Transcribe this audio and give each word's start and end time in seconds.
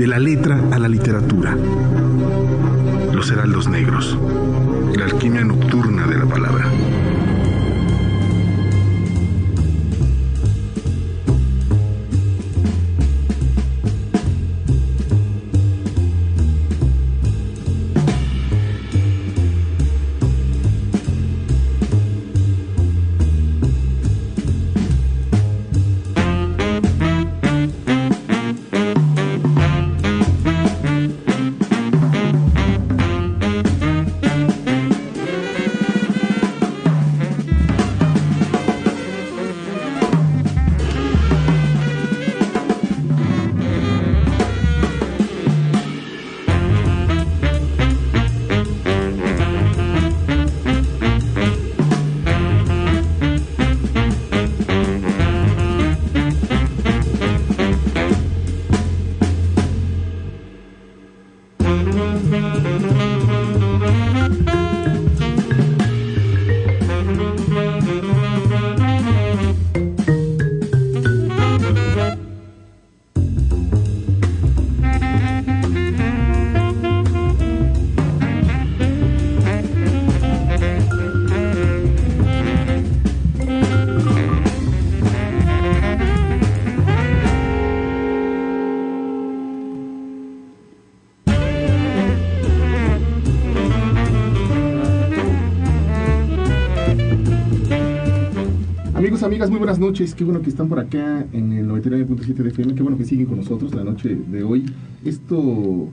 De 0.00 0.06
la 0.06 0.20
letra 0.20 0.60
a 0.70 0.78
la 0.78 0.88
literatura. 0.88 1.56
Los 3.12 3.32
heraldos 3.32 3.66
negros. 3.66 4.16
La 4.96 5.06
alquimia 5.06 5.42
nocturna 5.42 6.06
de 6.06 6.18
la 6.18 6.24
palabra. 6.24 6.70
Buenas 99.78 99.92
noches. 99.92 100.14
Qué 100.14 100.24
bueno 100.24 100.42
que 100.42 100.50
están 100.50 100.68
por 100.68 100.80
acá 100.80 101.24
en 101.32 101.52
el 101.52 101.68
99.7 101.68 102.34
de 102.34 102.48
FM. 102.48 102.74
Qué 102.74 102.82
bueno 102.82 102.98
que 102.98 103.04
siguen 103.04 103.26
con 103.26 103.36
nosotros 103.36 103.72
la 103.74 103.84
noche 103.84 104.16
de 104.26 104.42
hoy. 104.42 104.66
Esto, 105.04 105.88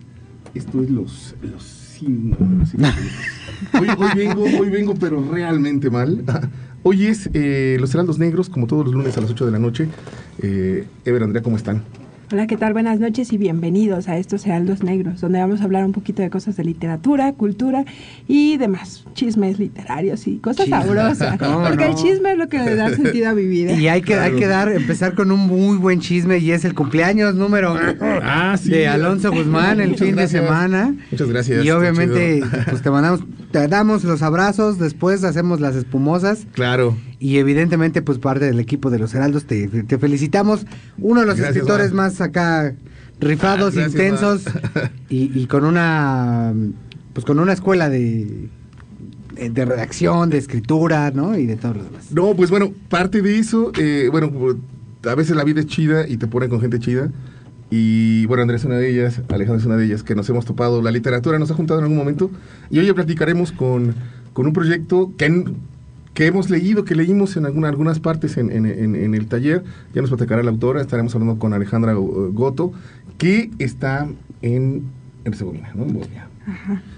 esto 0.53 0.81
es 0.81 0.89
los, 0.89 1.36
los. 1.42 1.81
Hoy, 3.80 3.88
hoy 3.97 4.09
vengo, 4.17 4.44
hoy 4.44 4.69
vengo, 4.69 4.95
pero 4.95 5.23
realmente 5.31 5.89
mal. 5.89 6.25
Hoy 6.83 7.05
es 7.05 7.30
eh, 7.33 7.77
Los 7.80 7.94
Heraldos 7.94 8.19
Negros, 8.19 8.50
como 8.50 8.67
todos 8.67 8.86
los 8.86 8.94
lunes 8.94 9.17
a 9.17 9.22
las 9.22 9.31
8 9.31 9.45
de 9.45 9.52
la 9.53 9.59
noche. 9.59 9.88
Eh, 10.42 10.86
Ever, 11.05 11.23
Andrea, 11.23 11.42
¿cómo 11.42 11.55
están? 11.55 11.83
Hola, 12.31 12.48
¿qué 12.48 12.58
tal? 12.58 12.73
Buenas 12.73 13.00
noches 13.00 13.31
y 13.34 13.38
bienvenidos 13.38 14.08
a 14.09 14.18
estos 14.18 14.48
Heraldos 14.48 14.81
Negros, 14.81 15.22
donde 15.22 15.38
vamos 15.40 15.62
a 15.62 15.66
hablar 15.66 15.86
un 15.86 15.92
poquito 15.92 16.23
de 16.23 16.32
cosas 16.32 16.58
de 16.58 16.64
literatura, 16.64 17.32
cultura 17.34 17.86
y 18.28 18.58
demás, 18.58 19.06
chismes 19.14 19.59
literarios 19.59 20.26
y 20.26 20.38
cosas 20.38 20.66
Chisme. 20.66 20.82
sabrosas. 20.82 21.38
¿Cómo 21.40 21.62
porque 21.64 21.86
el 21.86 21.94
chisme 21.94 22.32
es 22.32 22.38
lo 22.39 22.49
que 22.49 22.58
le 22.58 22.76
da 22.76 22.89
sentido 22.89 23.30
a 23.30 23.33
mi 23.36 23.45
vida. 23.45 23.73
Y 23.73 23.88
hay 23.88 24.02
que, 24.02 24.16
hay 24.16 24.36
que 24.36 24.48
dar, 24.48 24.72
empezar 24.72 25.14
con 25.14 25.32
un 25.32 25.39
muy 25.42 25.77
buen 25.77 25.99
chisme 25.99 26.39
y 26.39 26.52
es 26.52 26.66
el 26.66 26.73
cumpleaños 26.73 27.36
número 27.36 27.77
Ah, 28.02 28.58
sí. 28.60 28.70
de 28.72 28.88
Alonso 28.88 29.32
Guzmán 29.32 29.80
el 29.80 29.89
Muchas 29.92 30.08
fin 30.08 30.16
gracias. 30.16 30.42
de 30.42 30.48
semana. 30.48 30.95
Muchas 31.11 31.30
gracias. 31.30 31.64
Y 31.64 31.70
obviamente, 31.70 32.42
pues 32.70 32.82
te 32.82 32.89
mandamos, 32.89 33.22
te 33.52 33.67
damos 33.67 34.04
los 34.04 34.23
abrazos, 34.23 34.80
después 34.80 35.23
hacemos 35.23 35.61
las 35.61 35.76
espumosas 35.76 36.48
Claro. 36.54 36.98
Y 37.20 37.37
evidentemente, 37.37 38.02
pues 38.02 38.17
parte 38.20 38.45
del 38.45 38.59
equipo 38.59 38.89
de 38.89 38.99
los 38.99 39.14
Heraldos 39.14 39.45
te, 39.45 39.67
te 39.67 39.98
felicitamos. 39.98 40.65
Uno 40.98 41.21
de 41.21 41.27
los 41.27 41.37
Gracias, 41.37 41.55
escritores 41.55 41.93
más 41.93 42.21
acá 42.21 42.76
rifados, 43.20 43.73
Ah, 43.77 43.81
gracias, 43.81 43.93
intensos 43.93 44.43
y, 45.09 45.31
y 45.39 45.48
con 45.48 45.65
una, 45.65 46.54
pues 47.14 47.25
con 47.25 47.39
una 47.39 47.54
escuela 47.54 47.89
de, 47.89 48.49
de 49.36 49.65
redacción, 49.65 50.30
de 50.30 50.37
escritura, 50.37 51.11
¿no? 51.11 51.37
Y 51.37 51.45
de 51.45 51.55
todo 51.55 51.75
lo 51.75 51.83
demás. 51.83 52.11
No, 52.11 52.36
pues 52.36 52.49
bueno, 52.49 52.73
parte 52.89 53.21
de 53.21 53.39
eso, 53.39 53.71
eh, 53.77 54.09
bueno, 54.11 54.31
a 55.04 55.15
veces 55.15 55.36
la 55.36 55.43
vida 55.43 55.61
es 55.61 55.67
chida 55.67 56.08
y 56.08 56.17
te 56.17 56.27
ponen 56.27 56.49
con 56.49 56.61
gente 56.61 56.80
chida. 56.80 57.09
Y 57.70 58.25
bueno, 58.27 58.43
Andrés 58.43 58.61
es 58.61 58.65
una 58.65 58.77
de 58.77 58.89
ellas, 58.89 59.21
Alejandro 59.30 59.59
es 59.59 59.65
una 59.65 59.75
de 59.75 59.86
ellas, 59.86 60.04
que 60.04 60.15
nos 60.15 60.30
hemos 60.30 60.45
topado. 60.45 60.81
La 60.81 60.92
literatura 60.92 61.39
nos 61.39 61.52
ha 61.52 61.55
juntado 61.55 61.80
en 61.80 61.86
algún 61.86 61.98
momento. 61.98 62.30
Y 62.70 62.80
hoy 62.80 62.92
platicaremos 62.93 63.52
con, 63.52 63.95
con 64.33 64.45
un 64.45 64.54
proyecto 64.54 65.11
que, 65.17 65.45
que 66.15 66.26
hemos 66.26 66.49
leído, 66.49 66.83
que 66.86 66.95
leímos 66.95 67.37
en 67.37 67.45
alguna- 67.45 67.67
algunas 67.70 67.99
partes 67.99 68.37
en, 68.37 68.52
en- 68.52 68.65
en- 68.65 68.95
en 68.95 69.14
el 69.14 69.27
taller. 69.27 69.64
Ya 69.93 70.02
nos 70.02 70.09
platicará 70.09 70.42
la 70.42 70.49
autora. 70.49 70.81
Estaremos 70.81 71.14
hablando 71.14 71.37
con 71.37 71.53
Alejandra 71.53 71.92
eh, 71.92 71.95
Goto, 71.95 72.71
que 73.20 73.52
está 73.59 74.08
en 74.42 74.83
Herzegovina, 75.25 75.70
¿no? 75.75 75.83
En 75.83 75.93
Bosnia. 75.93 76.27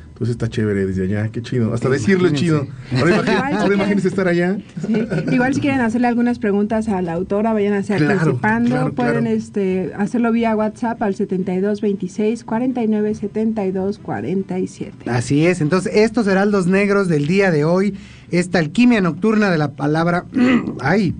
Entonces 0.09 0.33
está 0.33 0.47
chévere 0.49 0.85
desde 0.87 1.03
allá, 1.03 1.29
qué 1.29 1.43
chido. 1.43 1.73
Hasta 1.75 1.89
decirlo 1.89 2.27
es 2.27 2.33
chido. 2.33 2.65
Ahora, 2.97 3.51
Igual, 3.51 3.73
imagínense 3.73 4.07
estar 4.07 4.27
allá. 4.27 4.57
Sí. 4.85 4.95
Igual 5.31 5.53
si 5.53 5.61
quieren 5.61 5.79
hacerle 5.81 6.07
algunas 6.07 6.39
preguntas 6.39 6.87
a 6.89 7.03
la 7.03 7.13
autora, 7.13 7.53
vayan 7.53 7.73
a 7.73 7.83
ser 7.83 7.99
Claro, 7.99 8.15
participando. 8.15 8.69
claro, 8.71 8.93
Pueden 8.93 9.11
claro. 9.21 9.27
este 9.35 9.91
hacerlo 9.95 10.31
vía 10.31 10.55
WhatsApp 10.55 11.01
al 11.03 11.13
7226 11.13 12.43
49 12.43 13.13
72 13.13 13.99
47. 13.99 15.09
Así 15.09 15.45
es, 15.45 15.61
entonces 15.61 15.91
estos 15.95 16.25
heraldos 16.27 16.65
negros 16.67 17.07
del 17.07 17.27
día 17.27 17.51
de 17.51 17.63
hoy, 17.65 17.93
esta 18.31 18.59
alquimia 18.59 19.01
nocturna 19.01 19.49
de 19.49 19.57
la 19.57 19.71
palabra, 19.71 20.25
ay, 20.81 21.13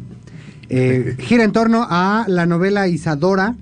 eh, 0.69 1.16
gira 1.19 1.44
en 1.44 1.51
torno 1.51 1.85
a 1.90 2.25
la 2.28 2.45
novela 2.45 2.88
Isadora 2.88 3.56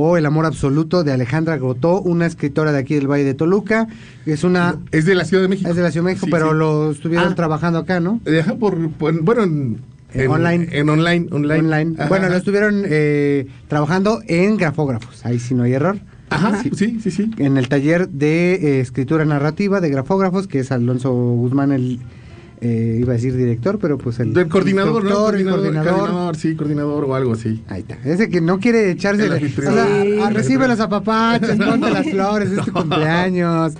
o 0.00 0.16
El 0.16 0.26
amor 0.26 0.46
absoluto 0.46 1.02
de 1.02 1.10
Alejandra 1.12 1.56
Gotó, 1.58 2.00
una 2.00 2.26
escritora 2.26 2.70
de 2.70 2.78
aquí 2.78 2.94
del 2.94 3.08
Valle 3.10 3.24
de 3.24 3.34
Toluca, 3.34 3.88
es 4.26 4.44
una, 4.44 4.76
Es 4.92 5.06
de 5.06 5.16
la 5.16 5.24
Ciudad 5.24 5.42
de 5.42 5.48
México. 5.48 5.68
es 5.68 5.74
de 5.74 5.82
la 5.82 5.90
Ciudad 5.90 6.04
de 6.06 6.10
México, 6.12 6.26
Sí, 6.26 6.30
pero 6.32 6.50
sí. 6.52 6.56
lo 6.58 6.90
estuvieron 6.92 7.32
Ah. 7.32 7.34
trabajando 7.34 7.80
acá, 7.80 7.98
¿no? 7.98 8.20
Eh, 8.24 8.40
ajá, 8.40 8.54
por, 8.54 8.90
por- 8.92 9.20
bueno, 9.22 9.42
en, 9.42 9.80
En 10.14 10.30
online. 10.30 10.68
En 10.70 10.88
online, 10.88 11.26
online. 11.32 11.58
Online. 11.60 11.94
Ajá, 11.98 12.08
Bueno, 12.08 12.28
lo 12.28 12.36
estuvieron 12.36 12.82
eh, 12.86 13.48
trabajando 13.66 14.20
en 14.28 14.56
grafógrafos, 14.56 15.26
ahí 15.26 15.40
sí 15.40 15.54
no 15.54 15.64
hay 15.64 15.72
error. 15.72 15.98
Ajá, 16.30 16.62
Sí. 16.62 16.70
sí, 16.76 16.98
sí, 17.02 17.10
sí. 17.10 17.30
en 17.38 17.56
el 17.56 17.68
taller 17.68 18.08
de 18.08 18.54
eh, 18.54 18.80
escritura 18.80 19.24
narrativa 19.24 19.80
de 19.80 19.90
grafógrafos, 19.90 20.46
que 20.46 20.60
es 20.60 20.70
Alonso 20.70 21.10
Guzmán, 21.12 21.72
el, 21.72 21.98
eh, 22.60 22.98
iba 23.00 23.12
a 23.12 23.16
decir 23.16 23.36
director, 23.36 23.78
pero 23.80 23.98
pues 23.98 24.18
el 24.20 24.32
Del 24.34 24.48
coordinador, 24.48 25.04
¿no? 25.04 25.14
Coordinador, 25.14 25.60
coordinador. 25.60 26.36
sí, 26.36 26.54
coordinador 26.56 27.04
o 27.04 27.14
algo 27.14 27.32
así. 27.34 27.62
Ahí 27.68 27.80
está. 27.80 27.98
Ese 28.04 28.28
que 28.28 28.40
no 28.40 28.58
quiere 28.58 28.90
echarse. 28.90 29.28
De- 29.28 29.46
o 29.46 29.72
sea, 29.72 30.02
Sí. 30.02 30.18
a- 30.20 30.30
recibe 30.30 30.66
los 30.68 30.80
apapachos, 30.80 31.50
ponte 31.56 31.90
las 31.90 32.08
flores, 32.10 32.50
es 32.50 32.64
tu 32.64 32.72
cumpleaños. 32.72 33.74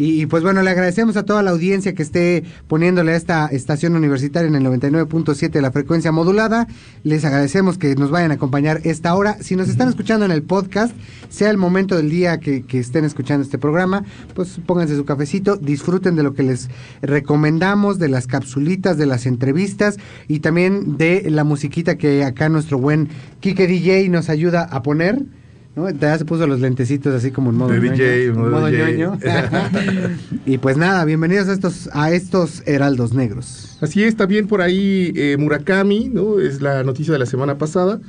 Y, 0.00 0.22
y, 0.22 0.24
pues 0.24 0.42
bueno, 0.42 0.62
le 0.62 0.70
agradecemos 0.70 1.18
a 1.18 1.26
toda 1.26 1.42
la 1.42 1.50
audiencia 1.50 1.94
que 1.94 2.02
esté 2.02 2.42
poniéndole 2.68 3.12
a 3.12 3.16
esta 3.16 3.46
estación 3.48 3.94
universitaria 3.94 4.48
en 4.48 4.54
el 4.54 4.64
99.7 4.64 5.50
de 5.50 5.60
la 5.60 5.72
frecuencia 5.72 6.10
modulada. 6.10 6.66
Les 7.04 7.22
agradecemos 7.26 7.76
que 7.76 7.94
nos 7.96 8.10
vayan 8.10 8.30
a 8.30 8.34
acompañar 8.36 8.80
esta 8.84 9.14
hora. 9.14 9.36
Si 9.42 9.56
nos 9.56 9.68
están 9.68 9.90
escuchando 9.90 10.24
en 10.24 10.32
el 10.32 10.42
podcast, 10.42 10.94
sea 11.28 11.50
el 11.50 11.58
momento 11.58 11.98
del 11.98 12.08
día 12.08 12.40
que, 12.40 12.62
que 12.62 12.78
estén 12.78 13.04
escuchando 13.04 13.44
este 13.44 13.58
programa, 13.58 14.02
pues 14.34 14.58
pónganse 14.64 14.96
su 14.96 15.04
cafecito, 15.04 15.58
disfruten 15.58 16.16
de 16.16 16.22
lo 16.22 16.32
que 16.32 16.44
les 16.44 16.70
recomendamos, 17.02 17.98
de 17.98 18.08
las 18.08 18.26
capsulitas, 18.26 18.96
de 18.96 19.04
las 19.04 19.26
entrevistas 19.26 19.98
y 20.28 20.40
también 20.40 20.96
de 20.96 21.30
la 21.30 21.44
musiquita 21.44 21.98
que 21.98 22.24
acá 22.24 22.48
nuestro 22.48 22.78
buen 22.78 23.10
Kike 23.40 23.66
DJ 23.66 24.08
nos 24.08 24.30
ayuda 24.30 24.62
a 24.62 24.82
poner. 24.82 25.26
¿No? 25.76 25.88
Ya 25.90 26.18
se 26.18 26.24
puso 26.24 26.46
los 26.46 26.60
lentecitos 26.60 27.14
así 27.14 27.30
como 27.30 27.50
en 27.50 27.56
modo, 27.56 27.70
De 27.70 27.80
ñoño, 27.80 27.92
DJ, 27.92 28.24
en 28.26 28.38
modo 28.38 28.66
DJ. 28.66 28.96
ñoño. 28.98 29.18
y 30.46 30.58
pues 30.58 30.76
nada, 30.76 31.04
bienvenidos 31.04 31.48
a 31.48 31.52
estos, 31.52 31.88
a 31.92 32.10
estos 32.10 32.62
heraldos 32.66 33.14
negros. 33.14 33.78
Así 33.80 34.02
es, 34.04 34.16
también 34.16 34.46
por 34.46 34.60
ahí 34.62 35.12
eh, 35.16 35.36
Murakami, 35.38 36.08
¿no? 36.08 36.40
Es 36.40 36.60
la 36.60 36.82
noticia 36.82 37.12
de 37.12 37.18
la 37.18 37.26
semana 37.26 37.56
pasada. 37.58 38.00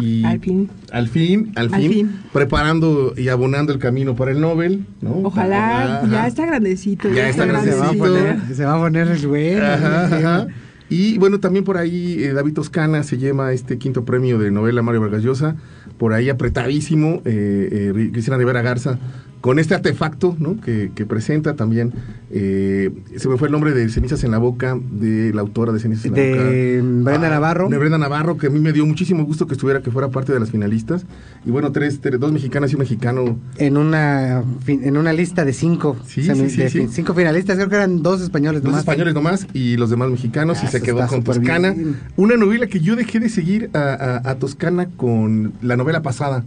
Y 0.00 0.24
Al 0.24 0.40
fin. 0.40 0.68
Al 0.90 1.08
fin, 1.08 1.52
al 1.54 1.72
Al 1.72 1.80
fin, 1.80 2.20
preparando 2.32 3.14
y 3.16 3.28
abonando 3.28 3.72
el 3.72 3.78
camino 3.78 4.16
para 4.16 4.32
el 4.32 4.40
Nobel, 4.40 4.84
¿no? 5.00 5.20
Ojalá, 5.22 5.98
Ajá. 6.00 6.08
ya 6.10 6.26
está 6.26 6.46
grandecito. 6.46 7.08
Ya 7.12 7.28
está 7.28 7.44
Se 7.44 7.52
va 7.52 7.58
a 7.58 7.62
grandecito. 7.62 8.04
poner, 8.04 8.38
se 8.56 8.64
va 8.64 8.74
a 8.74 8.78
poner 8.78 9.06
el 9.08 9.26
bueno. 9.28 9.64
Ajá, 9.64 10.16
ajá. 10.16 10.46
Y 10.90 11.16
bueno, 11.18 11.38
también 11.38 11.64
por 11.64 11.76
ahí 11.76 12.16
eh, 12.24 12.32
David 12.32 12.54
Toscana 12.54 13.04
se 13.04 13.18
llama 13.18 13.52
este 13.52 13.78
quinto 13.78 14.04
premio 14.04 14.38
de 14.38 14.50
novela 14.50 14.82
Mario 14.82 15.00
Vargas 15.00 15.22
Llosa. 15.22 15.54
Por 15.98 16.12
ahí 16.12 16.28
apretadísimo, 16.28 17.22
eh, 17.24 17.92
eh, 17.94 18.10
Cristina 18.12 18.36
Rivera 18.36 18.62
Garza, 18.62 18.98
con 19.44 19.58
este 19.58 19.74
artefacto 19.74 20.34
¿no? 20.38 20.58
que, 20.58 20.90
que 20.94 21.04
presenta 21.04 21.54
también, 21.54 21.92
eh, 22.30 22.90
se 23.16 23.28
me 23.28 23.36
fue 23.36 23.48
el 23.48 23.52
nombre 23.52 23.72
de 23.74 23.90
Cenizas 23.90 24.24
en 24.24 24.30
la 24.30 24.38
Boca, 24.38 24.78
de 24.90 25.34
la 25.34 25.42
autora 25.42 25.70
de 25.70 25.80
Cenizas 25.80 26.06
en 26.06 26.12
la 26.12 26.16
Boca. 26.18 26.50
De 26.50 26.80
Brenda 26.82 27.26
Ah, 27.26 27.30
Navarro. 27.30 27.68
De 27.68 27.76
Brenda 27.76 27.98
Navarro, 27.98 28.38
que 28.38 28.46
a 28.46 28.50
mí 28.50 28.58
me 28.58 28.72
dio 28.72 28.86
muchísimo 28.86 29.22
gusto 29.26 29.46
que 29.46 29.52
estuviera, 29.52 29.82
que 29.82 29.90
fuera 29.90 30.08
parte 30.08 30.32
de 30.32 30.40
las 30.40 30.50
finalistas. 30.50 31.04
Y 31.44 31.50
bueno, 31.50 31.72
tres, 31.72 32.00
tres- 32.00 32.18
dos 32.18 32.32
mexicanas 32.32 32.72
y 32.72 32.76
un 32.76 32.78
mexicano. 32.78 33.38
En 33.58 33.76
una, 33.76 34.42
en 34.66 34.96
una 34.96 35.12
lista 35.12 35.44
de 35.44 35.52
cinco. 35.52 35.98
Sí, 36.06 36.22
semi- 36.22 36.48
sí, 36.48 36.50
sí, 36.50 36.62
de 36.62 36.70
sí. 36.70 36.88
Cinco 36.90 37.12
finalistas, 37.12 37.56
creo 37.56 37.68
que 37.68 37.76
eran 37.76 38.02
dos 38.02 38.22
españoles 38.22 38.62
Dos 38.62 38.70
nomás. 38.70 38.80
españoles 38.80 39.12
nomás 39.12 39.46
y 39.52 39.76
los 39.76 39.90
demás 39.90 40.08
mexicanos 40.08 40.56
Ah, 40.62 40.64
y 40.66 40.68
se 40.70 40.80
quedó 40.80 41.06
con 41.06 41.22
Toscana. 41.22 41.72
bien. 41.72 41.96
Una 42.16 42.36
novela 42.38 42.66
que 42.66 42.80
yo 42.80 42.96
dejé 42.96 43.20
de 43.20 43.28
seguir 43.28 43.68
a, 43.74 44.22
a- 44.24 44.30
a 44.30 44.34
Toscana 44.36 44.88
con 44.96 45.52
la 45.60 45.76
novela 45.76 46.00
pasada. 46.00 46.44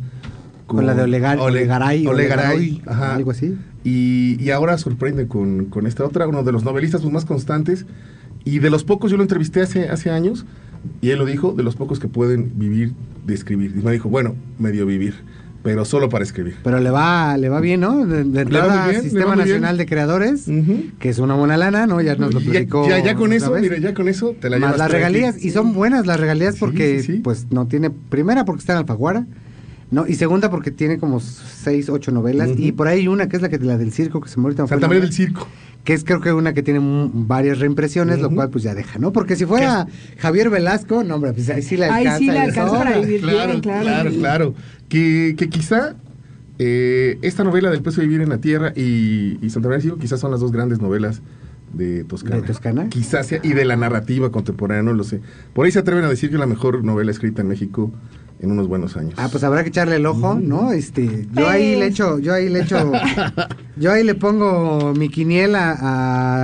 Con 0.67 0.85
la 0.85 0.93
de 0.93 1.03
Olegar- 1.03 1.39
Ole- 1.39 1.61
Olegaray, 1.61 2.05
Olegaray, 2.05 2.47
Olegaray, 2.55 2.81
ajá. 2.85 3.15
algo 3.15 3.31
así. 3.31 3.55
Y, 3.83 4.37
y 4.43 4.51
ahora 4.51 4.77
sorprende 4.77 5.27
con, 5.27 5.65
con 5.65 5.87
esta 5.87 6.03
otra, 6.05 6.27
uno 6.27 6.43
de 6.43 6.51
los 6.51 6.63
novelistas 6.63 7.01
pues, 7.01 7.13
más 7.13 7.25
constantes. 7.25 7.85
Y 8.43 8.59
de 8.59 8.69
los 8.69 8.83
pocos, 8.83 9.09
yo 9.11 9.17
lo 9.17 9.23
entrevisté 9.23 9.61
hace, 9.61 9.89
hace 9.89 10.09
años, 10.09 10.45
y 11.01 11.09
él 11.09 11.19
lo 11.19 11.25
dijo, 11.25 11.53
de 11.53 11.63
los 11.63 11.75
pocos 11.75 11.99
que 11.99 12.07
pueden 12.07 12.51
vivir 12.57 12.91
de 13.25 13.33
escribir. 13.33 13.73
Y 13.77 13.83
me 13.83 13.91
dijo, 13.91 14.07
bueno, 14.09 14.35
medio 14.57 14.85
vivir, 14.85 15.15
pero 15.63 15.83
solo 15.85 16.07
para 16.07 16.23
escribir. 16.23 16.55
Pero 16.63 16.79
le 16.79 16.89
va, 16.89 17.35
le 17.37 17.49
va 17.49 17.59
bien, 17.59 17.81
¿no? 17.81 18.05
De, 18.05 18.23
de 18.23 18.41
entrada, 18.41 18.87
bien, 18.89 19.01
Sistema 19.03 19.35
Nacional 19.35 19.75
bien. 19.75 19.77
de 19.77 19.85
Creadores, 19.85 20.47
Ujú. 20.47 20.83
que 20.99 21.09
es 21.09 21.19
una 21.19 21.33
buena 21.35 21.57
lana, 21.57 21.87
¿no? 21.87 21.99
Ya 22.01 22.15
nos 22.15 22.33
lo 22.33 22.39
Y 22.39 22.45
ya, 22.45 22.51
platicó. 22.51 22.87
ya, 22.87 23.03
ya 23.03 23.15
con 23.15 23.33
eso, 23.33 23.51
vez. 23.51 23.63
mira, 23.63 23.77
ya 23.79 23.93
con 23.93 24.07
eso 24.07 24.33
te 24.39 24.49
la 24.49 24.59
Más 24.59 24.67
llevas 24.69 24.79
las 24.79 24.91
regalías, 24.91 25.43
y 25.43 25.49
son 25.51 25.73
buenas 25.73 26.05
las 26.07 26.19
regalías 26.19 26.55
Sí, 26.55 26.59
porque, 26.61 26.99
sí, 27.01 27.13
sí. 27.15 27.19
pues, 27.19 27.47
no 27.51 27.67
tiene. 27.67 27.89
Primera, 27.89 28.45
porque 28.45 28.59
está 28.61 28.73
en 28.73 28.79
Alfaguara. 28.79 29.25
No, 29.89 30.05
y 30.05 30.15
segunda 30.15 30.49
porque 30.49 30.69
tiene 30.71 30.97
como 30.97 31.19
seis, 31.21 31.89
ocho 31.89 32.11
novelas. 32.11 32.49
Y 32.57 32.73
por 32.73 32.87
ahí 32.87 33.07
una 33.07 33.29
que 33.29 33.37
es 33.37 33.41
la 33.41 33.49
que 33.49 33.57
la 33.59 33.77
del 33.77 33.93
circo, 33.93 34.19
que 34.19 34.27
se 34.27 34.37
me 34.37 34.43
ahorita 34.43 34.63
me 34.63 34.67
fue 34.67 34.75
el 34.75 34.81
Santa 34.81 34.87
María 34.87 35.01
nombre, 35.03 35.15
del 35.17 35.27
Circo. 35.27 35.47
Que 35.85 35.93
es 35.93 36.03
creo 36.03 36.19
que 36.19 36.33
una 36.33 36.53
que 36.53 36.61
tiene 36.61 36.81
varias 37.13 37.59
reimpresiones, 37.59 38.19
lo 38.19 38.29
cual 38.29 38.49
pues 38.49 38.65
ya 38.65 38.75
deja, 38.75 38.99
¿no? 38.99 39.13
Porque 39.13 39.37
si 39.37 39.45
fuera 39.45 39.87
Javier 40.17 40.49
Velasco, 40.49 41.03
no, 41.05 41.15
hombre, 41.15 41.31
pues 41.31 41.49
ahí 41.49 41.61
sí 41.61 41.75
Ahí 41.81 42.05
alcanza. 42.05 42.17
sí 42.17 42.25
le 42.25 42.31
y 42.31 42.35
le 42.35 42.39
alcanza 42.41 42.69
sobra. 42.69 42.83
para 42.83 42.99
vivir 42.99 43.21
claro, 43.21 43.51
bien, 43.51 43.61
claro. 43.61 43.83
claro, 43.85 44.11
claro. 44.11 44.55
Que, 44.89 45.35
que 45.37 45.47
quizá 45.47 45.95
eh, 46.59 47.17
esta 47.21 47.45
novela 47.45 47.69
del 47.69 47.81
peso 47.81 48.01
de 48.01 48.07
vivir 48.07 48.21
en 48.21 48.29
la 48.29 48.39
tierra 48.39 48.73
y, 48.75 49.37
y 49.41 49.49
Santa 49.49 49.69
María 49.69 49.77
del 49.77 49.83
Circo 49.83 49.97
quizás 49.99 50.19
son 50.19 50.31
las 50.31 50.41
dos 50.41 50.51
grandes 50.51 50.81
novelas 50.81 51.21
de 51.71 52.03
Toscana. 52.03 52.37
¿De 52.37 52.41
Toscana? 52.41 52.89
Quizás 52.89 53.27
sea, 53.27 53.39
y 53.41 53.53
de 53.53 53.63
la 53.63 53.77
narrativa 53.77 54.31
contemporánea, 54.31 54.83
no 54.83 54.93
lo 54.93 55.05
sé. 55.05 55.21
Por 55.53 55.65
ahí 55.65 55.71
se 55.71 55.79
atreven 55.79 56.03
a 56.03 56.09
decir 56.09 56.29
que 56.29 56.35
es 56.35 56.39
la 56.39 56.45
mejor 56.47 56.83
novela 56.83 57.11
escrita 57.11 57.41
en 57.41 57.47
México 57.47 57.93
en 58.39 58.51
unos 58.51 58.67
buenos 58.67 58.95
años. 58.97 59.13
Ah, 59.17 59.27
pues 59.31 59.43
habrá 59.43 59.63
que 59.63 59.69
echarle 59.69 59.95
el 59.95 60.05
ojo, 60.05 60.35
¿no? 60.35 60.71
Este, 60.71 61.27
yo 61.33 61.47
ahí 61.47 61.75
le 61.75 61.87
echo, 61.87 62.19
yo 62.19 62.33
ahí 62.33 62.49
le 62.49 62.61
echo, 62.61 62.91
yo 63.77 63.91
ahí 63.91 64.03
le 64.03 64.15
pongo 64.15 64.93
mi 64.93 65.09
quiniela 65.09 65.75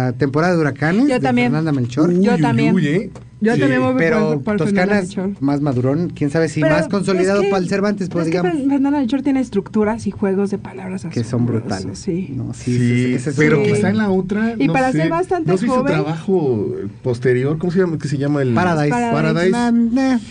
a 0.07 0.13
temporada 0.13 0.53
de 0.53 0.59
huracanes 0.59 1.07
Yo 1.07 1.15
de 1.15 1.19
también. 1.19 1.47
Fernanda 1.51 1.71
Melchor. 1.71 2.09
Uy, 2.09 2.21
yo 2.23 2.33
uy, 2.33 2.41
también. 2.41 2.73
uy, 2.75 2.87
¿eh? 2.87 3.11
Yo 3.43 3.53
Sí. 3.55 3.59
también 3.59 3.81
voy 3.81 3.93
pero 3.97 4.33
por, 4.35 4.43
por 4.43 4.57
Toscana 4.57 5.01
Fernanda 5.01 5.33
es 5.35 5.41
más 5.41 5.61
madurón, 5.61 6.11
quién 6.15 6.29
sabe 6.29 6.47
si 6.49 6.61
Pero 6.61 6.75
más 6.75 6.87
consolidado 6.87 7.39
es 7.41 7.45
que- 7.45 7.51
para 7.51 7.61
el 7.63 7.69
Cervantes, 7.69 8.09
pues 8.09 8.25
es 8.27 8.31
que 8.31 8.37
digamos. 8.37 8.57
Fer- 8.61 8.69
Fernanda 8.69 8.91
Melchor 8.99 9.21
tiene 9.21 9.39
estructuras 9.41 10.07
y 10.07 10.11
juegos 10.11 10.49
de 10.51 10.57
palabras 10.57 11.05
que 11.11 11.23
son 11.23 11.45
brutales. 11.45 11.99
Sí. 11.99 12.33
No, 12.35 12.53
sí, 12.53 12.77
Sí, 12.77 12.91
ese- 13.05 13.15
ese 13.15 13.29
es 13.31 13.35
pero 13.35 13.63
Sí. 13.63 13.73
quizá 13.73 13.89
en 13.89 13.97
la 13.97 14.09
otra. 14.09 14.55
Y 14.57 14.67
no 14.67 14.73
para 14.73 14.91
sé, 14.91 14.99
ser 14.99 15.09
bastante 15.09 15.51
no 15.51 15.57
sé 15.57 15.65
su 15.65 15.71
joven- 15.71 15.93
trabajo 15.93 16.75
posterior, 17.03 17.57
¿cómo 17.57 17.71
se 17.71 17.79
llama? 17.79 17.97
¿Qué 17.97 18.07
se 18.07 18.17
llama 18.17 18.41
el 18.41 18.53
Paradise. 18.53 18.89
Paradise. 18.91 19.57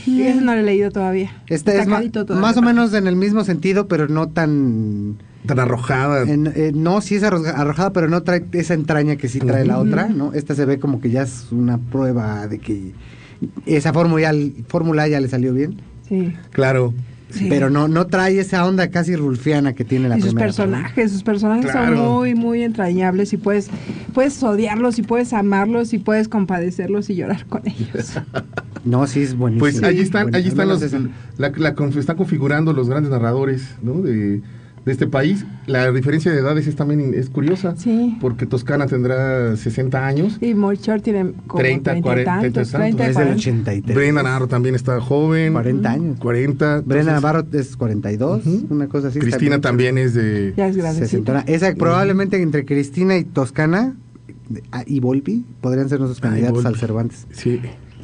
Y 0.06 0.22
eso 0.22 0.40
no 0.40 0.54
lo 0.54 0.60
he 0.60 0.62
leído 0.62 0.90
todavía. 0.90 1.30
Este 1.48 1.72
Está 1.72 1.82
es 1.82 1.88
ma- 1.88 2.02
todavía. 2.10 2.40
más 2.40 2.56
o 2.56 2.62
menos 2.62 2.94
en 2.94 3.06
el 3.06 3.16
mismo 3.16 3.44
sentido, 3.44 3.88
pero 3.88 4.08
no 4.08 4.28
tan 4.28 5.16
Tan 5.46 5.58
arrojada. 5.58 6.22
En- 6.22 6.52
eh, 6.54 6.72
no, 6.74 7.00
sí 7.00 7.16
es 7.16 7.22
arroja- 7.24 7.50
arrojada, 7.56 7.92
pero 7.92 8.08
no 8.08 8.22
trae 8.22 8.44
esa 8.52 8.74
entraña 8.74 9.16
que 9.16 9.28
sí 9.28 9.38
trae 9.40 9.64
la 9.64 9.78
otra, 9.78 10.08
¿no? 10.08 10.32
Esta 10.34 10.54
se 10.54 10.64
ve 10.64 10.78
como 10.78 11.00
que 11.00 11.10
ya 11.10 11.22
es 11.22 11.48
una 11.50 11.78
prueba 11.78 12.46
de 12.46 12.58
que 12.58 12.92
esa 13.66 13.92
fórmula 13.92 14.32
ya, 14.32 14.50
fórmula 14.68 15.08
ya 15.08 15.20
le 15.20 15.28
salió 15.28 15.52
bien, 15.52 15.80
Sí. 16.08 16.32
Claro. 16.52 16.94
sí. 17.30 17.46
pero 17.48 17.70
no 17.70 17.88
no 17.88 18.06
trae 18.06 18.38
esa 18.38 18.64
onda 18.66 18.88
casi 18.90 19.16
rulfiana 19.16 19.72
que 19.72 19.84
tiene 19.84 20.08
la 20.08 20.18
y 20.18 20.20
sus 20.20 20.28
primera. 20.30 20.46
personajes, 20.46 21.10
sus 21.10 21.22
personajes 21.24 21.70
Claro. 21.70 21.96
son 21.96 22.06
muy, 22.18 22.34
muy 22.34 22.62
entrañables 22.62 23.32
y 23.32 23.36
puedes, 23.38 23.68
puedes 24.12 24.40
odiarlos 24.42 24.98
y 24.98 25.02
puedes 25.02 25.32
amarlos 25.32 25.92
y 25.94 25.98
puedes 25.98 26.28
compadecerlos 26.28 27.08
y 27.10 27.16
llorar 27.16 27.46
con 27.46 27.62
ellos. 27.66 28.12
No, 28.84 29.06
sí 29.06 29.22
es 29.22 29.36
buenísimo. 29.36 29.60
Pues 29.60 29.80
allí 29.84 30.00
están, 30.00 30.34
allí 30.34 30.46
al 30.46 30.48
están 30.48 30.68
los, 30.68 30.82
la, 31.38 31.52
están 32.00 32.16
configurando 32.16 32.72
los 32.72 32.88
grandes 32.88 33.12
narradores, 33.12 33.76
¿no? 33.80 34.02
De, 34.02 34.40
de 34.84 34.92
este 34.92 35.06
país. 35.06 35.44
La 35.66 35.90
diferencia 35.92 36.32
de 36.32 36.38
edades 36.38 36.66
es 36.66 36.74
también 36.74 37.14
es 37.14 37.30
curiosa, 37.30 37.74
Sí. 37.76 38.16
porque 38.20 38.46
Toscana 38.46 38.86
tendrá 38.86 39.56
60 39.56 40.04
años, 40.06 40.38
Y 40.40 40.54
Melchor 40.54 41.00
tiene 41.00 41.32
como 41.46 41.60
30, 41.62 41.90
30, 41.92 41.98
y 41.98 42.02
40, 42.02 42.40
tantos, 42.40 42.70
30 42.70 42.88
y 42.88 42.92
30, 42.96 43.04
Es 43.04 43.16
del 43.16 43.24
40. 43.26 43.40
83. 43.40 43.96
Brenda 43.96 44.22
Navarro 44.24 44.48
también 44.48 44.74
está 44.74 45.00
joven, 45.00 45.52
40 45.52 45.90
años. 45.90 46.18
40. 46.18 46.80
Brenda 46.84 47.12
Navarro 47.12 47.46
es 47.52 47.76
42, 47.76 48.44
Ujú. 48.46 48.66
una 48.70 48.88
cosa 48.88 49.08
así. 49.08 49.20
Cristina 49.20 49.60
también 49.60 49.98
es 49.98 50.14
de... 50.14 50.52
Ya 50.56 50.66
es 50.66 50.76
grandecita. 50.76 51.06
sesentona. 51.06 51.40
Esa 51.46 51.72
probablemente 51.74 52.40
entre 52.42 52.64
Cristina 52.64 53.16
y 53.16 53.24
Toscana 53.24 53.94
ah, 54.72 54.82
y 54.86 54.98
Volpi 55.00 55.44
podrían 55.60 55.88
ser 55.88 56.00
nuestros 56.00 56.22
Ay, 56.24 56.30
candidatos 56.30 56.58
al 56.64 56.72
Volpi. 56.72 56.80
Cervantes. 56.80 57.26
Sí, 57.30 57.60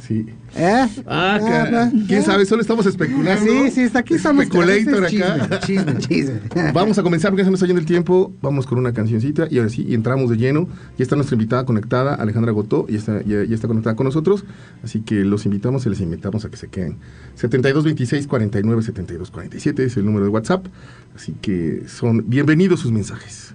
sí. 0.09 0.25
¿Eh? 0.55 0.87
Ah, 1.07 1.39
Ah, 1.41 1.69
ah, 1.71 1.91
¿quién 2.07 2.23
sabe? 2.23 2.45
Solo 2.45 2.61
estamos 2.61 2.85
especulando. 2.85 3.45
Sí, 3.45 3.71
sí, 3.71 3.81
está 3.81 3.99
aquí 3.99 4.15
estamos. 4.15 4.45
Speculator 4.45 5.05
es 5.05 5.21
acá. 5.21 5.59
Chisme, 5.59 5.97
chisme, 5.99 6.39
chisme. 6.49 6.71
Vamos 6.73 6.97
a 6.97 7.03
comenzar 7.03 7.29
porque 7.31 7.43
se 7.43 7.51
nos 7.51 7.59
está 7.59 7.67
yendo 7.67 7.79
el 7.79 7.85
tiempo. 7.85 8.33
Vamos 8.41 8.65
con 8.65 8.79
una 8.79 8.91
cancioncita 8.91 9.47
y 9.49 9.59
ahora 9.59 9.69
sí, 9.69 9.85
y 9.87 9.93
entramos 9.93 10.29
de 10.31 10.37
lleno. 10.37 10.67
Ya 10.97 11.03
está 11.03 11.15
nuestra 11.15 11.35
invitada 11.35 11.65
conectada, 11.65 12.15
Alejandra 12.15 12.51
Gotó, 12.51 12.87
y 12.89 12.95
está, 12.95 13.21
ya, 13.23 13.43
ya 13.43 13.55
está 13.55 13.67
conectada 13.67 13.95
con 13.95 14.05
nosotros. 14.05 14.43
Así 14.83 15.01
que 15.01 15.23
los 15.23 15.45
invitamos 15.45 15.85
y 15.85 15.89
les 15.89 16.01
invitamos 16.01 16.43
a 16.43 16.49
que 16.49 16.57
se 16.57 16.67
queden. 16.67 16.97
7226 17.35 18.27
49 18.27 18.81
72 18.81 19.31
47 19.31 19.83
es 19.85 19.97
el 19.97 20.05
número 20.05 20.25
de 20.25 20.31
WhatsApp. 20.31 20.65
Así 21.15 21.35
que 21.39 21.83
son 21.87 22.27
bienvenidos 22.27 22.79
sus 22.79 22.91
mensajes. 22.91 23.53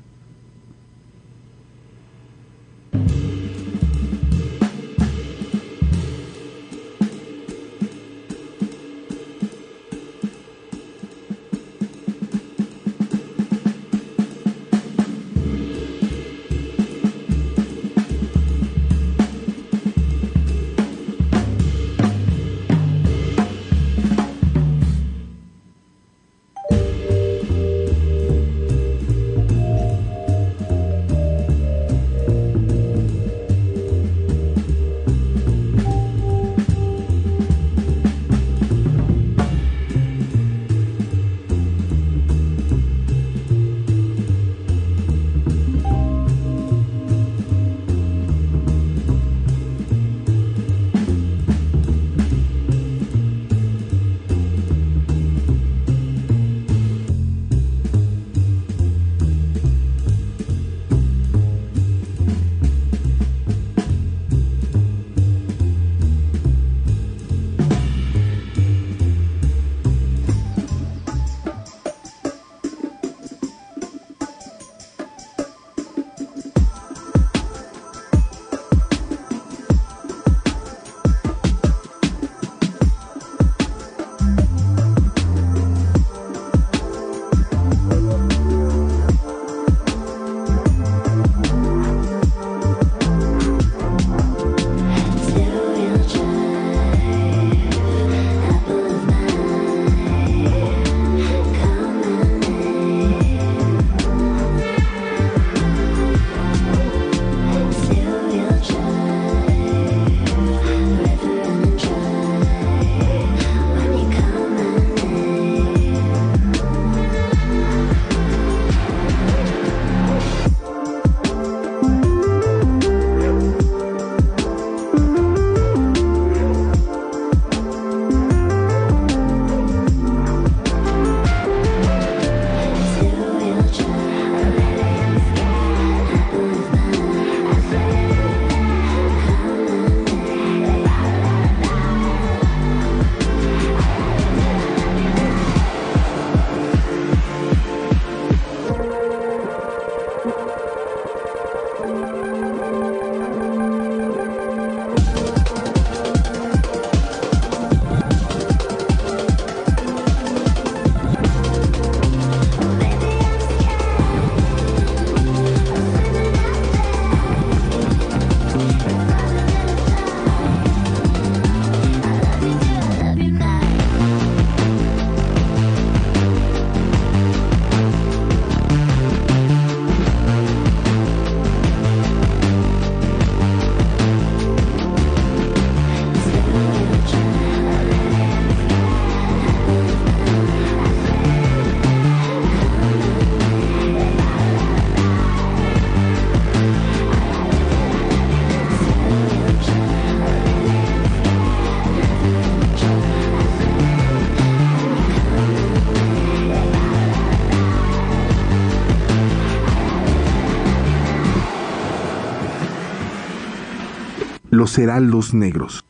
Los 214.74 214.78
Heraldos 214.82 215.34
Negros. 215.34 215.83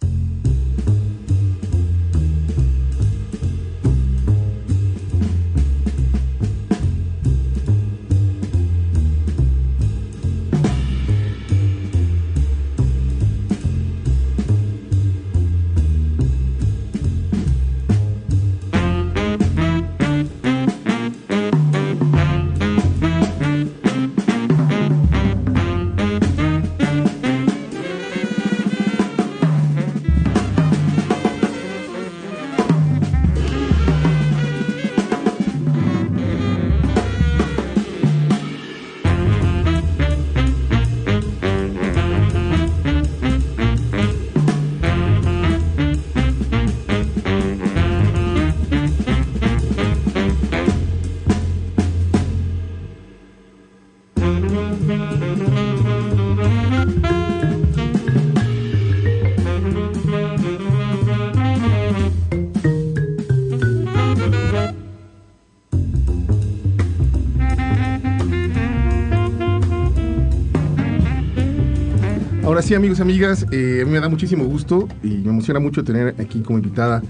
Ahora 72.65 72.71
sí, 72.71 72.75
amigos 72.77 72.99
y 72.99 73.03
amigas, 73.03 73.47
eh, 73.51 73.85
me 73.87 74.01
da 74.01 74.09
muchísimo 74.09 74.45
gusto 74.45 74.89
y 75.03 75.09
me 75.19 75.29
emociona 75.29 75.61
mucho 75.61 75.85
tener 75.85 76.15
aquí 76.19 76.41
como 76.41 76.59
invitada 76.59 77.03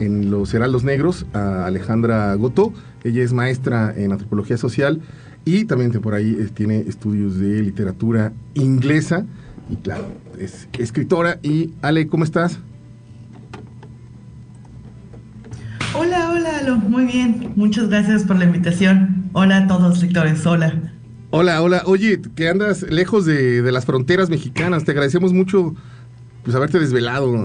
en 0.00 0.30
los 0.30 0.52
Heraldos 0.52 0.84
Negros 0.84 1.24
a 1.32 1.64
Alejandra 1.64 2.34
Goto. 2.34 2.74
Ella 3.04 3.22
es 3.22 3.32
maestra 3.32 3.94
en 3.96 4.12
antropología 4.12 4.58
social 4.58 5.00
y 5.46 5.64
también 5.64 5.92
por 5.92 6.12
ahí 6.12 6.36
eh, 6.38 6.50
tiene 6.52 6.80
estudios 6.80 7.38
de 7.38 7.62
literatura 7.62 8.34
inglesa 8.52 9.24
y 9.70 9.76
claro, 9.76 10.08
es 10.38 10.68
escritora. 10.78 11.38
Y 11.42 11.72
Ale, 11.80 12.06
¿cómo 12.06 12.24
estás? 12.24 12.58
Hola, 15.94 16.32
hola, 16.32 16.58
Alo. 16.58 16.76
Muy 16.76 17.06
bien. 17.06 17.54
Muchas 17.56 17.88
gracias 17.88 18.24
por 18.24 18.36
la 18.36 18.44
invitación. 18.44 19.30
Hola 19.32 19.56
a 19.56 19.66
todos, 19.68 20.02
lectores. 20.02 20.44
Hola. 20.44 20.97
Hola, 21.30 21.62
hola. 21.62 21.82
Oye, 21.84 22.20
que 22.34 22.48
andas 22.48 22.82
lejos 22.82 23.26
de, 23.26 23.62
de 23.62 23.72
las 23.72 23.84
fronteras 23.84 24.30
mexicanas. 24.30 24.84
Te 24.84 24.92
agradecemos 24.92 25.32
mucho 25.32 25.74
pues 26.42 26.56
haberte 26.56 26.78
desvelado, 26.78 27.36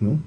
¿no? 0.00 0.18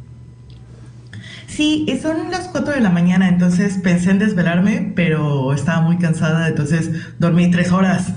Sí, 1.47 1.85
son 2.01 2.31
las 2.31 2.47
4 2.47 2.73
de 2.73 2.79
la 2.81 2.89
mañana, 2.89 3.27
entonces 3.27 3.77
pensé 3.83 4.11
en 4.11 4.19
desvelarme, 4.19 4.93
pero 4.95 5.53
estaba 5.53 5.81
muy 5.81 5.97
cansada, 5.97 6.47
entonces 6.47 6.89
dormí 7.19 7.51
tres 7.51 7.71
horas. 7.71 8.13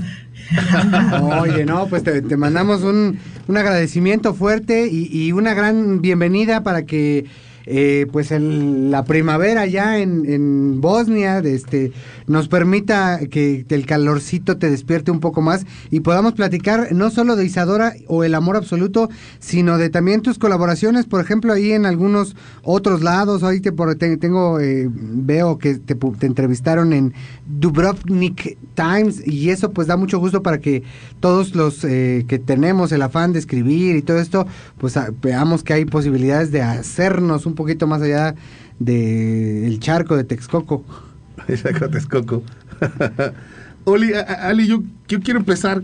Oye, 1.41 1.65
no, 1.65 1.87
pues 1.89 2.05
te, 2.05 2.23
te 2.23 2.37
mandamos 2.37 2.83
un, 2.83 3.19
un 3.49 3.57
agradecimiento 3.57 4.33
fuerte 4.33 4.87
y, 4.87 5.09
y 5.11 5.33
una 5.33 5.55
gran 5.55 6.01
bienvenida 6.01 6.63
para 6.63 6.87
que 6.87 7.27
eh, 7.67 8.07
pues 8.13 8.31
el- 8.33 8.91
la 8.91 9.05
primavera 9.05 9.67
ya 9.67 9.99
en, 9.99 10.25
en 10.27 10.81
Bosnia 10.81 11.39
este, 11.41 11.93
nos 12.27 12.49
permita 12.49 13.21
que 13.31 13.65
el 13.69 13.87
calorcito 13.87 14.57
te 14.57 14.71
despierte 14.71 15.11
un 15.11 15.21
poco 15.21 15.43
más 15.43 15.67
y 15.91 16.01
podamos 16.01 16.35
platicar 16.35 16.89
no 16.93 17.11
solo 17.11 17.37
de 17.37 17.45
Isadora 17.45 17.95
o 18.07 18.25
el 18.25 18.35
amor 18.35 18.57
absoluto, 18.57 19.09
sino 19.41 19.79
de 19.79 19.91
también 19.91 20.23
tus 20.23 20.39
colaboraciones, 20.39 21.07
por 21.07 21.21
ejemplo, 21.21 21.53
ahí 21.53 21.73
en 21.73 21.87
algunos 21.87 22.37
otros 22.63 23.03
lados. 23.03 23.43
Ahí 23.43 23.61
te, 23.61 23.73
tengo, 24.17 24.61
eh, 24.61 24.89
veo 24.91 25.59
que 25.59 25.75
te, 25.77 25.95
te 25.95 26.27
entrevistaron 26.27 26.93
en 26.93 27.13
Dubrovnik 27.47 28.57
Times 28.75 29.27
y 29.27 29.51
eso 29.51 29.73
pues 29.73 29.89
da 29.89 29.97
mucho 29.97 30.19
gusto 30.19 30.43
para 30.43 30.61
que 30.61 30.83
todos 31.21 31.55
los 31.55 31.83
eh, 31.85 32.25
que 32.29 32.39
tenemos 32.39 32.93
el 32.93 33.03
afán 33.03 33.33
de 33.33 33.39
escribir 33.41 33.97
y 33.97 34.03
todo 34.03 34.21
esto, 34.21 34.47
pues 34.79 34.95
veamos 35.21 35.65
que 35.65 35.73
hay 35.73 35.85
posibilidades 35.85 36.53
de 36.53 36.63
hacernos 36.63 37.45
un 37.47 37.55
poquito 37.57 37.87
más 37.89 38.01
allá 38.03 38.37
del 38.79 39.65
el 39.65 39.81
charco 39.81 40.17
de 40.17 40.23
Texcoco. 40.25 40.85
Exacto, 41.49 41.91
Texcoco. 41.91 42.43
Oli, 43.85 44.13
a- 44.15 44.21
a- 44.21 44.49
Ali, 44.49 44.67
yo, 44.67 44.83
yo 45.09 45.21
quiero 45.21 45.39
empezar, 45.41 45.83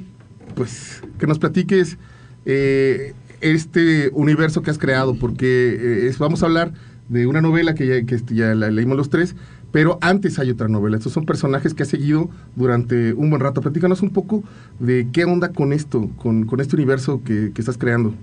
pues, 0.54 1.02
que 1.18 1.26
nos 1.26 1.38
platiques 1.38 1.98
eh, 2.46 3.14
este 3.40 4.10
universo 4.12 4.62
que 4.62 4.70
has 4.70 4.78
creado, 4.78 5.14
porque 5.16 5.46
eh, 5.78 6.06
es- 6.08 6.18
vamos 6.18 6.42
a 6.42 6.46
hablar 6.46 6.72
de 7.08 7.26
una 7.26 7.40
novela 7.40 7.74
que 7.74 7.86
ya, 7.86 8.06
que 8.06 8.14
este, 8.14 8.34
ya 8.34 8.54
la 8.54 8.70
leímos 8.70 8.96
los 8.96 9.10
tres, 9.10 9.34
pero 9.70 9.98
antes 10.02 10.38
hay 10.38 10.50
otra 10.50 10.68
novela. 10.68 10.96
Estos 10.98 11.12
son 11.12 11.24
personajes 11.26 11.74
que 11.74 11.82
has 11.82 11.88
seguido 11.88 12.28
durante 12.56 13.12
un 13.14 13.30
buen 13.30 13.40
rato. 13.40 13.60
Platícanos 13.62 14.02
un 14.02 14.10
poco 14.10 14.42
de 14.80 15.08
qué 15.12 15.24
onda 15.24 15.48
con 15.50 15.72
esto, 15.72 16.10
con, 16.16 16.44
con 16.44 16.60
este 16.60 16.76
universo 16.76 17.22
que, 17.24 17.52
que 17.54 17.60
estás 17.62 17.78
creando. 17.78 18.14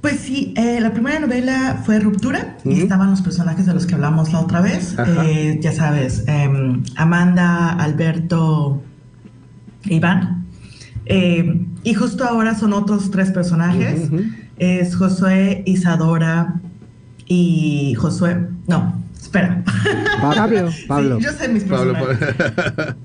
Pues 0.00 0.20
sí, 0.20 0.54
eh, 0.56 0.80
la 0.80 0.92
primera 0.92 1.20
novela 1.20 1.82
fue 1.84 2.00
Ruptura 2.00 2.56
y 2.64 2.80
estaban 2.80 3.10
los 3.10 3.20
personajes 3.20 3.66
de 3.66 3.74
los 3.74 3.86
que 3.86 3.94
hablamos 3.94 4.32
la 4.32 4.40
otra 4.40 4.62
vez. 4.62 4.96
Eh, 5.24 5.58
ya 5.60 5.72
sabes, 5.72 6.24
em, 6.26 6.82
Amanda, 6.96 7.70
Alberto, 7.70 8.82
Iván. 9.84 10.46
Eh, 11.04 11.66
y 11.82 11.94
justo 11.94 12.24
ahora 12.24 12.54
son 12.54 12.72
otros 12.72 13.10
tres 13.10 13.30
personajes. 13.30 14.08
Es 14.56 14.96
Josué, 14.96 15.62
Isadora 15.66 16.54
y 17.26 17.94
Josué. 17.98 18.48
No, 18.66 19.02
espera. 19.20 19.62
Pablo. 20.22 20.70
Pablo. 20.88 21.18
Sí, 21.18 21.24
yo 21.24 21.32
sé 21.32 21.48
mis 21.48 21.64
Pablo, 21.64 21.92
personajes. 21.92 23.04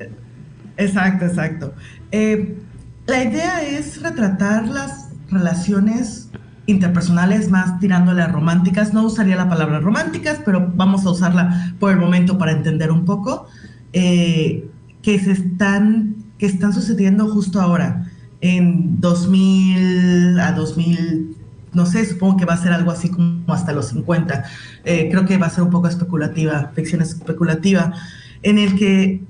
Exacto, 0.77 1.25
exacto. 1.25 1.73
Eh, 2.11 2.57
la 3.05 3.23
idea 3.23 3.63
es 3.63 4.01
retratar 4.01 4.67
las 4.67 5.09
relaciones 5.29 6.29
interpersonales 6.67 7.49
más 7.49 7.79
tirándole 7.79 8.21
a 8.21 8.27
románticas. 8.27 8.93
No 8.93 9.03
usaría 9.03 9.35
la 9.35 9.49
palabra 9.49 9.79
románticas, 9.79 10.41
pero 10.43 10.71
vamos 10.75 11.05
a 11.05 11.11
usarla 11.11 11.75
por 11.79 11.91
el 11.91 11.97
momento 11.97 12.37
para 12.37 12.51
entender 12.51 12.91
un 12.91 13.05
poco. 13.05 13.47
eh, 13.93 14.67
que 15.05 15.19
se 15.19 15.33
están, 15.33 16.15
están 16.39 16.73
sucediendo 16.73 17.27
justo 17.27 17.61
ahora, 17.61 18.11
en 18.41 18.99
2000 18.99 20.39
a 20.39 20.51
2000, 20.51 21.35
no 21.73 21.85
sé, 21.85 22.03
supongo 22.07 22.37
que 22.37 22.45
va 22.45 22.55
a 22.55 22.57
ser 22.57 22.73
algo 22.73 22.89
así 22.89 23.09
como 23.09 23.53
hasta 23.53 23.71
los 23.71 23.89
50. 23.89 24.43
Eh, 24.83 25.09
creo 25.11 25.25
que 25.25 25.37
va 25.37 25.45
a 25.45 25.51
ser 25.51 25.63
un 25.63 25.69
poco 25.69 25.87
especulativa, 25.87 26.71
ficción 26.73 27.03
especulativa, 27.03 27.93
en 28.41 28.57
el 28.57 28.75
que 28.75 29.21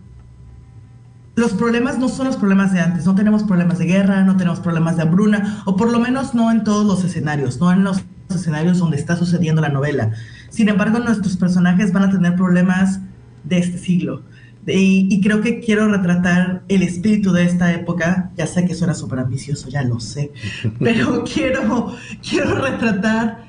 los 1.36 1.54
problemas 1.54 2.00
no 2.00 2.08
son 2.08 2.28
los 2.28 2.38
problemas 2.38 2.72
de 2.72 2.80
antes, 2.80 3.06
no 3.06 3.14
tenemos 3.14 3.44
problemas 3.44 3.78
de 3.78 3.86
guerra, 3.86 4.24
no 4.24 4.38
tenemos 4.38 4.60
problemas 4.60 4.96
de 4.96 5.04
hambruna, 5.04 5.64
o 5.66 5.76
por 5.76 5.92
lo 5.92 6.00
menos 6.00 6.34
no 6.34 6.50
en 6.52 6.64
todos 6.64 6.86
los 6.86 7.04
escenarios, 7.04 7.60
no 7.60 7.72
en 7.72 7.84
los 7.84 8.02
escenarios 8.30 8.80
donde 8.80 8.98
está 8.98 9.18
sucediendo 9.18 9.62
la 9.62 9.70
novela. 9.70 10.12
Sin 10.50 10.70
embargo, 10.70 11.00
nuestros 11.00 11.36
personajes 11.36 11.92
van 11.92 12.04
a 12.04 12.10
tener 12.10 12.36
problemas 12.36 13.02
de 13.44 13.58
este 13.58 13.78
siglo. 13.78 14.24
Y, 14.66 15.08
y 15.12 15.22
creo 15.22 15.42
que 15.42 15.60
quiero 15.60 15.88
retratar 15.90 16.64
el 16.70 16.82
espíritu 16.82 17.32
de 17.32 17.44
esta 17.44 17.72
época. 17.72 18.32
Ya 18.36 18.48
sé 18.48 18.66
que 18.66 18.74
suena 18.74 18.96
súper 18.96 19.20
ambicioso, 19.20 19.70
ya 19.70 19.84
lo 19.84 20.00
sé, 20.00 20.32
pero 20.80 21.24
quiero, 21.24 21.96
quiero 22.28 22.56
retratar 22.56 23.46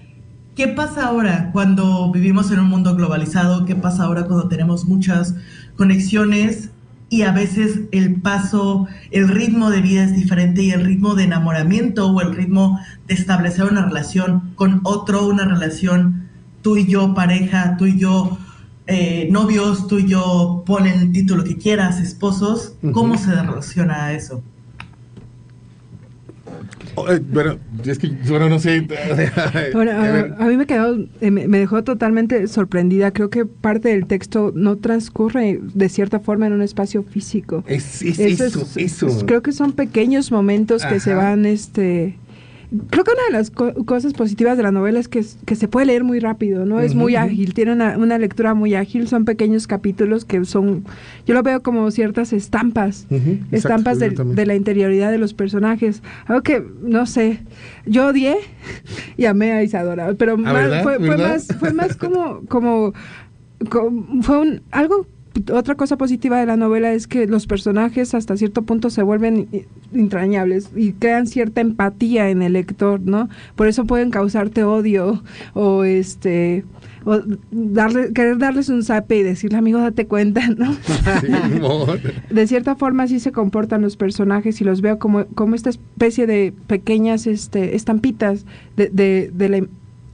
qué 0.57 0.69
pasa 0.69 1.07
ahora 1.07 1.51
cuando 1.53 2.11
vivimos 2.11 2.51
en 2.51 2.59
un 2.59 2.67
mundo 2.67 2.97
globalizado, 2.97 3.65
qué 3.65 3.77
pasa 3.77 4.05
ahora 4.05 4.25
cuando 4.25 4.49
tenemos 4.49 4.87
muchas 4.87 5.35
conexiones 5.77 6.71
y 7.09 7.23
a 7.23 7.33
veces 7.33 7.81
el 7.93 8.21
paso, 8.21 8.89
el 9.11 9.29
ritmo 9.29 9.71
de 9.71 9.81
vida 9.81 10.05
es 10.05 10.15
diferente 10.15 10.63
y 10.63 10.73
el 10.73 10.85
ritmo 10.85 11.15
de 11.15 11.25
enamoramiento 11.25 12.09
o 12.09 12.21
el 12.21 12.35
ritmo 12.35 12.81
de 13.07 13.15
establecer 13.15 13.65
una 13.65 13.87
relación 13.87 14.53
con 14.57 14.81
otro, 14.83 15.27
una 15.27 15.45
relación 15.45 16.29
tú 16.63 16.77
y 16.77 16.87
yo 16.87 17.15
pareja, 17.15 17.77
tú 17.77 17.87
y 17.87 17.99
yo 17.99 18.39
eh, 18.89 19.29
novios, 19.31 19.87
tú 19.87 19.99
y 19.99 20.07
yo 20.09 20.65
ponen 20.67 20.99
el 21.01 21.13
título 21.13 21.45
que 21.45 21.57
quieras, 21.57 22.01
esposos, 22.01 22.75
¿cómo 22.93 23.17
se 23.19 23.35
relaciona 23.35 24.07
a 24.07 24.13
eso? 24.13 24.43
Bueno, 27.31 27.59
es 27.85 27.99
que, 27.99 28.09
bueno, 28.29 28.49
no 28.49 28.59
sé. 28.59 28.87
Bueno, 29.73 29.91
A 29.93 30.45
a, 30.45 30.47
mí 30.49 30.57
me 30.57 30.67
quedó, 30.67 30.97
eh, 31.21 31.31
me 31.31 31.59
dejó 31.59 31.85
totalmente 31.85 32.47
sorprendida. 32.49 33.11
Creo 33.13 33.29
que 33.31 33.45
parte 33.45 33.91
del 33.91 34.07
texto 34.07 34.53
no 34.55 34.77
transcurre 34.77 35.61
de 35.63 35.89
cierta 35.89 36.21
forma 36.21 36.47
en 36.47 36.55
un 36.55 36.63
espacio 36.63 37.03
físico. 37.03 37.65
Es, 37.67 38.03
es 38.03 38.19
Eso 38.19 38.45
eso, 38.45 38.61
es- 38.63 38.77
eso. 38.77 39.07
es- 39.09 39.25
creo 39.25 39.43
que 39.43 39.53
son 39.53 39.73
pequeños 39.73 40.33
momentos 40.33 40.85
que 40.87 41.01
se 41.01 41.15
van, 41.15 41.45
este... 41.47 42.17
Creo 42.91 43.05
que 43.05 43.13
una 43.13 43.23
de 43.29 43.33
las 43.33 43.51
co- 43.51 43.73
cosas 43.85 44.13
positivas 44.13 44.57
de 44.57 44.63
la 44.65 44.73
novela 44.73 44.99
es 44.99 45.07
que, 45.09 45.21
es- 45.21 45.39
que 45.47 45.55
se 45.55 45.69
puede 45.69 45.87
leer 45.87 46.03
muy 46.03 46.19
rápido, 46.19 46.67
¿no? 46.67 46.81
Es 46.81 46.95
muy 46.97 47.15
ágil, 47.15 47.55
tiene 47.55 47.73
una, 47.73 47.97
una 47.97 48.19
lectura 48.19 48.55
muy 48.55 48.75
ágil, 48.75 49.07
son 49.07 49.25
pequeños 49.25 49.67
capítulos 49.67 50.25
que 50.25 50.45
son, 50.45 50.85
yo 51.27 51.35
lo 51.35 51.43
veo 51.45 51.63
como 51.63 51.89
ciertas 51.93 52.33
estampas, 52.33 53.07
estampas 53.53 53.99
de 54.37 54.47
la 54.47 54.55
interioridad 54.57 55.11
de 55.13 55.19
los 55.19 55.33
personajes. 55.33 56.03
Algo 56.27 56.43
que, 56.43 56.63
no 56.83 57.07
sé, 57.07 57.41
yo 57.87 58.09
odié 58.09 58.37
y 59.17 59.27
amé 59.27 59.53
a 59.53 59.63
Isadora, 59.63 60.15
pero 60.15 60.37
más- 60.37 60.51
Ah, 60.51 60.53
¿verdad? 60.55 60.83
fue, 60.83 60.97
fue 60.99 61.09
¿verdad? 61.09 61.29
más, 61.35 61.49
fue 61.61 61.73
más 61.73 61.97
como, 61.97 62.41
como, 62.49 62.93
como- 63.71 64.23
fue 64.23 64.41
un, 64.41 64.63
algo 64.73 65.07
otra 65.53 65.75
cosa 65.75 65.97
positiva 65.97 66.39
de 66.39 66.47
la 66.47 66.57
novela 66.57 66.93
es 66.93 67.07
que 67.07 67.27
los 67.27 67.47
personajes 67.47 68.15
hasta 68.15 68.37
cierto 68.37 68.63
punto 68.63 68.91
se 68.91 69.03
vuelven 69.03 69.49
entrañables 69.95 70.71
y 70.77 70.93
crean 70.93 71.27
cierta 71.27 71.61
empatía 71.61 72.31
en 72.31 72.43
el 72.43 72.53
lector, 72.55 73.01
¿no? 73.01 73.29
Por 73.55 73.67
eso 73.69 73.85
pueden 73.85 74.11
causarte 74.11 74.65
odio 74.65 75.23
o 75.55 75.85
este 75.85 76.65
o 77.05 77.21
darle 77.53 78.13
querer 78.13 78.37
darles 78.39 78.69
un 78.69 78.83
zape 78.83 79.19
y 79.19 79.23
decirle 79.23 79.59
amigo 79.59 79.79
date 79.79 80.07
cuenta, 80.07 80.49
¿no? 80.49 80.75
Sí, 81.21 81.29
de 82.35 82.47
cierta 82.47 82.75
forma 82.75 83.05
así 83.05 83.21
se 83.21 83.33
comportan 83.33 83.81
los 83.83 83.97
personajes 83.97 84.61
y 84.61 84.65
los 84.65 84.81
veo 84.81 84.99
como, 84.99 85.27
como 85.27 85.55
esta 85.55 85.71
especie 85.71 86.27
de 86.27 86.53
pequeñas 86.67 87.27
este, 87.27 87.77
estampitas 87.77 88.45
de, 88.77 88.89
de- 88.91 89.31
de 89.33 89.49
la- 89.49 89.67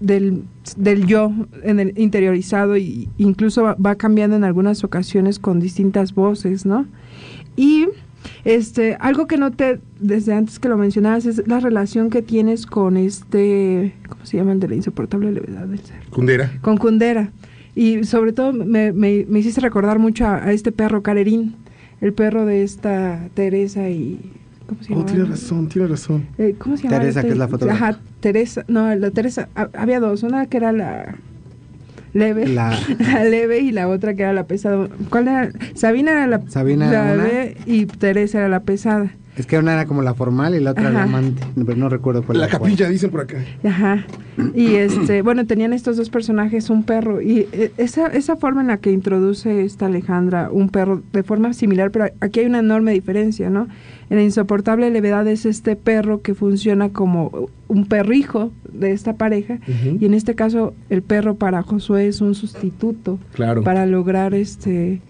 del, 0.02 0.44
del 0.76 1.06
yo 1.06 1.32
en 1.62 1.80
el 1.80 1.98
interiorizado 1.98 2.76
y 2.76 3.08
incluso 3.18 3.62
va, 3.62 3.94
cambiando 3.94 4.36
en 4.36 4.44
algunas 4.44 4.84
ocasiones 4.84 5.38
con 5.38 5.60
distintas 5.60 6.14
voces, 6.14 6.66
¿no? 6.66 6.86
Y 7.56 7.86
este 8.44 8.96
algo 9.00 9.26
que 9.26 9.36
noté 9.36 9.80
desde 9.98 10.32
antes 10.34 10.58
que 10.58 10.68
lo 10.68 10.76
mencionabas 10.76 11.26
es 11.26 11.46
la 11.46 11.60
relación 11.60 12.10
que 12.10 12.22
tienes 12.22 12.66
con 12.66 12.96
este, 12.96 13.94
¿cómo 14.08 14.24
se 14.26 14.36
llama 14.36 14.52
el 14.52 14.60
de 14.60 14.68
la 14.68 14.74
insoportable 14.74 15.32
levedad 15.32 15.66
del 15.66 15.80
ser? 15.80 15.96
Kundera. 16.10 16.52
con 16.60 16.76
Kundera. 16.76 17.30
Y 17.74 18.04
sobre 18.04 18.32
todo 18.32 18.52
me, 18.52 18.92
me, 18.92 19.24
me 19.28 19.38
hiciste 19.38 19.60
recordar 19.60 19.98
mucho 19.98 20.26
a, 20.26 20.44
a 20.44 20.52
este 20.52 20.72
perro 20.72 21.02
Carerín, 21.02 21.56
el 22.00 22.12
perro 22.12 22.44
de 22.44 22.62
esta 22.62 23.28
Teresa 23.34 23.88
y... 23.88 24.20
¿Cómo 24.66 24.82
se 24.82 24.92
Oh, 24.92 24.96
llama? 24.96 25.06
tiene 25.06 25.24
razón, 25.26 25.68
tiene 25.68 25.88
razón. 25.88 26.26
Eh, 26.38 26.54
¿Cómo 26.58 26.76
se 26.76 26.84
llama? 26.84 26.98
Teresa, 27.00 27.22
que 27.22 27.28
es 27.28 27.38
la 27.38 27.48
fotógrafa. 27.48 27.88
Ajá, 27.88 27.98
Teresa. 28.20 28.64
No, 28.68 28.94
la 28.94 29.10
Teresa. 29.10 29.48
ha- 29.54 29.68
había 29.74 30.00
dos. 30.00 30.22
Una 30.22 30.46
que 30.46 30.56
era 30.58 30.72
la 30.72 31.14
leve. 32.12 32.46
La- 32.48 32.78
La, 32.98 33.24
leve 33.24 33.60
y 33.60 33.72
la 33.72 33.88
otra 33.88 34.14
que 34.14 34.22
era 34.22 34.32
la 34.32 34.46
pesada. 34.46 34.88
¿Cuál 35.10 35.28
era? 35.28 35.50
Sabina 35.74 36.12
era 36.12 36.26
la, 36.26 36.42
Sabina 36.48 36.90
la 36.90 36.92
era 36.92 37.14
una. 37.14 37.24
leve 37.24 37.56
y 37.66 37.86
Teresa 37.86 38.38
era 38.38 38.48
la 38.48 38.60
pesada. 38.60 39.10
Es 39.36 39.46
que 39.46 39.56
una 39.56 39.72
era 39.72 39.86
como 39.86 40.02
la 40.02 40.12
formal 40.12 40.54
y 40.54 40.60
la 40.60 40.72
otra 40.72 40.90
la 40.90 41.04
amante. 41.04 41.42
No, 41.56 41.64
pero 41.64 41.78
no 41.78 41.88
recuerdo 41.88 42.22
cuál 42.22 42.38
La 42.38 42.46
era 42.48 42.58
cuál. 42.58 42.70
capilla, 42.72 42.90
dicen 42.90 43.10
por 43.10 43.22
acá. 43.22 43.38
Ajá. 43.64 44.04
Y 44.54 44.74
este, 44.74 45.22
bueno, 45.22 45.46
tenían 45.46 45.72
estos 45.72 45.96
dos 45.96 46.10
personajes, 46.10 46.68
un 46.68 46.82
perro. 46.84 47.22
Y 47.22 47.46
eh, 47.52 47.72
esa, 47.78 48.08
esa 48.08 48.36
forma 48.36 48.60
en 48.60 48.66
la 48.66 48.76
que 48.76 48.92
introduce 48.92 49.64
esta 49.64 49.86
Alejandra 49.86 50.50
un 50.52 50.68
perro 50.68 51.02
de 51.14 51.22
forma 51.22 51.54
similar, 51.54 51.90
pero 51.90 52.06
aquí 52.20 52.40
hay 52.40 52.46
una 52.46 52.58
enorme 52.58 52.92
diferencia, 52.92 53.48
¿no? 53.48 53.68
En 54.10 54.18
la 54.18 54.22
insoportable 54.22 54.90
levedad 54.90 55.26
es 55.26 55.46
este 55.46 55.76
perro 55.76 56.20
que 56.20 56.34
funciona 56.34 56.90
como 56.90 57.48
un 57.68 57.86
perrijo 57.86 58.52
de 58.70 58.92
esta 58.92 59.14
pareja. 59.14 59.60
Y 59.98 60.04
en 60.04 60.12
este 60.12 60.34
caso, 60.34 60.74
el 60.90 61.00
perro 61.00 61.36
para 61.36 61.62
Josué 61.62 62.06
es 62.06 62.20
un 62.20 62.34
sustituto 62.34 63.18
Claro. 63.32 63.62
para 63.64 63.86
lograr 63.86 64.34
este 64.34 65.00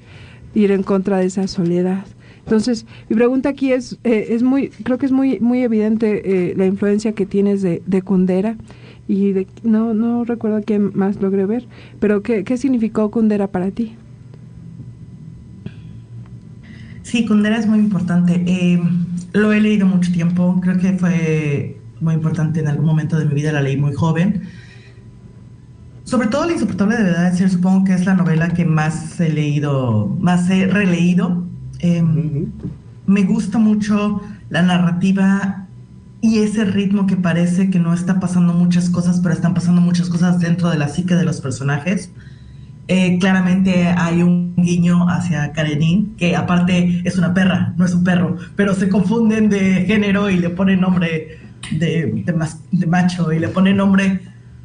ir 0.54 0.70
en 0.70 0.84
contra 0.84 1.18
de 1.18 1.26
esa 1.26 1.48
soledad. 1.48 2.04
Entonces, 2.44 2.86
mi 3.08 3.16
pregunta 3.16 3.48
aquí 3.50 3.72
es, 3.72 3.98
eh, 4.04 4.26
es 4.30 4.42
muy, 4.42 4.68
creo 4.68 4.98
que 4.98 5.06
es 5.06 5.12
muy, 5.12 5.38
muy 5.40 5.62
evidente 5.62 6.50
eh, 6.50 6.54
la 6.56 6.66
influencia 6.66 7.12
que 7.12 7.26
tienes 7.26 7.62
de, 7.62 7.82
de 7.86 8.02
Kundera 8.02 8.56
y 9.08 9.32
de, 9.32 9.46
no, 9.62 9.94
no 9.94 10.24
recuerdo 10.24 10.62
quién 10.64 10.92
más 10.94 11.20
logré 11.20 11.46
ver, 11.46 11.66
pero 12.00 12.22
¿qué, 12.22 12.44
qué 12.44 12.56
significó 12.56 13.10
Kundera 13.10 13.46
para 13.46 13.70
ti? 13.70 13.96
Sí, 17.02 17.26
Kundera 17.26 17.58
es 17.58 17.66
muy 17.66 17.78
importante. 17.78 18.42
Eh, 18.46 18.80
lo 19.32 19.52
he 19.52 19.60
leído 19.60 19.86
mucho 19.86 20.10
tiempo. 20.12 20.58
Creo 20.62 20.78
que 20.78 20.92
fue 20.94 21.80
muy 22.00 22.14
importante 22.14 22.60
en 22.60 22.68
algún 22.68 22.86
momento 22.86 23.18
de 23.18 23.26
mi 23.26 23.34
vida. 23.34 23.52
La 23.52 23.60
leí 23.60 23.76
muy 23.76 23.92
joven. 23.92 24.42
Sobre 26.04 26.28
todo 26.28 26.46
La 26.46 26.52
insoportable 26.52 26.96
de 26.96 27.04
verdad, 27.04 27.34
ser, 27.34 27.50
supongo 27.50 27.84
que 27.84 27.94
es 27.94 28.06
la 28.06 28.14
novela 28.14 28.50
que 28.50 28.64
más 28.64 29.20
he 29.20 29.30
leído, 29.30 30.16
más 30.20 30.48
he 30.50 30.66
releído. 30.66 31.44
Eh, 31.82 32.02
Ujú. 32.02 32.48
me 33.06 33.22
gusta 33.24 33.58
mucho 33.58 34.22
la 34.50 34.62
narrativa 34.62 35.66
y 36.20 36.38
ese 36.38 36.64
ritmo 36.64 37.06
que 37.06 37.16
parece 37.16 37.68
que 37.70 37.78
no 37.80 37.92
está 37.92 38.20
pasando 38.20 38.54
muchas 38.54 38.88
cosas, 38.88 39.20
pero 39.20 39.34
están 39.34 39.54
pasando 39.54 39.80
muchas 39.80 40.08
cosas 40.08 40.38
dentro 40.38 40.70
de 40.70 40.78
la 40.78 40.88
psique 40.88 41.14
de 41.16 41.24
los 41.24 41.40
personajes. 41.40 42.10
Eh, 42.88 43.18
claramente 43.18 43.86
hay 43.88 44.22
un 44.22 44.54
guiño 44.56 45.08
hacia 45.08 45.52
Karenin, 45.52 46.14
que 46.16 46.36
aparte 46.36 47.02
es 47.04 47.16
una 47.18 47.32
perra, 47.34 47.74
no 47.76 47.84
es 47.84 47.94
un 47.94 48.04
perro, 48.04 48.36
pero 48.56 48.74
se 48.74 48.88
confunden 48.88 49.48
de 49.50 49.84
género 49.86 50.30
y 50.30 50.38
le 50.38 50.50
ponen 50.50 50.80
nombre 50.80 51.38
de, 51.72 52.22
de 52.26 52.32
mas- 52.32 52.60
de 52.70 52.86
macho 52.86 53.32
y 53.32 53.38
le 53.40 53.48
ponen 53.48 53.76
nombre 53.76 54.20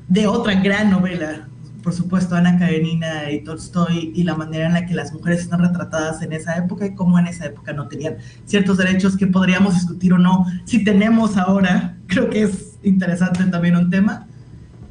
de 0.08 0.28
otra 0.28 0.56
gran 0.56 0.90
novela. 0.92 1.47
Por 1.88 1.94
supuesto, 1.94 2.36
Ana 2.36 2.60
Karenina 2.60 3.32
y 3.32 3.46
Tolstoy 3.46 4.12
y 4.14 4.26
la 4.26 4.36
manera 4.36 4.68
en 4.68 4.74
la 4.74 4.86
que 4.86 4.94
las 4.94 5.14
mujeres 5.14 5.40
están 5.40 5.62
retratadas 5.62 6.22
en 6.22 6.34
esa 6.34 6.58
época 6.58 6.86
y 6.86 6.94
cómo 6.94 7.18
en 7.18 7.28
esa 7.28 7.46
época 7.46 7.72
no 7.72 7.88
tenían 7.88 8.18
ciertos 8.44 8.78
derechos 8.78 9.16
que 9.16 9.26
podríamos 9.26 9.74
discutir 9.74 10.12
o 10.12 10.18
no. 10.18 10.46
Si 10.66 10.84
tenemos 10.84 11.38
ahora, 11.38 11.96
creo 12.08 12.30
que 12.30 12.44
es 12.44 12.78
interesante 12.84 13.42
también 13.46 13.78
un 13.78 13.90
tema. 13.90 14.28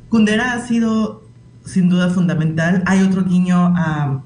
Kundera 0.09 0.55
ha 0.55 0.67
sido 0.67 1.23
sin 1.67 1.91
duda 1.91 2.09
fundamental. 2.09 2.83
Hay 2.87 3.03
otro 3.03 3.25
guiño 3.25 3.75
a, 3.77 4.23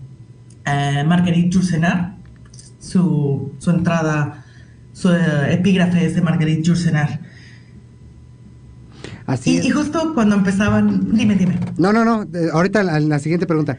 a 0.64 1.04
Marguerite 1.04 1.50
Yourcenar. 1.50 2.18
Su, 2.78 3.52
entrada, 3.66 4.44
su 4.92 5.12
eh, 5.12 5.54
epígrafe 5.54 6.06
es 6.06 6.14
de 6.14 6.22
Marguerite 6.22 6.62
Yourcenar. 6.62 7.19
Así 9.30 9.50
Y, 9.50 9.56
es. 9.58 9.64
y 9.66 9.70
justo 9.70 10.12
cuando 10.14 10.34
empezaban, 10.36 11.14
dime, 11.14 11.34
dime. 11.36 11.58
No, 11.78 11.92
no, 11.92 12.04
no. 12.04 12.26
ahorita 12.52 12.82
la, 12.82 12.98
la 13.00 13.18
siguiente 13.18 13.46
pregunta. 13.46 13.78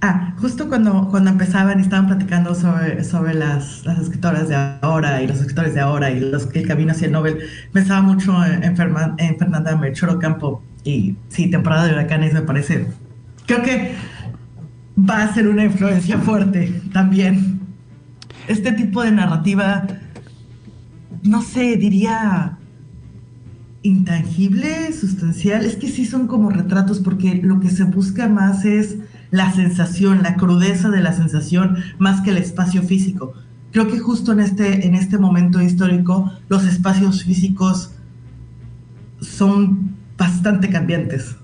Ah, 0.00 0.34
justo 0.40 0.68
cuando, 0.68 1.08
cuando 1.10 1.30
empezaban 1.30 1.80
y 1.80 1.82
estaban 1.82 2.06
platicando 2.06 2.54
sobre, 2.54 3.02
sobre 3.02 3.34
las, 3.34 3.84
las 3.84 3.98
escritoras 3.98 4.48
de 4.48 4.54
ahora 4.80 5.20
y 5.22 5.26
los 5.26 5.38
escritores 5.40 5.74
de 5.74 5.80
ahora 5.80 6.12
y 6.12 6.20
los, 6.20 6.48
el 6.54 6.66
camino 6.68 6.92
hacia 6.92 7.06
el 7.06 7.12
Nobel, 7.12 7.38
pensaba 7.72 8.02
mucho 8.02 8.44
en, 8.44 8.62
en, 8.62 8.76
Ferman- 8.76 9.14
en 9.18 9.36
Fernanda 9.36 9.74
Melchor 9.76 10.16
Campo 10.20 10.62
y 10.84 11.16
sí, 11.28 11.50
temporada 11.50 11.86
de 11.86 11.94
huracanes 11.94 12.32
me 12.32 12.42
parece, 12.42 12.86
creo 13.46 13.62
que 13.62 13.94
va 14.96 15.24
a 15.24 15.34
ser 15.34 15.48
una 15.48 15.64
influencia 15.64 16.18
fuerte 16.18 16.80
también. 16.92 17.58
Este 18.46 18.70
tipo 18.72 19.02
de 19.02 19.10
narrativa, 19.10 19.84
no 21.24 21.42
sé, 21.42 21.76
diría 21.76 22.57
intangible, 23.82 24.92
sustancial, 24.92 25.64
es 25.64 25.76
que 25.76 25.88
sí 25.88 26.04
son 26.04 26.26
como 26.26 26.50
retratos 26.50 26.98
porque 27.00 27.40
lo 27.42 27.60
que 27.60 27.70
se 27.70 27.84
busca 27.84 28.28
más 28.28 28.64
es 28.64 28.96
la 29.30 29.52
sensación, 29.52 30.22
la 30.22 30.36
crudeza 30.36 30.90
de 30.90 31.00
la 31.00 31.12
sensación, 31.12 31.76
más 31.98 32.22
que 32.22 32.30
el 32.30 32.38
espacio 32.38 32.82
físico. 32.82 33.34
Creo 33.72 33.88
que 33.88 33.98
justo 33.98 34.32
en 34.32 34.40
este, 34.40 34.86
en 34.86 34.94
este 34.94 35.18
momento 35.18 35.60
histórico 35.60 36.32
los 36.48 36.64
espacios 36.64 37.24
físicos 37.24 37.90
son 39.20 39.94
bastante 40.16 40.70
cambiantes. 40.70 41.36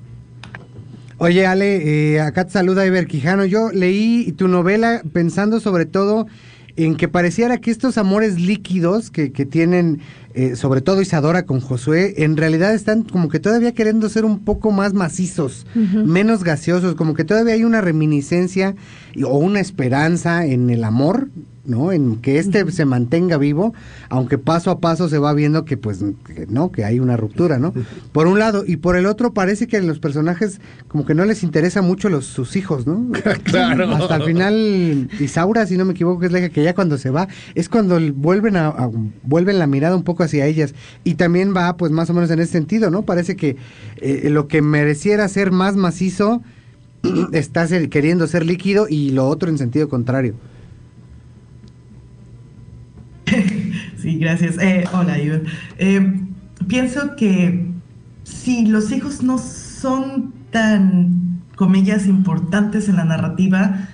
Oye, 1.18 1.46
Ale, 1.46 2.14
eh, 2.14 2.20
acá 2.20 2.44
te 2.44 2.52
saluda 2.52 2.84
Ever 2.84 3.06
Quijano. 3.06 3.44
Yo 3.44 3.70
leí 3.70 4.32
tu 4.32 4.48
novela 4.48 5.02
pensando 5.12 5.60
sobre 5.60 5.86
todo 5.86 6.26
en 6.76 6.96
que 6.96 7.06
pareciera 7.08 7.58
que 7.58 7.70
estos 7.70 7.98
amores 7.98 8.40
líquidos 8.40 9.10
que, 9.10 9.30
que 9.32 9.46
tienen, 9.46 10.00
eh, 10.34 10.56
sobre 10.56 10.80
todo 10.80 11.00
Isadora 11.00 11.44
con 11.44 11.60
Josué, 11.60 12.14
en 12.24 12.36
realidad 12.36 12.74
están 12.74 13.02
como 13.04 13.28
que 13.28 13.38
todavía 13.38 13.72
queriendo 13.72 14.08
ser 14.08 14.24
un 14.24 14.40
poco 14.44 14.72
más 14.72 14.92
macizos, 14.92 15.66
menos 16.04 16.42
gaseosos, 16.42 16.94
como 16.96 17.14
que 17.14 17.24
todavía 17.24 17.54
hay 17.54 17.64
una 17.64 17.80
reminiscencia 17.80 18.74
y- 19.14 19.22
o 19.22 19.34
una 19.36 19.60
esperanza 19.60 20.44
en 20.46 20.68
el 20.70 20.82
amor 20.84 21.28
¿no? 21.66 21.92
En 21.92 22.16
que 22.16 22.38
este 22.38 22.70
se 22.70 22.84
mantenga 22.84 23.38
vivo, 23.38 23.74
aunque 24.08 24.38
paso 24.38 24.70
a 24.70 24.80
paso 24.80 25.08
se 25.08 25.18
va 25.18 25.32
viendo 25.32 25.64
que 25.64 25.76
pues 25.76 26.04
no, 26.48 26.72
que 26.72 26.84
hay 26.84 27.00
una 27.00 27.16
ruptura, 27.16 27.58
¿no? 27.58 27.72
Por 28.12 28.26
un 28.26 28.38
lado 28.38 28.64
y 28.66 28.76
por 28.76 28.96
el 28.96 29.06
otro 29.06 29.32
parece 29.32 29.66
que 29.66 29.76
a 29.78 29.82
los 29.82 29.98
personajes 29.98 30.60
como 30.88 31.04
que 31.04 31.14
no 31.14 31.24
les 31.24 31.42
interesa 31.42 31.82
mucho 31.82 32.08
los 32.08 32.26
sus 32.26 32.56
hijos, 32.56 32.86
¿no? 32.86 33.10
Claro. 33.44 33.90
Hasta 33.90 34.16
el 34.16 34.22
final 34.24 35.08
Isaura, 35.18 35.66
si 35.66 35.76
no 35.76 35.84
me 35.84 35.92
equivoco, 35.92 36.20
que 36.20 36.26
es 36.26 36.32
la 36.32 36.38
hija 36.38 36.48
que 36.48 36.62
ya 36.62 36.74
cuando 36.74 36.98
se 36.98 37.10
va 37.10 37.28
es 37.54 37.68
cuando 37.68 37.98
vuelven 38.14 38.56
a, 38.56 38.90
vuelven 39.22 39.58
la 39.58 39.66
mirada 39.66 39.96
un 39.96 40.02
poco 40.02 40.22
hacia 40.22 40.46
ellas 40.46 40.74
y 41.02 41.14
también 41.14 41.54
va 41.56 41.76
pues 41.76 41.92
más 41.92 42.10
o 42.10 42.14
menos 42.14 42.30
en 42.30 42.40
ese 42.40 42.52
sentido, 42.52 42.90
¿no? 42.90 43.02
Parece 43.02 43.36
que 43.36 43.56
eh, 43.96 44.28
lo 44.30 44.48
que 44.48 44.62
mereciera 44.62 45.28
ser 45.28 45.50
más 45.50 45.76
macizo 45.76 46.42
está 47.32 47.66
queriendo 47.88 48.26
ser 48.26 48.46
líquido 48.46 48.86
y 48.88 49.10
lo 49.10 49.28
otro 49.28 49.50
en 49.50 49.58
sentido 49.58 49.88
contrario. 49.88 50.34
Sí, 54.04 54.18
gracias. 54.18 54.58
Eh, 54.58 54.84
hola, 54.92 55.18
Iván. 55.18 55.44
Eh, 55.78 56.20
pienso 56.68 57.16
que 57.16 57.70
si 58.22 58.66
los 58.66 58.92
hijos 58.92 59.22
no 59.22 59.38
son 59.38 60.34
tan, 60.50 61.40
comillas, 61.56 62.06
importantes 62.06 62.88
en 62.88 62.96
la 62.96 63.04
narrativa, 63.04 63.88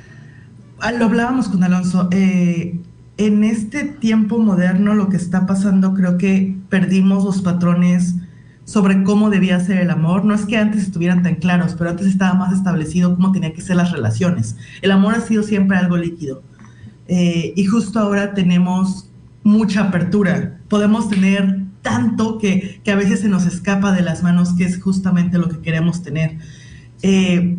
ah, 0.81 0.93
lo 0.93 1.05
hablábamos 1.05 1.49
con 1.49 1.63
Alonso, 1.63 2.09
eh, 2.11 2.81
en 3.19 3.45
este 3.45 3.85
tiempo 3.85 4.39
moderno 4.39 4.95
lo 4.95 5.11
que 5.11 5.17
está 5.17 5.47
pasando 5.47 5.95
creo 5.95 6.19
que 6.19 6.57
perdimos 6.71 7.23
los 7.25 7.43
patrones 7.43 8.17
sobre 8.65 9.05
cómo 9.05 9.31
debía 9.31 9.61
ser 9.61 9.79
el 9.79 9.91
amor. 9.91 10.25
No 10.25 10.35
es 10.35 10.45
que 10.45 10.57
antes 10.57 10.83
estuvieran 10.83 11.23
tan 11.23 11.37
claros, 11.37 11.77
pero 11.79 11.91
antes 11.91 12.07
estaba 12.07 12.35
más 12.35 12.53
establecido 12.53 13.15
cómo 13.15 13.31
tenía 13.31 13.53
que 13.53 13.61
ser 13.61 13.77
las 13.77 13.93
relaciones. 13.93 14.57
El 14.83 14.91
amor 14.91 15.15
ha 15.15 15.21
sido 15.21 15.45
siempre 15.45 15.77
algo 15.77 15.97
líquido. 15.97 16.43
y 17.09 17.65
justo 17.65 17.99
ahora 17.99 18.35
tenemos 18.35 19.10
mucha 19.43 19.83
apertura. 19.83 20.59
Podemos 20.69 21.09
tener 21.09 21.61
tanto 21.83 22.39
que, 22.39 22.81
a 22.87 22.95
veces 22.95 23.21
se 23.21 23.29
nos 23.29 23.47
escapa 23.47 23.93
de 23.93 24.03
las 24.03 24.23
manos, 24.23 24.55
que 24.55 24.65
es 24.65 24.81
justamente 24.81 25.39
lo 25.39 25.49
que 25.49 25.61
queremos 25.61 26.03
tener. 26.03 26.39
Eh, 27.03 27.57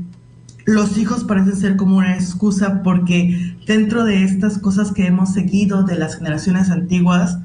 los 0.66 0.98
hijos 0.98 1.24
parecen 1.24 1.56
ser 1.56 1.76
como 1.76 1.98
una 1.98 2.16
excusa 2.16 2.84
porque 2.84 3.56
dentro 3.66 4.06
de 4.06 4.24
estas 4.24 4.60
cosas 4.60 4.92
que 4.92 5.08
hemos 5.08 5.34
seguido 5.34 5.84
de 5.84 5.96
las 5.96 6.18
generaciones 6.18 6.70
antiguas, 6.70 7.40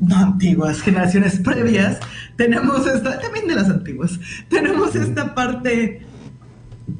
no 0.00 0.16
antiguas, 0.16 0.80
generaciones 0.82 1.38
previas, 1.38 1.98
tenemos 2.36 2.86
esta, 2.86 3.18
también 3.20 3.46
de 3.46 3.54
las 3.54 3.70
antiguas, 3.70 4.18
tenemos 4.48 4.94
esta 4.96 5.34
parte 5.34 6.02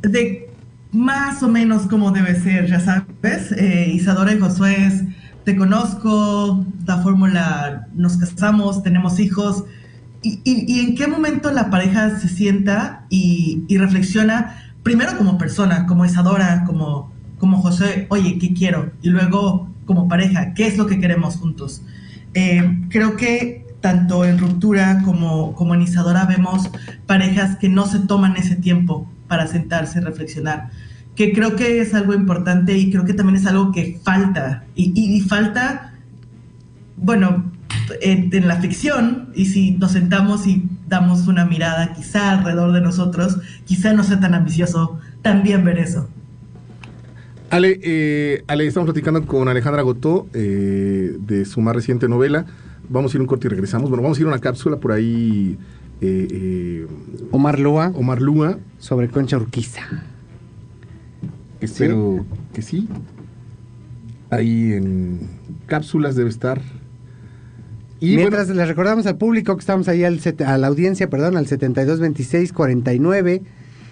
de 0.02 0.50
más 0.92 1.42
o 1.42 1.48
menos 1.48 1.82
como 1.82 2.10
debe 2.10 2.40
ser, 2.40 2.66
ya 2.68 2.80
sabes, 2.80 3.52
eh, 3.52 3.90
Isadora 3.92 4.32
y 4.32 4.38
Josué 4.38 4.86
es 4.86 5.02
te 5.46 5.54
conozco, 5.54 6.66
la 6.86 6.98
fórmula, 6.98 7.86
nos 7.94 8.16
casamos, 8.16 8.82
tenemos 8.82 9.20
hijos. 9.20 9.62
Y, 10.20 10.80
en 10.80 10.96
qué 10.96 11.06
momento 11.06 11.52
la 11.52 11.70
pareja 11.70 12.18
se 12.18 12.28
sienta 12.28 13.06
y, 13.10 13.64
reflexiona, 13.78 14.72
primero 14.82 15.16
como 15.16 15.38
persona, 15.38 15.86
como 15.86 16.04
Isadora, 16.04 16.64
como, 16.66 17.12
como 17.38 17.62
José, 17.62 18.08
oye, 18.10 18.38
¿qué 18.40 18.54
quiero? 18.54 18.90
Y 19.02 19.10
luego 19.10 19.70
como 19.84 20.08
pareja, 20.08 20.52
¿qué 20.52 20.66
es 20.66 20.76
lo 20.76 20.86
que 20.86 20.98
queremos 20.98 21.36
juntos? 21.36 21.80
Eh, 22.34 22.80
creo 22.88 23.14
que 23.14 23.64
tanto 23.80 24.24
en 24.24 24.38
ruptura 24.38 25.02
como, 25.04 25.52
como 25.52 25.76
en 25.76 25.82
Isadora 25.82 26.24
vemos 26.24 26.68
parejas 27.06 27.56
que 27.58 27.68
no 27.68 27.86
se 27.86 28.00
toman 28.00 28.36
ese 28.36 28.56
tiempo 28.56 29.08
para 29.28 29.46
sentarse 29.46 30.00
y 30.00 30.02
reflexionar 30.02 30.70
que 31.16 31.32
creo 31.32 31.56
que 31.56 31.80
es 31.80 31.94
algo 31.94 32.14
importante 32.14 32.76
y 32.76 32.90
creo 32.90 33.04
que 33.04 33.14
también 33.14 33.36
es 33.36 33.46
algo 33.46 33.72
que 33.72 33.98
falta. 34.04 34.64
Y, 34.76 35.20
falta, 35.22 35.94
bueno, 36.98 37.50
en, 38.02 38.46
la 38.46 38.60
ficción, 38.60 39.30
y 39.34 39.46
si 39.46 39.72
nos 39.72 39.92
sentamos 39.92 40.46
y 40.46 40.68
damos 40.86 41.26
una 41.26 41.46
mirada 41.46 41.94
quizá 41.94 42.32
alrededor 42.32 42.72
de 42.72 42.82
nosotros, 42.82 43.38
quizá 43.64 43.94
no 43.94 44.04
sea 44.04 44.20
tan 44.20 44.34
ambicioso 44.34 45.00
también 45.22 45.64
ver 45.64 45.78
eso. 45.78 46.06
Ale, 47.48 47.80
eh, 47.82 48.44
Ale 48.46 48.66
estamos 48.66 48.88
platicando 48.88 49.24
con 49.24 49.48
Alejandra 49.48 49.80
Gotó 49.82 50.26
eh, 50.34 51.16
de 51.18 51.44
su 51.46 51.62
más 51.62 51.74
reciente 51.74 52.08
novela. 52.08 52.44
Vamos 52.90 53.14
a 53.14 53.16
ir 53.16 53.22
un 53.22 53.26
corte 53.26 53.46
y 53.46 53.50
regresamos. 53.50 53.88
Bueno, 53.88 54.02
vamos 54.02 54.18
a 54.18 54.20
ir 54.20 54.26
a 54.26 54.30
una 54.30 54.40
cápsula 54.40 54.76
por 54.76 54.92
ahí. 54.92 55.56
Eh, 56.02 56.86
Omar 57.30 57.58
Lua. 57.58 57.92
Omar 57.94 58.20
Lua. 58.20 58.58
Sobre 58.78 59.08
Concha 59.08 59.36
Urquiza. 59.36 59.82
Espero 61.60 62.24
que 62.52 62.62
sí. 62.62 62.88
Ahí 64.30 64.72
en 64.72 65.20
cápsulas 65.66 66.16
debe 66.16 66.30
estar. 66.30 66.60
Y 68.00 68.16
Mientras 68.16 68.48
les 68.48 68.68
recordamos 68.68 69.06
al 69.06 69.16
público 69.16 69.54
que 69.56 69.60
estamos 69.60 69.88
ahí 69.88 70.04
al 70.04 70.20
a 70.44 70.58
la 70.58 70.66
audiencia, 70.66 71.08
perdón, 71.08 71.36
al 71.36 71.46
7226 71.46 72.52
49 72.52 73.42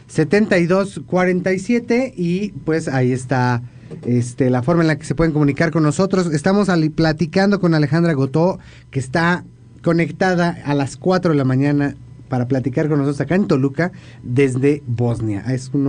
72 0.07 1.00
47 1.07 2.12
y 2.14 2.50
pues 2.50 2.88
ahí 2.88 3.12
está 3.12 3.62
este, 4.05 4.50
la 4.50 4.62
forma 4.62 4.83
en 4.83 4.88
la 4.88 4.96
que 4.96 5.07
se 5.07 5.14
pueden 5.14 5.33
comunicar 5.33 5.70
con 5.70 5.83
nosotros. 5.83 6.33
Estamos 6.33 6.68
platicando 6.94 7.61
con 7.61 7.74
Alejandra 7.74 8.12
Gotó, 8.12 8.59
que 8.90 8.98
está 8.98 9.44
conectada 9.83 10.59
a 10.64 10.74
las 10.74 10.96
4 10.96 11.33
de 11.33 11.38
la 11.38 11.44
mañana 11.44 11.96
para 12.29 12.48
platicar 12.48 12.88
con 12.88 12.98
nosotros 12.98 13.20
acá 13.20 13.35
en 13.37 13.46
Toluca 13.46 13.92
desde 14.22 14.83
Bosnia. 14.87 15.44
Es 15.48 15.70
un 15.72 15.85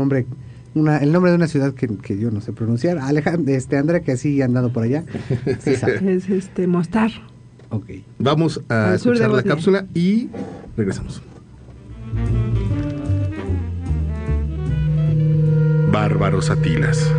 el 0.75 1.11
nombre 1.11 1.31
de 1.31 1.37
una 1.37 1.47
ciudad 1.47 1.73
que, 1.73 2.19
yo 2.19 2.31
no 2.31 2.41
sé 2.41 2.51
pronunciar. 2.51 2.97
Alejandro, 2.97 3.53
este, 3.53 3.77
Andrea, 3.77 4.01
que 4.01 4.11
así 4.11 4.41
ha 4.41 4.45
andado 4.45 4.73
por 4.73 4.83
allá. 4.83 5.05
es 5.45 6.29
este, 6.29 6.67
Mostar. 6.67 7.11
Ok. 7.69 7.91
Vamos 8.19 8.61
a 8.69 8.95
escuchar 8.95 9.31
la 9.31 9.43
cápsula 9.43 9.85
y 9.93 10.29
regresamos. 10.75 11.21
Bárbaros 15.91 16.49
Atilas. 16.49 17.09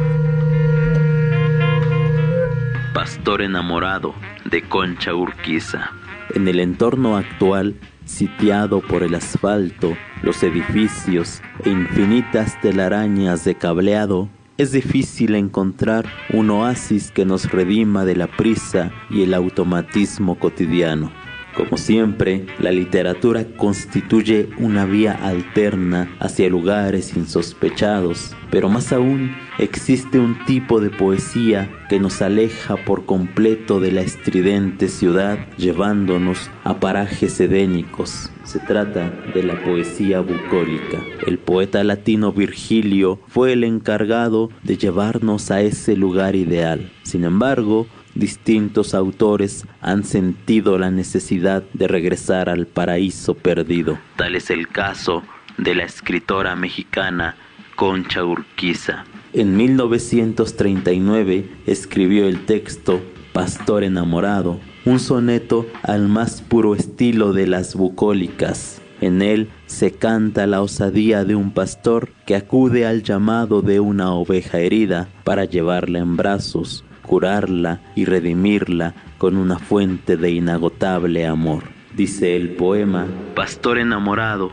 Pastor 2.92 3.40
enamorado 3.40 4.14
de 4.50 4.62
Concha 4.68 5.14
Urquiza. 5.14 5.90
En 6.34 6.46
el 6.46 6.60
entorno 6.60 7.16
actual 7.16 7.76
sitiado 8.06 8.80
por 8.80 9.02
el 9.02 9.14
asfalto, 9.14 9.94
los 10.22 10.42
edificios 10.42 11.42
e 11.64 11.70
infinitas 11.70 12.58
telarañas 12.62 13.44
de 13.44 13.54
cableado, 13.54 14.28
es 14.56 14.72
difícil 14.72 15.34
encontrar 15.34 16.06
un 16.32 16.48
oasis 16.50 17.10
que 17.10 17.26
nos 17.26 17.50
redima 17.50 18.06
de 18.06 18.16
la 18.16 18.26
prisa 18.26 18.90
y 19.10 19.22
el 19.22 19.34
automatismo 19.34 20.38
cotidiano. 20.38 21.25
Como 21.56 21.78
siempre, 21.78 22.44
la 22.58 22.70
literatura 22.70 23.46
constituye 23.56 24.50
una 24.58 24.84
vía 24.84 25.12
alterna 25.12 26.14
hacia 26.20 26.50
lugares 26.50 27.16
insospechados, 27.16 28.36
pero 28.50 28.68
más 28.68 28.92
aún 28.92 29.34
existe 29.58 30.18
un 30.18 30.44
tipo 30.44 30.80
de 30.80 30.90
poesía 30.90 31.70
que 31.88 31.98
nos 31.98 32.20
aleja 32.20 32.76
por 32.84 33.06
completo 33.06 33.80
de 33.80 33.92
la 33.92 34.02
estridente 34.02 34.88
ciudad, 34.88 35.38
llevándonos 35.56 36.50
a 36.62 36.78
parajes 36.78 37.40
edénicos. 37.40 38.30
Se 38.44 38.60
trata 38.60 39.10
de 39.34 39.42
la 39.42 39.60
poesía 39.64 40.20
bucólica. 40.20 41.02
El 41.26 41.38
poeta 41.38 41.82
latino 41.84 42.32
Virgilio 42.32 43.18
fue 43.28 43.54
el 43.54 43.64
encargado 43.64 44.50
de 44.62 44.76
llevarnos 44.76 45.50
a 45.50 45.62
ese 45.62 45.96
lugar 45.96 46.36
ideal. 46.36 46.92
Sin 47.02 47.24
embargo, 47.24 47.86
distintos 48.16 48.94
autores 48.94 49.66
han 49.80 50.04
sentido 50.04 50.78
la 50.78 50.90
necesidad 50.90 51.62
de 51.72 51.86
regresar 51.88 52.48
al 52.48 52.66
paraíso 52.66 53.34
perdido. 53.34 53.98
Tal 54.16 54.34
es 54.34 54.50
el 54.50 54.68
caso 54.68 55.22
de 55.58 55.74
la 55.74 55.84
escritora 55.84 56.56
mexicana 56.56 57.36
Concha 57.76 58.24
Urquiza. 58.24 59.04
En 59.32 59.56
1939 59.56 61.48
escribió 61.66 62.26
el 62.26 62.44
texto 62.46 63.02
Pastor 63.32 63.84
enamorado, 63.84 64.60
un 64.86 64.98
soneto 64.98 65.66
al 65.82 66.08
más 66.08 66.40
puro 66.40 66.74
estilo 66.74 67.34
de 67.34 67.46
las 67.46 67.74
bucólicas. 67.74 68.80
En 69.02 69.20
él 69.20 69.50
se 69.66 69.90
canta 69.90 70.46
la 70.46 70.62
osadía 70.62 71.26
de 71.26 71.34
un 71.34 71.50
pastor 71.50 72.08
que 72.24 72.34
acude 72.34 72.86
al 72.86 73.02
llamado 73.02 73.60
de 73.60 73.78
una 73.78 74.12
oveja 74.12 74.60
herida 74.60 75.10
para 75.22 75.44
llevarla 75.44 75.98
en 75.98 76.16
brazos 76.16 76.85
curarla 77.06 77.80
y 77.94 78.04
redimirla 78.04 78.94
con 79.18 79.36
una 79.36 79.58
fuente 79.58 80.16
de 80.16 80.30
inagotable 80.30 81.26
amor. 81.26 81.64
Dice 81.96 82.36
el 82.36 82.50
poema, 82.50 83.06
Pastor 83.34 83.78
enamorado, 83.78 84.52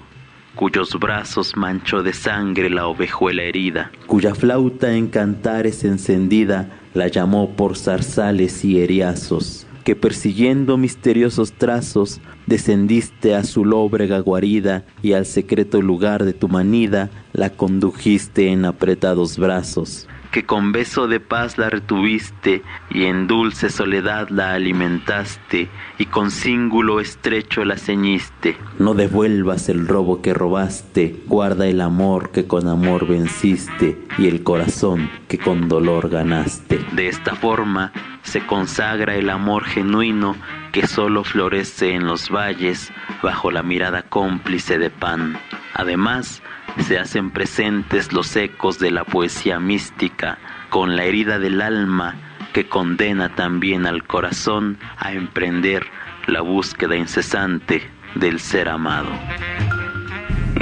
cuyos 0.56 0.98
brazos 1.00 1.58
manchó 1.58 2.04
de 2.04 2.13
sangre 2.13 2.70
la 2.70 2.88
ovejuela 2.88 3.44
herida, 3.44 3.92
cuya 4.08 4.34
flauta 4.36 4.96
en 4.96 5.08
cantares 5.08 5.84
encendida 5.84 6.70
la 6.94 7.08
llamó 7.08 7.56
por 7.56 7.76
zarzales 7.76 8.63
y 8.63 8.80
eriazos, 8.80 9.68
que 9.84 9.96
persiguiendo 9.96 10.78
misteriosos 10.78 11.52
trazos 11.54 12.22
descendiste 12.46 13.36
a 13.36 13.44
su 13.44 13.66
lóbrega 13.66 14.20
guarida 14.20 14.86
y 15.02 15.13
al 15.13 15.26
secreto 15.26 15.82
lugar 15.82 16.24
de 16.24 16.34
tu 16.34 16.48
manida 16.48 17.10
la 17.34 17.50
condujiste 17.50 18.50
en 18.50 18.63
apretados 18.63 19.38
brazos 19.38 20.08
que 20.34 20.46
con 20.48 20.72
beso 20.72 21.08
de 21.08 21.19
paz 21.19 21.60
la 21.60 21.69
retuviste 21.69 22.63
y 22.89 23.04
en 23.04 23.28
dulce 23.28 23.69
soledad 23.69 24.30
la 24.30 24.56
alimentaste 24.56 25.69
y 26.00 26.08
con 26.08 26.32
cíngulo 26.32 27.00
estrecho 27.00 27.63
la 27.63 27.78
ceñiste. 27.78 28.58
No 28.80 28.96
devuelvas 28.96 29.69
el 29.69 29.88
robo 29.88 30.24
que 30.24 30.34
robaste, 30.34 31.15
guarda 31.28 31.67
el 31.67 31.82
amor 31.82 32.32
que 32.32 32.48
con 32.48 32.67
amor 32.67 33.08
venciste 33.08 34.02
y 34.17 34.28
el 34.28 34.41
corazón 34.41 35.08
que 35.28 35.38
con 35.38 35.69
dolor 35.69 36.10
ganaste. 36.10 36.84
De 36.93 37.10
esta 37.10 37.36
forma 37.36 37.93
se 38.24 38.43
consagra 38.48 39.15
el 39.15 39.30
amor 39.30 39.65
genuino 39.65 40.36
que 40.72 40.88
solo 40.88 41.24
florece 41.24 41.93
en 41.93 42.08
los 42.08 42.32
valles 42.32 42.91
bajo 43.22 43.52
la 43.52 43.62
mirada 43.62 44.02
cómplice 44.02 44.80
de 44.80 44.89
Pan. 44.89 45.38
Además, 45.76 46.41
se 46.80 46.98
hacen 46.98 47.32
presentes 47.32 48.14
los 48.14 48.36
ecos 48.36 48.80
de 48.80 48.92
la 48.92 49.04
poesía 49.04 49.60
mística 49.60 50.38
con 50.70 50.96
la 50.96 51.04
herida 51.06 51.40
del 51.40 51.62
alma 51.62 52.16
que 52.54 52.68
condena 52.68 53.30
también 53.36 53.86
al 53.86 54.04
corazón 54.04 54.78
a 54.98 55.14
emprender 55.14 55.86
la 56.28 56.42
búsqueda 56.42 56.96
incesante 56.96 57.82
del 58.16 58.40
ser 58.40 58.70
amado. 58.70 59.10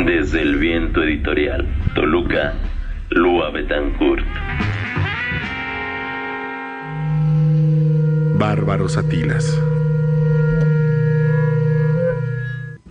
Desde 0.06 0.42
el 0.42 0.58
viento 0.58 1.04
editorial, 1.04 1.68
Toluca, 1.94 2.54
Lua 3.10 3.52
Betancourt. 3.52 4.26
Bárbaros 8.38 8.98
Atilas. 8.98 9.62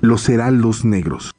Los 0.00 0.28
heraldos 0.28 0.84
negros. 0.84 1.34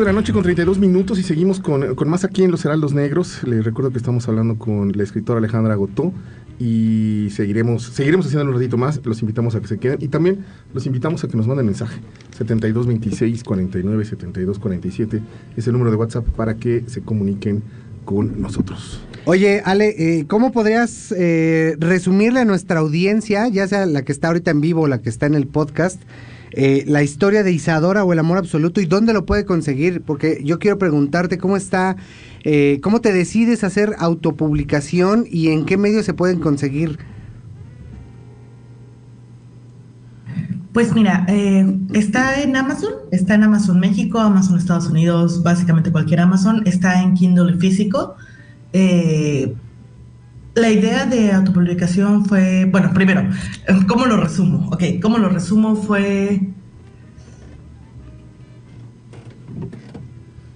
De 0.00 0.06
la 0.06 0.12
noche 0.12 0.32
con 0.32 0.42
32 0.42 0.78
minutos 0.78 1.18
y 1.18 1.22
seguimos 1.22 1.60
con, 1.60 1.94
con, 1.94 2.08
más 2.08 2.24
aquí 2.24 2.42
en 2.42 2.50
Los 2.50 2.64
Heraldos 2.64 2.94
Negros. 2.94 3.42
Les 3.44 3.62
recuerdo 3.62 3.90
que 3.90 3.98
estamos 3.98 4.26
hablando 4.28 4.56
con 4.56 4.92
la 4.92 5.02
escritora 5.02 5.38
Alejandra 5.38 5.74
Gotó 5.74 6.14
y 6.58 7.28
seguiremos, 7.30 7.82
seguiremos 7.82 8.26
haciendo 8.26 8.48
un 8.48 8.54
ratito 8.54 8.78
más. 8.78 9.00
Los 9.04 9.20
invitamos 9.20 9.54
a 9.56 9.60
que 9.60 9.68
se 9.68 9.78
queden 9.78 9.98
y 10.00 10.08
también 10.08 10.46
los 10.72 10.86
invitamos 10.86 11.22
a 11.22 11.28
que 11.28 11.36
nos 11.36 11.46
manden 11.46 11.66
mensaje. 11.66 12.00
7226 12.30 13.44
49 13.44 14.04
72 14.06 14.58
47 14.58 15.22
es 15.58 15.66
el 15.66 15.74
número 15.74 15.90
de 15.90 15.98
WhatsApp 15.98 16.26
para 16.30 16.56
que 16.56 16.82
se 16.86 17.02
comuniquen 17.02 17.62
con 18.06 18.40
nosotros. 18.40 19.02
Oye, 19.26 19.60
Ale, 19.66 19.94
eh, 19.98 20.24
¿cómo 20.26 20.50
podrías 20.50 21.12
eh, 21.12 21.76
resumirle 21.78 22.40
a 22.40 22.44
nuestra 22.46 22.80
audiencia, 22.80 23.48
ya 23.48 23.68
sea 23.68 23.84
la 23.84 24.00
que 24.02 24.12
está 24.12 24.28
ahorita 24.28 24.50
en 24.50 24.62
vivo 24.62 24.82
o 24.82 24.86
la 24.86 25.02
que 25.02 25.10
está 25.10 25.26
en 25.26 25.34
el 25.34 25.46
podcast, 25.46 26.00
eh, 26.52 26.84
la 26.86 27.02
historia 27.02 27.42
de 27.42 27.52
Isadora 27.52 28.04
o 28.04 28.12
el 28.12 28.18
amor 28.18 28.38
absoluto 28.38 28.80
y 28.80 28.86
dónde 28.86 29.12
lo 29.12 29.24
puede 29.26 29.44
conseguir, 29.44 30.02
porque 30.02 30.40
yo 30.44 30.58
quiero 30.58 30.78
preguntarte 30.78 31.38
cómo 31.38 31.56
está, 31.56 31.96
eh, 32.44 32.80
cómo 32.82 33.00
te 33.00 33.12
decides 33.12 33.62
hacer 33.64 33.94
autopublicación 33.98 35.26
y 35.30 35.48
en 35.48 35.64
qué 35.64 35.76
medios 35.76 36.04
se 36.04 36.14
pueden 36.14 36.40
conseguir. 36.40 36.98
Pues 40.72 40.94
mira, 40.94 41.24
eh, 41.28 41.66
está 41.94 42.40
en 42.40 42.56
Amazon, 42.56 42.92
está 43.10 43.34
en 43.34 43.42
Amazon 43.42 43.80
México, 43.80 44.18
Amazon 44.20 44.56
Estados 44.56 44.88
Unidos, 44.88 45.42
básicamente 45.42 45.90
cualquier 45.90 46.20
Amazon, 46.20 46.62
está 46.64 47.02
en 47.02 47.14
Kindle 47.14 47.56
físico. 47.58 48.14
La 50.60 50.68
idea 50.68 51.06
de 51.06 51.32
autopublicación 51.32 52.26
fue, 52.26 52.66
bueno, 52.66 52.92
primero, 52.92 53.26
¿cómo 53.88 54.04
lo 54.04 54.18
resumo? 54.18 54.68
Ok, 54.70 54.82
¿cómo 55.00 55.16
lo 55.16 55.30
resumo? 55.30 55.74
Fue... 55.74 56.48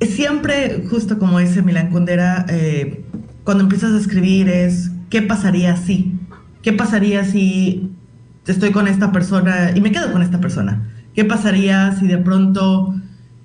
Siempre, 0.03 0.85
justo 0.91 1.19
como 1.19 1.39
dice 1.39 1.63
Milan 1.63 1.91
Kundera, 1.91 2.45
eh, 2.51 3.03
cuando 3.45 3.65
empiezas 3.65 3.93
a 3.93 3.99
escribir 3.99 4.51
es, 4.51 4.91
¿qué 5.09 5.23
pasaría 5.23 5.75
si? 5.79 6.13
¿Qué 6.61 6.75
pasaría 6.75 7.25
si 7.25 7.91
estoy 8.47 8.73
con 8.73 8.89
esta 8.89 9.11
persona 9.11 9.71
y 9.75 9.81
me 9.81 9.91
quedo 9.91 10.13
con 10.13 10.21
esta 10.21 10.39
persona? 10.39 10.87
¿Qué 11.15 11.25
pasaría 11.25 11.93
si 11.93 12.07
de 12.07 12.19
pronto 12.19 12.95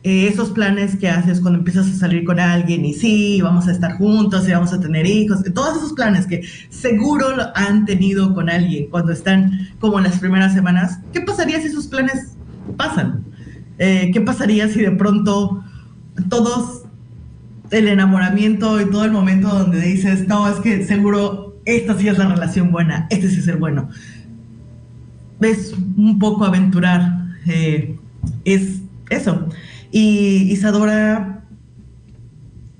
eh, 0.01 0.27
esos 0.27 0.51
planes 0.51 0.95
que 0.95 1.09
haces 1.09 1.41
cuando 1.41 1.59
empiezas 1.59 1.87
a 1.87 1.93
salir 1.93 2.23
con 2.23 2.39
alguien 2.39 2.85
y 2.85 2.93
sí, 2.93 3.41
vamos 3.41 3.67
a 3.67 3.71
estar 3.73 3.97
juntos 3.97 4.47
y 4.47 4.51
vamos 4.53 4.71
a 4.71 4.79
tener 4.79 5.05
hijos, 5.05 5.43
todos 5.53 5.75
esos 5.75 5.91
planes 5.91 6.25
que 6.25 6.41
seguro 6.69 7.27
han 7.53 7.85
tenido 7.85 8.33
con 8.33 8.49
alguien 8.49 8.89
cuando 8.89 9.11
están 9.11 9.67
como 9.79 9.97
en 9.97 10.05
las 10.05 10.19
primeras 10.19 10.53
semanas, 10.53 10.99
¿qué 11.11 11.19
pasaría 11.19 11.59
si 11.59 11.67
esos 11.67 11.87
planes 11.87 12.37
pasan? 12.77 13.25
Eh, 13.77 14.11
¿Qué 14.13 14.21
pasaría 14.21 14.69
si 14.69 14.81
de 14.81 14.91
pronto 14.91 15.65
todos 16.29 16.83
el 17.69 17.89
enamoramiento 17.89 18.79
y 18.79 18.89
todo 18.89 19.03
el 19.03 19.11
momento 19.11 19.49
donde 19.49 19.81
dices, 19.81 20.29
no, 20.29 20.47
es 20.47 20.61
que 20.61 20.85
seguro 20.85 21.59
esta 21.65 21.97
sí 21.97 22.07
es 22.07 22.17
la 22.17 22.29
relación 22.29 22.71
buena, 22.71 23.05
este 23.09 23.29
sí 23.29 23.39
es 23.39 23.47
el 23.49 23.57
bueno? 23.57 23.89
Es 25.41 25.73
un 25.73 26.19
poco 26.19 26.45
aventurar, 26.45 27.35
eh, 27.47 27.97
es 28.45 28.79
eso. 29.09 29.49
Y 29.91 30.51
Isadora 30.51 31.43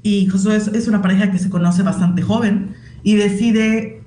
y 0.04 0.28
Josué 0.28 0.58
es, 0.58 0.88
una 0.88 1.02
pareja 1.02 1.32
que 1.32 1.40
se 1.40 1.50
conoce 1.50 1.84
bastante 1.84 2.22
joven 2.22 2.76
y 3.04 3.16
decide, 3.16 4.02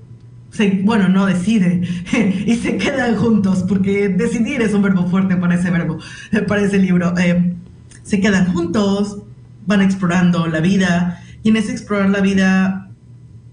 bueno, 0.85 1.09
no 1.09 1.27
decide, 1.27 1.83
y 2.47 2.57
se 2.57 2.77
quedan 2.77 3.17
juntos, 3.17 3.65
porque 3.69 4.09
decidir 4.09 4.63
es 4.63 4.75
un 4.75 4.83
verbo 4.83 5.07
fuerte 5.07 5.37
para 5.37 5.55
ese 5.55 5.71
verbo, 5.71 5.99
para 6.49 6.63
ese 6.63 6.79
libro. 6.79 7.17
Eh, 7.19 7.55
se 8.03 8.21
quedan 8.21 8.53
juntos, 8.53 9.23
van 9.67 9.83
explorando 9.83 10.47
la 10.47 10.61
vida, 10.61 11.23
y 11.43 11.51
en 11.51 11.57
ese 11.57 11.73
explorar 11.73 12.11
la 12.11 12.21
vida 12.21 12.91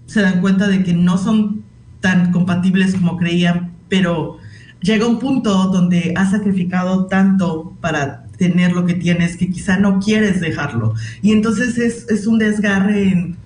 se 0.06 0.22
dan 0.22 0.40
cuenta 0.40 0.66
de 0.68 0.82
que 0.82 0.92
no 0.92 1.18
son 1.18 1.62
tan 2.00 2.32
compatibles 2.32 2.94
como 2.94 3.16
creían, 3.16 3.72
pero 3.88 4.38
llega 4.80 5.06
un 5.06 5.18
punto 5.18 5.66
donde 5.66 6.14
ha 6.16 6.28
sacrificado 6.28 7.06
tanto 7.06 7.76
para 7.80 8.24
tener 8.40 8.72
lo 8.72 8.86
que 8.86 8.94
tienes 8.94 9.36
que 9.36 9.50
quizá 9.50 9.76
no 9.76 10.00
quieres 10.00 10.40
dejarlo. 10.40 10.94
Y 11.20 11.32
entonces 11.32 11.76
es, 11.78 12.26
un 12.26 12.38
desgarre 12.38 13.08
en 13.08 13.36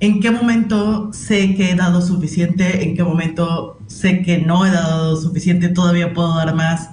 en 0.00 0.20
qué 0.20 0.30
momento 0.30 1.10
sé 1.12 1.54
que 1.54 1.70
he 1.70 1.74
dado 1.74 2.02
suficiente, 2.02 2.84
en 2.84 2.94
qué 2.94 3.02
momento 3.02 3.78
sé 3.86 4.22
que 4.22 4.38
no 4.38 4.66
he 4.66 4.70
dado 4.70 5.16
suficiente, 5.16 5.68
todavía 5.68 6.12
puedo 6.12 6.36
dar 6.36 6.54
más. 6.54 6.90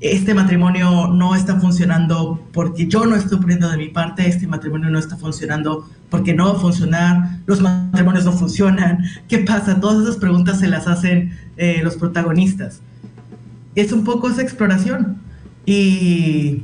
Este 0.00 0.34
matrimonio 0.34 1.08
no 1.08 1.34
está 1.34 1.58
funcionando 1.58 2.38
porque 2.52 2.86
yo 2.86 3.06
no 3.06 3.16
estoy 3.16 3.38
poniendo 3.38 3.70
de 3.70 3.78
mi 3.78 3.88
parte, 3.88 4.28
este 4.28 4.46
matrimonio 4.46 4.90
no 4.90 4.98
está 4.98 5.16
funcionando 5.16 5.88
porque 6.10 6.34
no 6.34 6.52
va 6.52 6.58
a 6.58 6.60
funcionar, 6.60 7.38
los 7.46 7.60
matrimonios 7.60 8.26
no 8.26 8.32
funcionan, 8.32 9.04
¿qué 9.28 9.38
pasa? 9.38 9.80
Todas 9.80 10.02
esas 10.02 10.16
preguntas 10.16 10.58
se 10.58 10.66
las 10.66 10.86
hacen 10.86 11.38
eh, 11.56 11.80
los 11.82 11.96
protagonistas. 11.96 12.82
Es 13.74 13.92
un 13.92 14.04
poco 14.04 14.28
esa 14.28 14.42
exploración. 14.42 15.21
Y, 15.66 16.62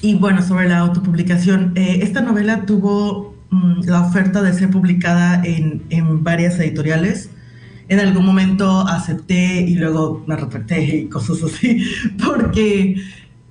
y 0.00 0.14
bueno, 0.14 0.42
sobre 0.42 0.68
la 0.68 0.78
autopublicación, 0.78 1.72
eh, 1.76 2.00
esta 2.02 2.22
novela 2.22 2.64
tuvo 2.64 3.36
mm, 3.50 3.82
la 3.84 4.00
oferta 4.02 4.42
de 4.42 4.52
ser 4.52 4.70
publicada 4.70 5.42
en, 5.44 5.82
en, 5.90 6.24
varias 6.24 6.58
editoriales. 6.58 7.30
En 7.88 8.00
algún 8.00 8.24
momento 8.24 8.86
acepté 8.88 9.60
y 9.62 9.74
luego 9.74 10.24
me 10.26 10.36
retracté 10.36 10.96
y 10.96 11.08
cosas 11.08 11.42
así, 11.42 11.84
porque 12.24 12.96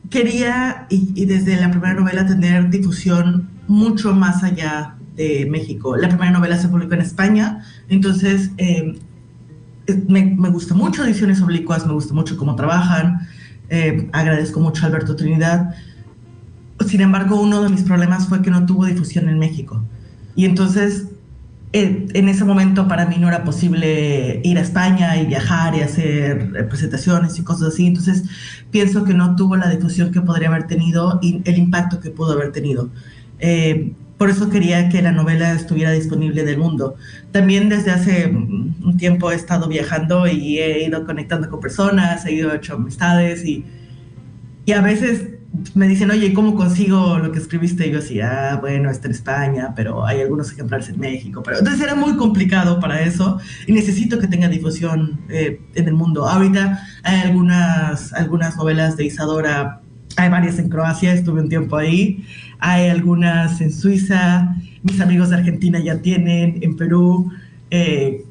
quería, 0.09 0.87
y, 0.89 1.25
desde 1.25 1.55
la 1.57 1.69
primera 1.69 1.93
novela, 1.93 2.25
tener 2.25 2.69
difusión 2.69 3.49
mucho 3.67 4.13
más 4.13 4.43
allá 4.43 4.95
de 5.15 5.47
México. 5.49 5.95
La 5.95 6.09
primera 6.09 6.31
novela 6.31 6.57
se 6.57 6.67
publicó 6.67 6.95
en 6.95 7.01
España, 7.01 7.63
entonces 7.89 8.51
eh, 8.57 8.97
me, 10.07 10.25
me 10.25 10.49
gusta 10.49 10.73
mucho 10.73 11.03
Ediciones 11.03 11.41
Oblicuas, 11.41 11.85
me 11.85 11.93
gusta 11.93 12.13
mucho 12.13 12.35
cómo 12.37 12.55
trabajan. 12.55 13.27
Eh, 13.73 14.09
agradezco 14.11 14.59
mucho 14.59 14.83
a 14.83 14.87
Alberto 14.89 15.15
Trinidad. 15.15 15.73
Sin 16.85 16.99
embargo, 16.99 17.39
uno 17.39 17.63
de 17.63 17.69
mis 17.69 17.83
problemas 17.83 18.27
fue 18.27 18.41
que 18.41 18.51
no 18.51 18.65
tuvo 18.65 18.85
difusión 18.85 19.29
en 19.29 19.39
México. 19.39 19.81
Y 20.35 20.43
entonces 20.45 21.05
eh, 21.73 22.05
en 22.13 22.27
ese 22.27 22.43
momento 22.43 22.89
para 22.89 23.05
mí 23.05 23.15
no 23.17 23.29
era 23.29 23.45
posible 23.45 24.41
ir 24.43 24.57
a 24.57 24.61
España 24.61 25.15
y 25.15 25.25
viajar 25.25 25.73
y 25.73 25.79
hacer 25.79 26.67
presentaciones 26.67 27.39
y 27.39 27.43
cosas 27.43 27.69
así, 27.69 27.87
entonces 27.87 28.23
pienso 28.71 29.05
que 29.05 29.13
no 29.13 29.37
tuvo 29.37 29.55
la 29.55 29.69
difusión 29.69 30.11
que 30.11 30.19
podría 30.19 30.49
haber 30.49 30.67
tenido 30.67 31.19
y 31.21 31.41
el 31.45 31.57
impacto 31.57 32.01
que 32.01 32.09
pudo 32.09 32.33
haber 32.33 32.51
tenido. 32.51 32.89
Eh, 33.39 33.93
por 34.21 34.29
eso 34.29 34.51
quería 34.51 34.87
que 34.87 35.01
la 35.01 35.11
novela 35.11 35.51
estuviera 35.51 35.89
disponible 35.89 36.43
del 36.43 36.59
mundo. 36.59 36.93
También 37.31 37.69
desde 37.69 37.89
hace 37.89 38.27
un 38.27 38.95
tiempo 38.95 39.31
he 39.31 39.35
estado 39.35 39.67
viajando 39.67 40.27
y 40.27 40.59
he 40.59 40.85
ido 40.85 41.07
conectando 41.07 41.49
con 41.49 41.59
personas, 41.59 42.23
he 42.27 42.33
ido 42.33 42.53
hecho 42.53 42.75
amistades 42.75 43.43
y, 43.43 43.65
y 44.63 44.73
a 44.73 44.81
veces 44.81 45.23
me 45.73 45.87
dicen, 45.87 46.11
oye, 46.11 46.33
¿cómo 46.33 46.53
consigo 46.53 47.17
lo 47.17 47.31
que 47.31 47.39
escribiste? 47.39 47.87
Y 47.87 47.93
yo 47.93 47.97
decía, 47.97 48.51
ah, 48.51 48.57
bueno, 48.57 48.91
está 48.91 49.07
en 49.07 49.13
España, 49.13 49.73
pero 49.75 50.05
hay 50.05 50.21
algunos 50.21 50.51
ejemplares 50.51 50.89
en 50.89 50.99
México. 50.99 51.41
Pero, 51.43 51.57
entonces 51.57 51.81
era 51.81 51.95
muy 51.95 52.15
complicado 52.15 52.79
para 52.79 53.01
eso 53.01 53.39
y 53.65 53.71
necesito 53.71 54.19
que 54.19 54.27
tenga 54.27 54.47
difusión 54.49 55.21
eh, 55.29 55.61
en 55.73 55.87
el 55.87 55.95
mundo. 55.95 56.29
Ahorita 56.29 56.79
hay 57.01 57.21
algunas, 57.21 58.13
algunas 58.13 58.55
novelas 58.55 58.97
de 58.97 59.05
Isadora, 59.05 59.81
hay 60.15 60.29
varias 60.29 60.59
en 60.59 60.69
Croacia, 60.69 61.11
estuve 61.11 61.41
un 61.41 61.49
tiempo 61.49 61.77
ahí, 61.77 62.23
hay 62.61 62.87
algunas 62.87 63.59
en 63.59 63.73
Suiza, 63.73 64.55
mis 64.83 65.01
amigos 65.01 65.29
de 65.29 65.37
Argentina 65.37 65.79
ya 65.79 66.01
tienen, 66.01 66.59
en 66.61 66.77
Perú. 66.77 67.31
Eh, 67.71 68.23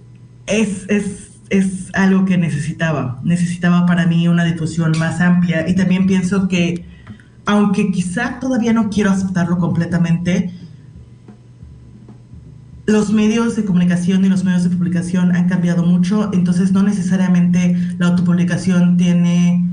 es, 0.46 0.86
es, 0.88 1.40
es 1.50 1.90
algo 1.94 2.24
que 2.24 2.38
necesitaba, 2.38 3.20
necesitaba 3.24 3.84
para 3.84 4.06
mí 4.06 4.28
una 4.28 4.44
difusión 4.44 4.92
más 4.98 5.20
amplia 5.20 5.68
y 5.68 5.74
también 5.74 6.06
pienso 6.06 6.48
que 6.48 6.86
aunque 7.44 7.90
quizá 7.90 8.38
todavía 8.38 8.72
no 8.72 8.88
quiero 8.90 9.10
aceptarlo 9.10 9.58
completamente, 9.58 10.52
los 12.86 13.12
medios 13.12 13.56
de 13.56 13.64
comunicación 13.64 14.24
y 14.24 14.28
los 14.28 14.44
medios 14.44 14.64
de 14.64 14.70
publicación 14.70 15.34
han 15.34 15.48
cambiado 15.48 15.84
mucho, 15.84 16.30
entonces 16.32 16.72
no 16.72 16.82
necesariamente 16.82 17.76
la 17.98 18.08
autopublicación 18.08 18.96
tiene 18.96 19.66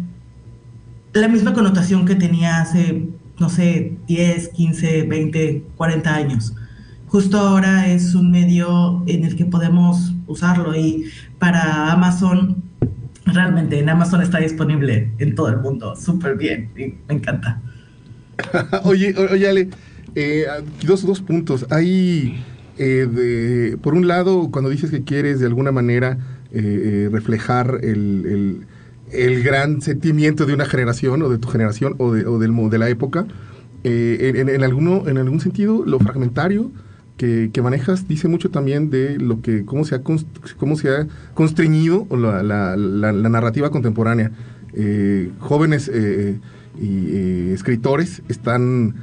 la 1.13 1.27
misma 1.27 1.53
connotación 1.53 2.05
que 2.05 2.15
tenía 2.15 2.61
hace, 2.61 3.09
no 3.39 3.49
sé, 3.49 3.93
10, 4.07 4.49
15, 4.49 5.03
20, 5.03 5.63
40 5.75 6.15
años. 6.15 6.53
Justo 7.07 7.39
ahora 7.39 7.87
es 7.87 8.15
un 8.15 8.31
medio 8.31 9.03
en 9.07 9.23
el 9.23 9.35
que 9.35 9.45
podemos 9.45 10.13
usarlo 10.27 10.75
y 10.75 11.05
para 11.39 11.91
Amazon, 11.91 12.63
realmente 13.25 13.79
en 13.79 13.89
Amazon 13.89 14.21
está 14.21 14.39
disponible 14.39 15.11
en 15.19 15.35
todo 15.35 15.49
el 15.49 15.57
mundo, 15.57 15.95
súper 15.95 16.35
bien, 16.35 16.69
y 16.75 16.95
me 17.07 17.15
encanta. 17.15 17.61
oye, 18.83 19.15
oye, 19.17 19.47
Ale, 19.47 19.69
eh, 20.15 20.45
dos, 20.85 21.05
dos 21.05 21.21
puntos. 21.21 21.65
Hay, 21.69 22.43
eh, 22.77 23.77
por 23.81 23.93
un 23.93 24.07
lado, 24.07 24.49
cuando 24.51 24.69
dices 24.69 24.91
que 24.91 25.03
quieres 25.03 25.39
de 25.39 25.45
alguna 25.45 25.71
manera 25.71 26.17
eh, 26.51 27.09
reflejar 27.11 27.79
el, 27.83 28.65
gran 29.11 29.81
sentimiento 29.81 30.45
de 30.45 30.53
una 30.53 30.65
generación 30.65 31.21
o 31.21 31.29
de 31.29 31.37
tu 31.37 31.47
generación 31.47 31.95
o 31.97 32.13
de, 32.13 32.25
o 32.25 32.39
del, 32.39 32.53
de 32.69 32.77
la 32.77 32.89
época, 32.89 33.25
en, 33.83 34.63
alguno, 34.63 35.07
en 35.07 35.17
algún 35.17 35.39
sentido, 35.39 35.85
lo 35.85 35.99
fragmentario 35.99 36.71
que, 37.15 37.49
manejas 37.63 38.07
dice 38.07 38.27
mucho 38.27 38.49
también 38.49 38.89
de 38.89 39.17
lo 39.17 39.41
que, 39.41 39.65
cómo 39.65 39.85
se 39.85 39.95
ha, 39.95 40.01
cómo 40.03 40.75
se 40.75 40.89
ha 40.89 41.07
constreñido 41.33 42.05
la, 42.11 42.43
la, 42.43 43.29
narrativa 43.29 43.69
contemporánea. 43.69 44.31
jóvenes 45.39 45.89
y 46.79 47.07
eh, 47.09 47.53
escritores 47.53 48.21
están 48.27 48.95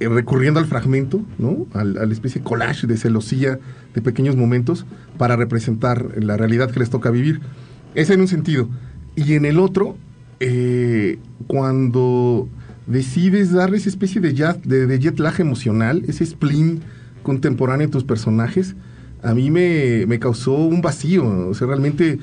eh, 0.00 0.08
recurriendo 0.08 0.60
al 0.60 0.66
fragmento, 0.66 1.22
¿no? 1.38 1.66
Al, 1.74 1.98
a 1.98 2.06
la 2.06 2.12
especie 2.12 2.40
de 2.40 2.44
collage 2.44 2.86
de 2.86 2.96
celosía 2.96 3.58
de 3.94 4.02
pequeños 4.02 4.36
momentos 4.36 4.86
para 5.18 5.36
representar 5.36 6.22
la 6.22 6.36
realidad 6.36 6.70
que 6.70 6.80
les 6.80 6.90
toca 6.90 7.10
vivir. 7.10 7.40
Ese 7.94 8.14
en 8.14 8.20
un 8.20 8.28
sentido. 8.28 8.68
Y 9.18 9.34
en 9.34 9.44
el 9.44 9.58
otro, 9.58 9.96
eh, 10.38 11.18
cuando 11.48 12.48
decides 12.86 13.50
darle 13.50 13.78
esa 13.78 13.88
especie 13.88 14.20
de 14.20 14.32
jet, 14.32 14.62
de, 14.62 14.98
jet 15.00 15.18
lag 15.18 15.40
emocional, 15.40 16.04
ese 16.06 16.24
spleen 16.24 16.82
contemporáneo 17.24 17.88
a 17.88 17.90
tus 17.90 18.04
personajes, 18.04 18.76
a 19.24 19.34
mí 19.34 19.50
me, 19.50 20.06
me 20.06 20.20
causó 20.20 20.54
un 20.54 20.82
vacío. 20.82 21.48
O 21.48 21.54
sea, 21.54 21.66
realmente 21.66 22.20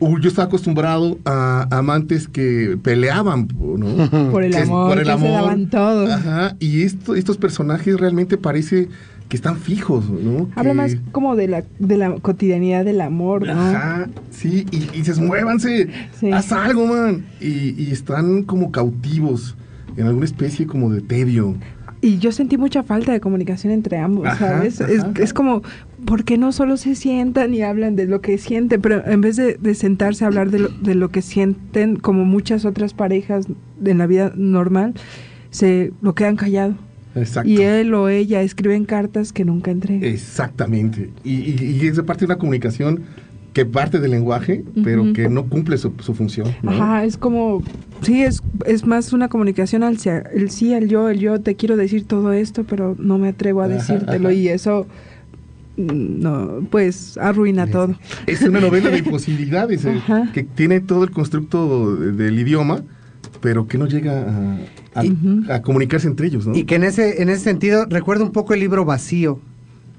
yo 0.00 0.28
estaba 0.28 0.46
acostumbrado 0.46 1.18
a 1.26 1.68
amantes 1.70 2.28
que 2.28 2.78
peleaban, 2.82 3.48
¿no? 3.54 4.30
Por 4.30 4.42
el 4.42 4.56
amor, 4.56 4.88
por 4.88 4.98
el 4.98 5.10
amor. 5.10 5.28
se 5.28 5.34
daban 5.34 5.68
todo. 5.68 6.10
Ajá, 6.10 6.56
y 6.60 6.82
esto, 6.82 7.14
estos 7.14 7.36
personajes 7.36 8.00
realmente 8.00 8.38
parece 8.38 8.88
que 9.28 9.36
están 9.36 9.56
fijos, 9.56 10.08
¿no? 10.08 10.48
Habla 10.54 10.74
más 10.74 10.96
como 11.12 11.34
de 11.36 11.48
la, 11.48 11.64
de 11.78 11.96
la 11.96 12.14
cotidianidad 12.20 12.84
del 12.84 13.00
amor, 13.00 13.46
¿no? 13.46 13.52
Ajá, 13.52 14.08
sí, 14.30 14.66
y, 14.70 14.76
y 14.76 14.98
dices, 14.98 15.18
muévanse, 15.18 15.88
haz 16.32 16.52
algo, 16.52 16.86
man. 16.86 17.24
Y, 17.40 17.74
y 17.82 17.90
están 17.90 18.44
como 18.44 18.70
cautivos 18.70 19.56
en 19.96 20.06
alguna 20.06 20.26
especie 20.26 20.66
como 20.66 20.90
de 20.90 21.00
tedio. 21.00 21.56
Y 22.02 22.18
yo 22.18 22.30
sentí 22.30 22.56
mucha 22.56 22.82
falta 22.82 23.12
de 23.12 23.20
comunicación 23.20 23.72
entre 23.72 23.98
ambos, 23.98 24.28
¿sabes? 24.38 24.80
es, 24.80 25.04
es, 25.18 25.32
como, 25.32 25.62
¿por 26.04 26.24
qué 26.24 26.36
no 26.36 26.52
solo 26.52 26.76
se 26.76 26.94
sientan 26.94 27.54
y 27.54 27.62
hablan 27.62 27.96
de 27.96 28.06
lo 28.06 28.20
que 28.20 28.38
sienten? 28.38 28.80
Pero 28.80 29.04
en 29.06 29.22
vez 29.22 29.36
de, 29.36 29.74
sentarse 29.74 30.24
a 30.24 30.28
hablar 30.28 30.50
de 30.50 30.58
lo, 30.60 30.68
de 30.68 30.94
lo, 30.94 31.08
que 31.08 31.22
sienten, 31.22 31.96
como 31.96 32.24
muchas 32.24 32.64
otras 32.64 32.92
parejas 32.92 33.46
en 33.84 33.98
la 33.98 34.06
vida 34.06 34.32
normal, 34.36 34.94
se 35.50 35.92
lo 36.02 36.14
quedan 36.14 36.36
callado. 36.36 36.74
Exacto. 37.16 37.48
Y 37.48 37.62
él 37.62 37.92
o 37.94 38.08
ella 38.08 38.42
escriben 38.42 38.84
cartas 38.84 39.32
que 39.32 39.44
nunca 39.44 39.70
entregan. 39.70 40.04
Exactamente. 40.04 41.10
Y, 41.24 41.34
y, 41.34 41.78
y 41.82 41.86
es 41.86 42.00
parte 42.02 42.20
de 42.20 42.26
una 42.26 42.38
comunicación 42.38 43.02
que 43.56 43.64
parte 43.64 44.00
del 44.00 44.10
lenguaje, 44.10 44.62
pero 44.84 45.14
que 45.14 45.30
no 45.30 45.46
cumple 45.46 45.78
su, 45.78 45.90
función. 45.92 46.54
Ajá, 46.66 47.06
es 47.06 47.16
como, 47.16 47.62
sí, 48.02 48.22
es, 48.22 48.42
es 48.66 48.84
más 48.84 49.14
una 49.14 49.28
comunicación 49.28 49.82
al 49.82 49.96
el 50.34 50.50
sí, 50.50 50.74
el 50.74 50.90
yo, 50.90 51.08
el 51.08 51.20
yo, 51.20 51.40
te 51.40 51.54
quiero 51.56 51.78
decir 51.78 52.04
todo 52.04 52.34
esto, 52.34 52.64
pero 52.64 52.94
no 52.98 53.16
me 53.16 53.28
atrevo 53.28 53.62
a 53.62 53.68
decírtelo 53.68 54.30
y 54.30 54.48
eso 54.48 54.86
mm, 55.78 56.20
no, 56.20 56.68
pues 56.68 57.16
arruina 57.16 57.66
todo. 57.66 57.98
Es 58.26 58.42
una 58.42 58.60
novela 58.60 58.90
de 58.90 59.02
posibilidades, 59.10 59.86
eh, 59.86 60.02
que 60.34 60.42
tiene 60.42 60.80
todo 60.80 61.04
el 61.04 61.10
constructo 61.10 61.96
del 61.96 62.38
idioma, 62.38 62.82
pero 63.40 63.66
que 63.66 63.78
no 63.78 63.86
llega 63.86 64.58
a, 64.94 65.54
a, 65.54 65.62
comunicarse 65.62 66.06
entre 66.06 66.26
ellos, 66.26 66.46
¿no? 66.46 66.56
Y 66.56 66.64
que 66.64 66.76
en 66.76 66.84
ese, 66.84 67.22
en 67.22 67.28
ese 67.28 67.44
sentido 67.44 67.86
recuerda 67.86 68.24
un 68.24 68.32
poco 68.32 68.54
el 68.54 68.60
libro 68.60 68.84
vacío. 68.84 69.40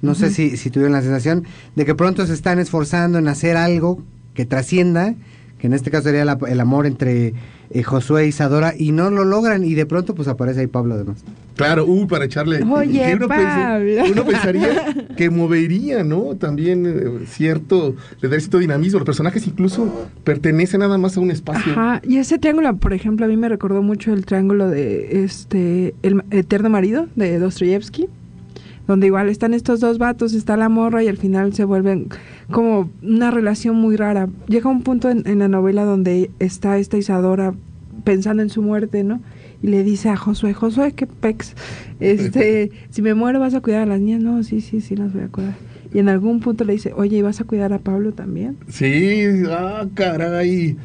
No 0.02 0.14
sé 0.14 0.30
si, 0.30 0.58
si 0.58 0.70
tuvieron 0.70 0.94
la 0.94 1.02
sensación 1.02 1.46
de 1.76 1.86
que 1.86 1.96
pronto 1.96 2.26
se 2.28 2.34
están 2.34 2.60
esforzando 2.60 3.18
en 3.18 3.28
hacer 3.28 3.58
algo 3.58 4.04
que 4.36 4.46
trascienda, 4.46 5.16
que 5.58 5.68
en 5.68 5.74
este 5.74 5.90
caso 5.90 6.04
sería 6.04 6.22
el 6.22 6.60
amor 6.60 6.86
entre 6.86 7.34
eh, 7.70 7.84
Josué 7.84 8.26
y 8.26 8.30
Isadora, 8.30 8.74
y 8.78 8.92
no 8.92 9.10
lo 9.10 9.26
logran, 9.26 9.64
y 9.64 9.74
de 9.74 9.86
pronto 9.86 10.16
pues 10.16 10.28
aparece 10.28 10.62
ahí 10.62 10.68
Pablo 10.68 10.96
además. 10.96 11.24
Claro, 11.56 11.86
uh, 11.86 12.08
para 12.08 12.26
echarle... 12.26 12.64
Oye, 12.64 13.16
uno, 13.16 13.28
Pablo. 13.28 14.04
uno 14.12 14.26
pensaría 14.26 15.08
que 15.18 15.30
movería, 15.32 16.04
¿no? 16.04 16.36
También 16.36 16.86
eh, 16.86 17.26
cierto, 17.26 17.96
le 18.22 18.30
da 18.30 18.40
cierto 18.40 18.60
dinamismo. 18.60 19.00
Los 19.00 19.06
personajes 19.06 19.48
incluso 19.48 20.10
pertenecen 20.24 20.82
nada 20.82 21.00
más 21.00 21.18
a 21.18 21.20
un 21.20 21.32
espacio. 21.32 21.72
Ajá, 21.72 22.02
y 22.08 22.18
ese 22.18 22.38
triángulo, 22.38 22.78
por 22.78 22.94
ejemplo, 22.94 23.26
a 23.26 23.30
mí 23.30 23.38
me 23.38 23.50
recordó 23.50 23.82
mucho 23.82 24.14
el 24.14 24.26
triángulo 24.26 24.70
de 24.70 25.24
este 25.24 25.96
El 26.04 26.24
Eterno 26.30 26.70
Marido 26.70 27.08
de 27.16 27.40
Dostoyevsky 27.40 28.08
donde 28.88 29.08
igual 29.08 29.30
están 29.30 29.54
estos 29.54 29.80
dos 29.80 29.98
vatos, 29.98 30.34
está 30.34 30.58
la 30.58 30.70
morra 30.70 31.04
y 31.04 31.08
al 31.08 31.18
final 31.18 31.54
se 31.54 31.66
vuelven 31.66 32.08
como 32.50 32.90
una 33.04 33.32
relación 33.32 33.76
muy 33.76 33.98
rara. 33.98 34.30
Llega 34.48 34.70
un 34.70 34.82
punto 34.82 35.10
en, 35.10 35.40
la 35.40 35.48
novela 35.48 35.84
donde 35.84 36.32
está 36.40 36.78
esta 36.78 36.98
Isadora 36.98 37.54
pensando 38.04 38.42
en 38.42 38.50
su 38.50 38.62
muerte, 38.62 39.04
¿no? 39.04 39.22
Y 39.62 39.68
le 39.68 39.84
dice 39.84 40.10
a 40.10 40.16
Josué, 40.16 40.54
Josué, 40.54 40.94
qué 40.94 41.08
pex, 41.08 41.56
este, 42.00 42.72
si 42.90 43.02
me 43.02 43.14
muero 43.14 43.40
vas 43.40 43.54
a 43.54 43.62
cuidar 43.62 43.82
a 43.82 43.86
las 43.86 44.00
niñas, 44.00 44.22
no, 44.22 44.42
sí, 44.44 44.62
sí, 44.62 44.82
sí, 44.82 44.96
las 44.96 45.14
voy 45.14 45.24
a 45.24 45.28
cuidar. 45.28 45.56
Y 45.94 46.00
en 46.00 46.10
algún 46.10 46.40
punto 46.42 46.64
le 46.64 46.74
dice, 46.74 46.94
oye, 46.96 47.18
¿y 47.18 47.22
vas 47.22 47.42
a 47.42 47.46
cuidar 47.46 47.74
a 47.74 47.80
Pablo 47.80 48.12
también? 48.12 48.58
Sí, 48.68 49.24
ah, 49.50 49.86
caray, 49.94 50.78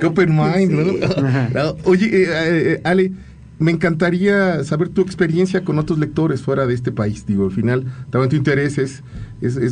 qué 0.00 0.06
open 0.06 0.36
mind, 0.36 0.72
¿no? 0.72 1.76
Oye, 1.84 2.06
eh, 2.06 2.26
eh, 2.72 2.80
Ale, 2.84 3.12
me 3.64 3.70
encantaría 3.70 4.62
saber 4.62 4.90
tu 4.90 5.00
experiencia 5.00 5.64
con 5.64 5.78
otros 5.78 5.98
lectores 5.98 6.42
fuera 6.42 6.66
de 6.66 6.74
este 6.74 6.92
país. 6.92 7.24
Digo, 7.24 7.46
al 7.46 7.50
final, 7.50 7.86
también 8.10 8.28
tu 8.28 8.36
interés 8.36 8.76
es, 8.76 9.02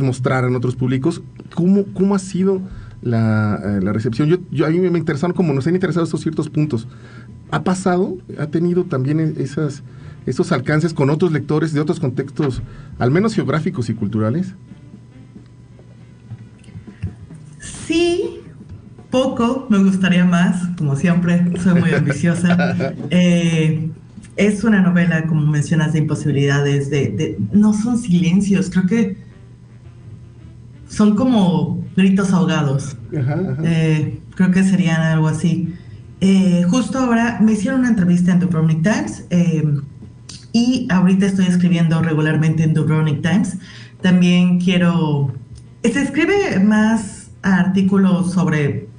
mostrar 0.00 0.44
en 0.44 0.56
otros 0.56 0.76
públicos 0.76 1.22
cómo, 1.54 1.84
cómo 1.92 2.14
ha 2.14 2.18
sido 2.18 2.62
la, 3.02 3.60
eh, 3.62 3.80
recepción. 3.92 4.46
Yo, 4.50 4.64
a 4.66 4.70
mí 4.70 4.78
me 4.78 4.98
interesaron 4.98 5.36
como 5.36 5.52
nos 5.52 5.66
han 5.66 5.74
interesado 5.74 6.04
estos 6.04 6.22
ciertos 6.22 6.48
puntos. 6.48 6.88
¿Ha 7.50 7.64
pasado? 7.64 8.16
¿Ha 8.38 8.46
tenido 8.46 8.84
también 8.84 9.20
e, 9.20 9.34
esos 10.24 10.52
alcances 10.52 10.94
con 10.94 11.10
otros 11.10 11.30
lectores 11.30 11.74
de 11.74 11.80
otros 11.80 12.00
contextos, 12.00 12.62
al 12.98 13.10
menos 13.10 13.34
geográficos 13.34 13.90
y 13.90 13.94
culturales? 13.94 14.54
Sí, 17.60 18.40
poco, 19.12 19.66
me 19.68 19.78
gustaría 19.78 20.24
más, 20.24 20.66
como 20.76 20.96
siempre, 20.96 21.44
soy 21.62 21.80
muy 21.80 21.92
ambiciosa. 21.92 22.74
Eh, 23.10 23.90
es 24.36 24.64
una 24.64 24.80
novela, 24.80 25.26
como 25.26 25.46
mencionas, 25.46 25.92
de 25.92 26.00
imposibilidades, 26.00 26.88
de, 26.90 27.36
no 27.52 27.74
son 27.74 27.98
silencios, 27.98 28.70
creo 28.70 28.86
que 28.86 29.16
son 30.88 31.14
como 31.14 31.84
gritos 31.94 32.32
ahogados. 32.32 32.96
Eh, 33.64 34.18
creo 34.34 34.50
que 34.50 34.64
serían 34.64 35.02
algo 35.02 35.28
así. 35.28 35.74
Eh, 36.22 36.64
justo 36.68 36.98
ahora 36.98 37.38
me 37.42 37.52
hicieron 37.52 37.80
una 37.80 37.90
entrevista 37.90 38.32
en 38.32 38.40
Dubrovnik 38.40 38.82
Times 38.82 39.26
y 40.52 40.86
ahorita 40.90 41.26
estoy 41.26 41.46
escribiendo 41.46 42.00
regularmente 42.00 42.62
en 42.62 42.72
Dubrovnik 42.72 43.20
Times. 43.20 43.58
También 44.00 44.58
quiero... 44.58 45.32
Se 45.82 46.00
escribe 46.00 46.60
más 46.60 47.30
artículos 47.42 48.32
sobre 48.32 48.91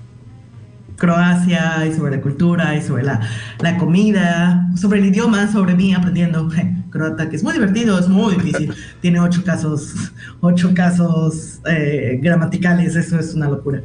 Croacia 0.98 1.86
y 1.86 1.94
sobre 1.94 2.18
la 2.18 2.22
cultura 2.22 2.76
y 2.76 2.82
sobre 2.82 3.04
la, 3.04 3.20
la, 3.60 3.78
comida, 3.78 4.70
sobre 4.76 5.00
el 5.00 5.06
idioma, 5.08 5.52
sobre 5.52 5.76
mí 5.76 5.94
aprendiendo 5.94 6.50
croata, 6.90 7.30
que 7.30 7.36
es 7.36 7.44
muy 7.44 7.54
divertido, 7.54 8.00
es 8.00 8.08
muy 8.08 8.36
difícil. 8.36 8.74
Tiene 9.02 9.20
ocho 9.20 9.44
casos, 9.44 9.94
ocho 10.40 10.74
casos 10.74 11.60
eh, 11.66 12.20
gramaticales, 12.22 12.96
eso 12.96 13.20
es 13.20 13.34
una 13.34 13.50
locura. 13.50 13.82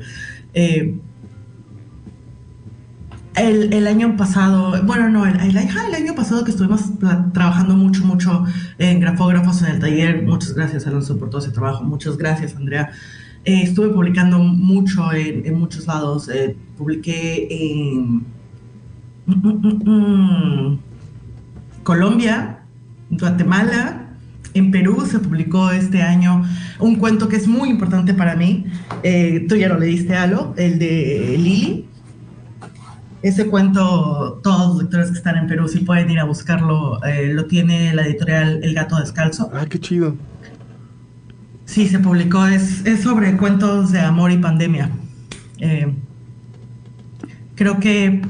Eh, 0.54 0.98
el, 3.36 3.72
el, 3.72 3.86
año 3.86 4.16
pasado, 4.16 4.82
bueno, 4.82 5.09
no, 5.09 5.24
el, 5.24 5.38
el, 5.40 5.56
el, 5.56 5.94
año 5.94 6.14
pasado 6.14 6.44
que 6.44 6.50
estuvimos 6.50 6.82
trabajando 7.32 7.76
mucho, 7.76 8.04
mucho 8.04 8.44
en 8.78 8.98
grafógrafos 8.98 9.62
en 9.62 9.68
el 9.68 9.78
taller, 9.78 10.22
muchas 10.24 10.54
gracias 10.54 10.86
Alonso 10.86 11.18
por 11.18 11.30
todo 11.30 11.40
ese 11.40 11.52
trabajo, 11.52 11.84
muchas 11.84 12.16
gracias 12.16 12.56
Andrea. 12.56 12.90
Eh, 13.49 13.62
estuve 13.62 13.88
publicando 13.88 14.38
mucho 14.38 15.11
en, 15.11 15.59
muchos 15.59 15.86
lados, 15.86 16.28
eh, 16.28 16.55
publiqué 16.76 17.49
en 17.51 18.16
mm, 19.24 19.34
mm, 19.34 19.90
mm, 19.90 20.78
Colombia, 21.82 22.59
Guatemala, 23.09 24.11
en 24.53 24.70
Perú 24.70 25.07
se 25.11 25.18
publicó 25.18 25.70
este 25.70 26.03
año 26.03 26.44
un 26.78 26.96
cuento 26.96 27.26
que 27.30 27.36
es 27.36 27.49
muy 27.49 27.70
importante 27.70 28.12
para 28.12 28.36
mí, 28.36 28.66
eh, 29.03 29.46
tú 29.49 29.57
ya 29.57 29.68
lo 29.68 29.78
leíste, 29.78 30.14
Alo, 30.14 30.53
el 30.59 30.78
de 30.78 31.36
Lili 31.38 31.88
ese 33.22 33.46
cuento, 33.46 34.40
todos 34.44 34.68
los 34.68 34.82
lectores 34.82 35.11
que 35.11 35.16
están 35.16 35.36
en 35.36 35.46
Perú, 35.49 35.66
si 35.68 35.80
pueden 35.80 36.09
ir 36.11 36.20
a 36.20 36.24
buscarlo, 36.24 37.03
eh, 37.05 37.32
lo 37.32 37.46
tiene 37.46 37.92
la 37.92 38.07
editorial 38.07 38.61
El 38.62 38.74
Gato 38.74 38.96
Descalzo. 38.96 39.51
Ah, 39.53 39.66
qué 39.68 39.80
chido. 39.80 40.14
Sí, 41.69 41.87
se 41.87 41.99
publicó, 41.99 42.47
es, 42.47 42.87
es 42.87 43.03
sobre 43.03 43.37
cuentos 43.37 43.93
de 43.93 44.01
amor 44.01 44.33
y 44.33 44.39
pandemia. 44.39 44.91
Eh, 45.59 45.95
creo 47.57 47.79
que 47.79 48.23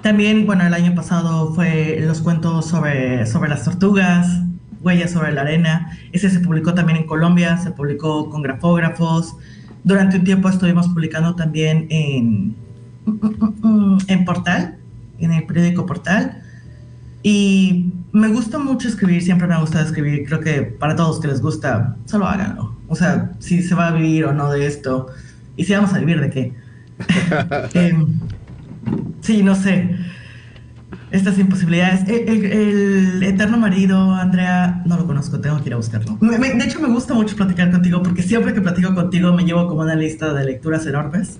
también, 0.00 0.46
bueno, 0.46 0.66
el 0.66 0.72
año 0.72 0.94
pasado 0.94 1.52
fue 1.52 1.98
los 2.00 2.22
cuentos 2.22 2.68
sobre, 2.68 3.26
sobre 3.26 3.50
las 3.50 3.64
tortugas, 3.64 4.26
Huellas 4.80 5.10
sobre 5.10 5.30
la 5.32 5.42
arena. 5.42 5.98
Ese 6.12 6.30
se 6.30 6.40
publicó 6.40 6.72
también 6.72 6.96
en 6.96 7.06
Colombia, 7.06 7.58
se 7.58 7.70
publicó 7.70 8.30
con 8.30 8.40
grafógrafos. 8.40 9.36
Durante 9.84 10.16
un 10.16 10.24
tiempo 10.24 10.48
estuvimos 10.48 10.88
publicando 10.88 11.36
también 11.36 11.86
en 11.90 12.56
en 14.08 14.24
Portal, 14.24 14.78
en 15.18 15.32
el 15.32 15.44
periódico 15.44 15.84
Portal. 15.84 16.42
Y 17.22 17.92
me 18.12 18.28
gusta 18.28 18.58
mucho 18.58 18.88
escribir, 18.88 19.22
siempre 19.22 19.46
me 19.46 19.54
ha 19.54 19.60
gustado 19.60 19.84
escribir. 19.84 20.26
Creo 20.26 20.40
que 20.40 20.62
para 20.62 20.96
todos 20.96 21.20
que 21.20 21.28
les 21.28 21.40
gusta, 21.40 21.96
solo 22.06 22.26
háganlo. 22.26 22.76
O 22.88 22.96
sea, 22.96 23.32
si 23.38 23.62
se 23.62 23.74
va 23.74 23.88
a 23.88 23.92
vivir 23.92 24.24
o 24.24 24.32
no 24.32 24.50
de 24.50 24.66
esto. 24.66 25.08
Y 25.56 25.64
si 25.64 25.74
vamos 25.74 25.92
a 25.92 25.98
vivir 25.98 26.20
de 26.20 26.30
qué. 26.30 26.54
Em, 27.74 28.20
sí, 29.20 29.42
no 29.42 29.54
sé. 29.54 29.96
Estas 31.10 31.38
imposibilidades. 31.38 32.08
El, 32.08 33.22
eterno 33.22 33.58
marido, 33.58 34.14
Andrea, 34.14 34.82
no 34.86 34.96
lo 34.96 35.06
conozco, 35.06 35.40
tengo 35.40 35.60
que 35.60 35.68
ir 35.68 35.74
a 35.74 35.76
buscarlo. 35.76 36.16
de 36.20 36.64
hecho, 36.64 36.80
me 36.80 36.88
gusta 36.88 37.14
mucho 37.14 37.36
platicar 37.36 37.70
contigo 37.70 38.02
porque 38.02 38.22
siempre 38.22 38.54
que 38.54 38.60
platico 38.60 38.94
contigo 38.94 39.32
me 39.32 39.44
llevo 39.44 39.66
como 39.66 39.82
una 39.82 39.94
lista 39.94 40.32
de 40.32 40.44
lecturas 40.44 40.86
enormes. 40.86 41.38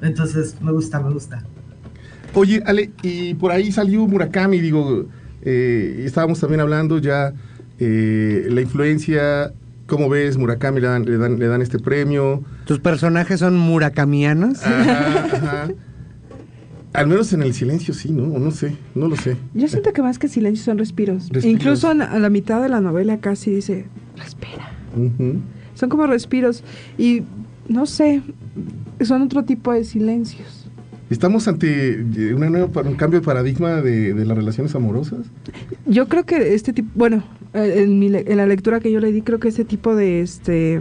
Entonces, 0.00 0.56
me 0.60 0.72
gusta, 0.72 0.98
me 1.00 1.10
gusta. 1.10 1.44
Oye, 2.34 2.62
Ale, 2.64 2.90
y 3.02 3.34
por 3.34 3.52
ahí 3.52 3.72
salió 3.72 4.06
Murakami, 4.06 4.58
digo, 4.60 5.06
eh, 5.42 6.02
estábamos 6.06 6.40
también 6.40 6.60
hablando 6.60 6.98
ya, 6.98 7.32
eh, 7.78 8.46
la 8.50 8.60
influencia, 8.60 9.52
¿cómo 9.86 10.08
ves? 10.08 10.38
Murakami 10.38 10.80
le 10.80 10.86
dan, 10.86 11.04
le 11.04 11.18
dan, 11.18 11.38
le 11.38 11.46
dan 11.46 11.60
este 11.60 11.78
premio. 11.78 12.42
¿Tus 12.64 12.78
personajes 12.78 13.40
son 13.40 13.58
murakamianos? 13.58 14.64
Ajá, 14.64 15.68
Al 16.94 17.06
menos 17.06 17.32
en 17.32 17.42
el 17.42 17.54
silencio 17.54 17.92
sí, 17.92 18.12
¿no? 18.12 18.38
no 18.38 18.50
sé, 18.50 18.76
no 18.94 19.08
lo 19.08 19.16
sé. 19.16 19.36
Yo 19.54 19.68
siento 19.68 19.92
que 19.92 20.02
más 20.02 20.18
que 20.18 20.28
silencio 20.28 20.64
son 20.64 20.78
respiros. 20.78 21.30
Incluso 21.42 21.88
a 21.88 21.94
la 21.94 22.30
mitad 22.30 22.62
de 22.62 22.68
la 22.68 22.80
novela 22.80 23.18
casi 23.18 23.50
dice, 23.50 23.86
respira. 24.16 24.70
Son 25.74 25.88
como 25.88 26.06
respiros. 26.06 26.62
Y 26.98 27.22
no 27.68 27.86
sé, 27.86 28.22
son 29.00 29.22
otro 29.22 29.44
tipo 29.44 29.72
de 29.72 29.84
silencios. 29.84 30.61
¿Estamos 31.12 31.46
ante 31.46 32.02
una 32.34 32.48
nueva, 32.48 32.68
un 32.82 32.94
cambio 32.94 33.20
de 33.20 33.26
paradigma 33.26 33.82
de, 33.82 34.14
las 34.14 34.34
relaciones 34.34 34.74
amorosas? 34.74 35.26
Yo 35.84 36.08
creo 36.08 36.24
que 36.24 36.54
este 36.54 36.72
tipo, 36.72 36.88
bueno, 36.94 37.22
en, 37.52 38.02
en, 38.02 38.36
la 38.38 38.46
lectura 38.46 38.80
que 38.80 38.90
yo 38.90 38.98
le 38.98 39.12
di, 39.12 39.20
creo 39.20 39.38
que 39.38 39.48
este 39.48 39.66
tipo 39.66 39.94
de, 39.94 40.22
este, 40.22 40.80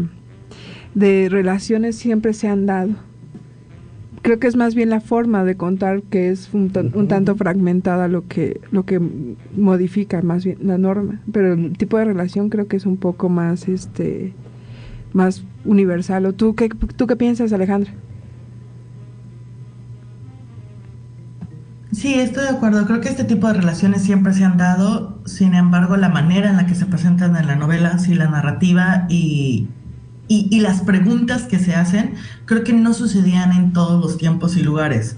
de 0.95 1.27
relaciones 1.29 1.97
siempre 1.97 2.31
se 2.31 2.47
han 2.47 2.65
dado. 2.65 2.91
Creo 4.21 4.39
que 4.39 4.47
es 4.47 4.55
más 4.55 4.73
bien 4.73 4.89
la 4.89 5.01
forma 5.01 5.43
de 5.43 5.57
contar 5.57 6.01
que 6.03 6.29
es 6.29 6.53
un, 6.53 6.69
tanto 6.69 7.35
fragmentada 7.35 8.07
lo 8.07 8.25
que, 8.29 8.61
lo 8.71 8.85
que 8.85 9.01
modifica 9.57 10.21
más 10.21 10.45
bien 10.45 10.59
la 10.61 10.77
norma. 10.77 11.19
Pero 11.33 11.55
el 11.55 11.77
tipo 11.77 11.97
de 11.97 12.05
relación 12.05 12.47
creo 12.47 12.67
que 12.67 12.77
es 12.77 12.85
un 12.85 12.95
poco 12.95 13.27
más, 13.27 13.67
este, 13.67 14.33
más 15.11 15.43
universal. 15.65 16.25
¿O 16.25 16.31
tú 16.31 16.55
qué, 16.55 16.69
tú 16.69 17.05
qué 17.05 17.17
piensas, 17.17 17.51
Alejandra? 17.51 17.91
Sí, 21.91 22.13
estoy 22.13 22.43
de 22.43 22.49
acuerdo. 22.49 22.85
Creo 22.85 23.01
que 23.01 23.09
este 23.09 23.25
tipo 23.25 23.47
de 23.47 23.53
relaciones 23.53 24.03
siempre 24.03 24.33
se 24.33 24.45
han 24.45 24.57
dado. 24.57 25.19
Sin 25.25 25.53
embargo, 25.53 25.97
la 25.97 26.07
manera 26.09 26.49
en 26.49 26.57
la 26.57 26.65
que 26.65 26.75
se 26.75 26.85
presentan 26.85 27.35
en 27.35 27.47
la 27.47 27.55
novela, 27.55 27.99
sí, 27.99 28.13
la 28.13 28.29
narrativa 28.29 29.05
y, 29.09 29.67
y, 30.29 30.59
las 30.61 30.81
preguntas 30.81 31.43
que 31.43 31.59
se 31.59 31.75
hacen, 31.75 32.13
creo 32.45 32.63
que 32.63 32.71
no 32.71 32.93
sucedían 32.93 33.51
en 33.51 33.73
todos 33.73 34.01
los 34.01 34.17
tiempos 34.17 34.55
y 34.55 34.63
lugares. 34.63 35.17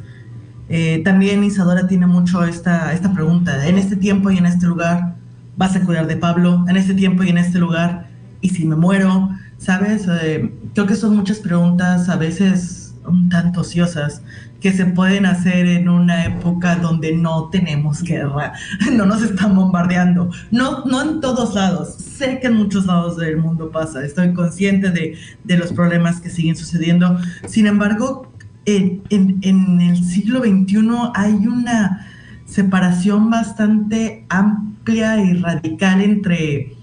Eh, 0.69 1.01
también 1.05 1.43
Isadora 1.43 1.87
tiene 1.87 2.07
mucho 2.07 2.43
esta, 2.43 2.91
esta 2.93 3.13
pregunta. 3.13 3.67
En 3.67 3.77
este 3.77 3.95
tiempo 3.95 4.31
y 4.31 4.39
en 4.39 4.47
este 4.47 4.65
lugar, 4.65 5.15
¿vas 5.55 5.75
a 5.75 5.81
cuidar 5.81 6.07
de 6.07 6.17
Pablo? 6.17 6.65
En 6.67 6.75
este 6.75 6.95
tiempo 6.95 7.23
y 7.23 7.29
en 7.29 7.37
este 7.37 7.59
lugar, 7.59 8.07
¿y 8.41 8.49
si 8.49 8.65
me 8.65 8.75
muero? 8.75 9.29
¿Sabes? 9.59 10.07
Eh, 10.23 10.51
creo 10.73 10.87
que 10.87 10.95
son 10.95 11.15
muchas 11.15 11.37
preguntas 11.37 12.09
a 12.09 12.15
veces 12.15 12.82
un 13.05 13.29
tanto 13.29 13.61
ociosas 13.61 14.21
que 14.61 14.71
se 14.71 14.85
pueden 14.85 15.25
hacer 15.25 15.67
en 15.67 15.89
una 15.89 16.25
época 16.25 16.77
donde 16.77 17.15
no 17.15 17.49
tenemos 17.49 18.01
guerra, 18.01 18.53
no 18.93 19.05
nos 19.05 19.21
están 19.21 19.55
bombardeando, 19.55 20.31
no, 20.51 20.85
no 20.85 21.01
en 21.01 21.19
todos 21.19 21.53
lados, 21.53 21.95
sé 21.95 22.39
que 22.39 22.47
en 22.47 22.55
muchos 22.55 22.85
lados 22.85 23.17
del 23.17 23.37
mundo 23.37 23.71
pasa, 23.71 24.05
estoy 24.05 24.33
consciente 24.33 24.89
de, 24.89 25.17
de 25.43 25.57
los 25.57 25.73
problemas 25.73 26.21
que 26.21 26.29
siguen 26.29 26.55
sucediendo, 26.55 27.17
sin 27.47 27.67
embargo, 27.67 28.31
en, 28.65 29.01
en, 29.09 29.39
en 29.41 29.81
el 29.81 30.03
siglo 30.03 30.39
XXI 30.39 30.87
hay 31.15 31.33
una 31.47 32.07
separación 32.45 33.29
bastante 33.29 34.25
amplia 34.29 35.21
y 35.21 35.33
radical 35.33 36.01
entre 36.01 36.75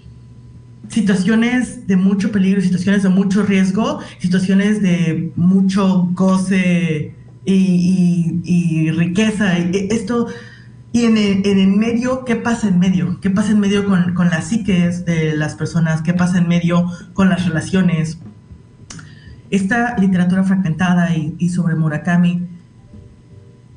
situaciones 0.91 1.87
de 1.87 1.97
mucho 1.97 2.31
peligro, 2.33 2.61
situaciones 2.61 3.03
de 3.05 3.09
mucho 3.09 3.45
riesgo, 3.45 4.01
situaciones 4.19 4.83
de 4.83 5.33
mucho 5.37 6.11
goce 6.13 7.15
y, 7.45 8.91
riqueza. 8.91 9.59
Y 9.59 9.89
esto, 9.91 10.27
y 10.93 11.05
en 11.05 11.17
el, 11.17 11.47
en 11.47 11.79
medio, 11.79 12.25
¿qué 12.25 12.37
pasa 12.37 12.69
en 12.69 12.79
medio? 12.81 13.19
¿Qué 13.21 13.31
pasa 13.31 13.53
en 13.53 13.61
medio 13.61 13.87
con, 13.87 14.15
con 14.15 14.31
las 14.31 14.49
psiques 14.49 15.05
de 15.05 15.37
las 15.37 15.55
personas? 15.55 16.03
¿Qué 16.03 16.13
pasa 16.13 16.39
en 16.39 16.49
medio 16.49 16.87
con 17.15 17.29
las 17.29 17.47
relaciones? 17.47 18.19
Esta 19.51 19.97
literatura 19.97 20.43
fragmentada 20.43 21.15
y, 21.17 21.49
sobre 21.49 21.77
Murakami, 21.77 22.49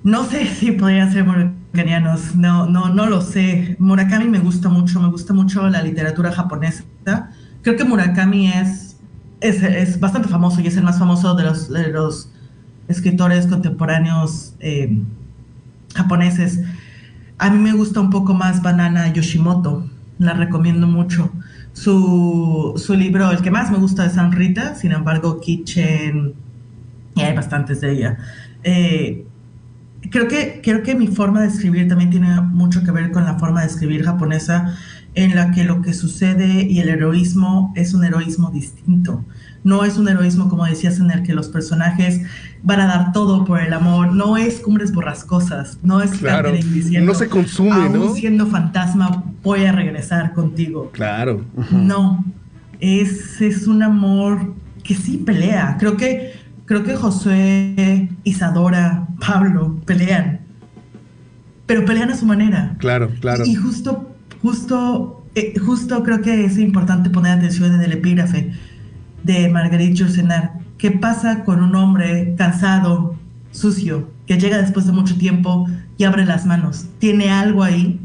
no 0.03 0.25
sé 0.25 0.47
si 0.59 0.71
podrían 0.71 1.13
ser 1.13 1.25
murakamianos, 1.73 2.35
no, 2.35 2.67
no, 2.67 2.89
no 2.89 3.07
lo 3.07 3.21
sé. 3.21 3.75
Murakami 3.79 4.25
me 4.25 4.39
gusta 4.39 4.69
mucho, 4.69 4.99
me 4.99 5.09
gusta 5.09 5.33
mucho 5.33 5.67
la 5.69 5.81
literatura 5.81 6.31
japonesa. 6.31 6.83
Creo 7.63 7.75
que 7.75 7.83
Murakami 7.83 8.47
es, 8.47 8.97
es, 9.41 9.63
es 9.63 9.99
bastante 9.99 10.29
famoso 10.29 10.61
y 10.61 10.67
es 10.67 10.77
el 10.77 10.83
más 10.83 10.99
famoso 10.99 11.33
de 11.33 11.43
los, 11.43 11.69
de 11.69 11.87
los 11.89 12.29
escritores 12.87 13.47
contemporáneos 13.47 14.53
eh, 14.59 14.99
japoneses. 15.95 16.59
A 17.39 17.49
mí 17.49 17.57
me 17.57 17.73
gusta 17.73 18.01
un 18.01 18.11
poco 18.11 18.35
más 18.35 18.61
Banana 18.61 19.11
Yoshimoto, 19.11 19.89
la 20.19 20.33
recomiendo 20.33 20.85
mucho. 20.85 21.31
Su, 21.73 22.75
libro, 22.95 23.31
el 23.31 23.41
que 23.41 23.49
más 23.49 23.71
me 23.71 23.79
gusta 23.79 24.05
es 24.05 24.13
San 24.13 24.31
Rita, 24.31 24.75
sin 24.75 24.91
embargo, 24.91 25.41
Kitchen, 25.41 26.35
y 27.15 27.21
hay 27.21 27.35
bastantes 27.35 27.81
de 27.81 27.91
ella. 27.93 28.17
Eh, 28.63 29.25
creo 30.09 30.27
que, 30.27 30.61
creo 30.63 30.83
que 30.83 30.95
mi 30.95 31.07
forma 31.07 31.41
de 31.41 31.47
escribir 31.47 31.87
también 31.87 32.09
tiene 32.09 32.39
mucho 32.41 32.83
que 32.83 32.91
ver 32.91 33.11
con 33.11 33.25
la 33.25 33.37
forma 33.39 33.61
de 33.61 33.67
escribir 33.67 34.03
japonesa, 34.03 34.75
en 35.15 35.35
la 35.35 35.51
que 35.51 35.63
lo 35.63 35.81
que 35.83 35.93
sucede 35.93 36.63
y 36.63 36.79
el 36.79 36.89
heroísmo 36.89 37.71
es 37.75 37.93
un 37.93 38.03
heroísmo 38.03 38.49
distinto. 38.49 39.23
No 39.63 39.85
es 39.85 39.97
un 39.97 40.09
heroísmo, 40.09 40.49
como 40.49 40.65
decías, 40.65 40.99
en 40.99 41.11
el 41.11 41.21
que 41.23 41.33
los 41.33 41.49
personajes 41.49 42.21
van 42.63 42.79
a 42.81 42.87
dar 42.87 43.11
todo 43.13 43.45
por 43.45 43.61
el 43.61 43.73
amor. 43.73 44.11
No 44.13 44.37
es 44.37 44.59
cumbres 44.59 44.91
borrascosas. 44.91 45.77
No 45.83 46.01
es 46.01 46.11
Claro. 46.11 46.51
diciendo, 46.51 47.11
No 47.13 47.17
se 47.17 47.29
consume, 47.29 47.71
"Aún 47.71 47.93
¿no?" 47.93 48.13
siendo 48.15 48.47
fantasma, 48.47 49.23
voy 49.43 49.65
a 49.65 49.71
regresar 49.71 50.33
contigo. 50.33 50.89
Claro. 50.91 51.45
No, 51.71 52.25
es, 52.79 53.39
es 53.39 53.67
un 53.67 53.83
amor 53.83 54.53
que 54.83 54.95
sí 54.95 55.17
pelea. 55.17 55.77
Creo 55.79 55.95
que, 55.95 56.33
creo 56.65 56.83
que 56.83 56.95
Josué, 56.95 58.09
Isadora, 58.23 59.07
Pablo 59.19 59.79
pelean, 59.85 60.41
pero 61.65 61.85
pelean 61.85 62.11
a 62.11 62.15
su 62.15 62.25
manera. 62.25 62.75
Claro, 62.79 63.09
claro. 63.19 63.45
Y 63.45 63.55
justo, 63.55 64.15
justo, 64.41 65.25
eh, 65.35 65.53
justo 65.59 66.03
creo 66.03 66.21
que 66.21 66.45
es 66.45 66.57
importante 66.57 67.09
poner 67.09 67.37
atención 67.37 67.73
en 67.73 67.81
el 67.81 67.93
epígrafe 67.93 68.53
de 69.23 69.49
Marguerite 69.49 69.95
Yourcenar. 69.95 70.53
¿Qué 70.77 70.91
pasa 70.91 71.43
con 71.43 71.63
un 71.63 71.75
hombre 71.75 72.35
cansado, 72.37 73.15
sucio, 73.51 74.11
que 74.27 74.37
llega 74.37 74.57
después 74.57 74.85
de 74.85 74.91
mucho 74.91 75.17
tiempo 75.17 75.67
y 75.97 76.03
abre 76.03 76.25
las 76.25 76.45
manos? 76.45 76.87
Tiene 76.99 77.31
algo 77.31 77.63
ahí. 77.63 77.99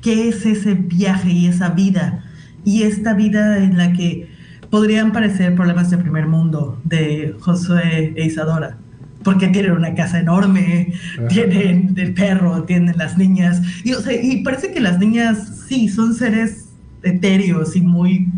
¿Qué 0.00 0.28
es 0.28 0.46
ese 0.46 0.74
viaje 0.74 1.30
y 1.30 1.46
esa 1.46 1.70
vida? 1.70 2.24
Y 2.64 2.82
esta 2.82 3.12
vida 3.12 3.58
en 3.58 3.76
la 3.76 3.92
que 3.92 4.35
podrían 4.70 5.12
parecer 5.12 5.54
problemas 5.54 5.90
de 5.90 5.98
primer 5.98 6.26
mundo 6.26 6.80
de 6.84 7.34
Josué 7.40 8.12
e 8.16 8.26
Isadora. 8.26 8.78
Porque 9.22 9.48
tienen 9.48 9.72
una 9.72 9.94
casa 9.94 10.20
enorme, 10.20 10.92
Ajá. 11.18 11.28
tienen 11.28 11.94
el 11.96 12.14
perro, 12.14 12.62
tienen 12.62 12.96
las 12.96 13.18
niñas. 13.18 13.60
Y, 13.84 13.92
o 13.92 14.00
sea, 14.00 14.12
y 14.20 14.42
parece 14.42 14.72
que 14.72 14.80
las 14.80 14.98
niñas, 14.98 15.64
sí, 15.68 15.88
son 15.88 16.14
seres 16.14 16.68
etéreos 17.02 17.74
y 17.74 17.80
muy 17.80 18.28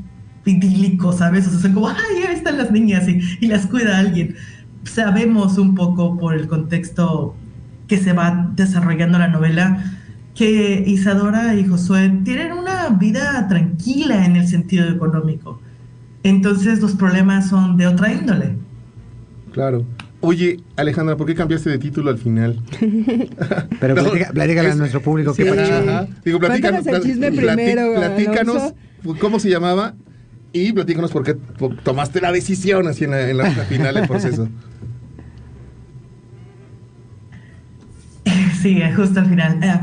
idílicos, 0.47 1.19
¿sabes? 1.19 1.47
O 1.47 1.51
sea, 1.51 1.61
son 1.61 1.73
como, 1.75 1.89
ay, 1.89 2.25
ahí 2.27 2.35
están 2.35 2.57
las 2.57 2.71
niñas 2.71 3.07
y, 3.07 3.21
y 3.41 3.49
las 3.49 3.67
cuida 3.67 3.99
alguien. 3.99 4.37
Sabemos 4.85 5.59
un 5.59 5.75
poco 5.75 6.17
por 6.17 6.35
el 6.35 6.49
contexto 6.49 7.35
que 7.87 7.99
se 7.99 8.13
va 8.13 8.51
desarrollando 8.55 9.19
la 9.19 9.29
novela 9.29 9.83
que 10.35 10.85
Isadora 10.87 11.57
y 11.57 11.67
Josué 11.67 12.21
tienen 12.25 12.53
una 12.53 12.91
vida 12.91 13.49
tranquila 13.49 14.25
en 14.25 14.37
el 14.37 14.47
sentido 14.47 14.89
económico. 14.89 15.61
Entonces 16.23 16.81
los 16.81 16.93
problemas 16.95 17.49
son 17.49 17.77
de 17.77 17.87
otra 17.87 18.13
índole. 18.13 18.55
Claro. 19.53 19.85
Oye, 20.21 20.61
Alejandra, 20.77 21.17
¿por 21.17 21.27
qué 21.29 21.35
cambiaste 21.37 21.71
de 21.71 21.79
título 21.79 22.11
al 22.11 22.19
final? 22.19 22.59
Pero 23.81 23.95
No, 23.97 24.03
platica- 24.03 24.33
platícale 24.33 24.69
a 24.69 24.73
es- 24.73 24.77
nuestro 24.77 25.01
público 25.01 25.33
Sí. 25.33 25.45
qué. 25.45 25.51
Ajá. 25.51 26.07
Digo, 26.25 26.39
platícanos, 26.41 26.87
el 26.87 27.03
chisme 27.03 27.31
plati- 27.33 27.37
primero, 27.55 27.95
platícanos 27.95 28.57
Alonso. 28.57 29.17
cómo 29.21 29.39
se 29.39 29.49
llamaba 29.49 29.95
y 30.53 30.73
platícanos 30.73 31.13
por 31.13 31.23
qué 31.25 31.35
tomaste 31.85 32.21
la 32.21 32.33
decisión 32.33 32.89
así 32.89 33.05
en 33.05 33.11
la, 33.13 33.29
en 33.31 33.37
la 33.39 33.45
final 33.69 33.95
del 33.95 34.09
proceso. 34.09 34.49
Sí, 38.61 38.81
justo 38.97 39.21
al 39.21 39.27
final. 39.27 39.63
Eh, 39.63 39.81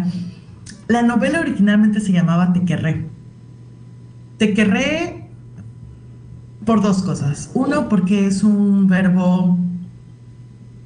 la 0.89 1.01
novela 1.01 1.39
originalmente 1.39 1.99
se 2.01 2.11
llamaba 2.11 2.51
Te 2.53 2.63
querré. 2.65 3.05
Te 4.37 4.53
querré 4.53 5.14
por 6.65 6.81
dos 6.81 7.03
cosas. 7.03 7.49
Uno, 7.53 7.89
porque 7.89 8.27
es 8.27 8.43
un 8.43 8.87
verbo 8.87 9.57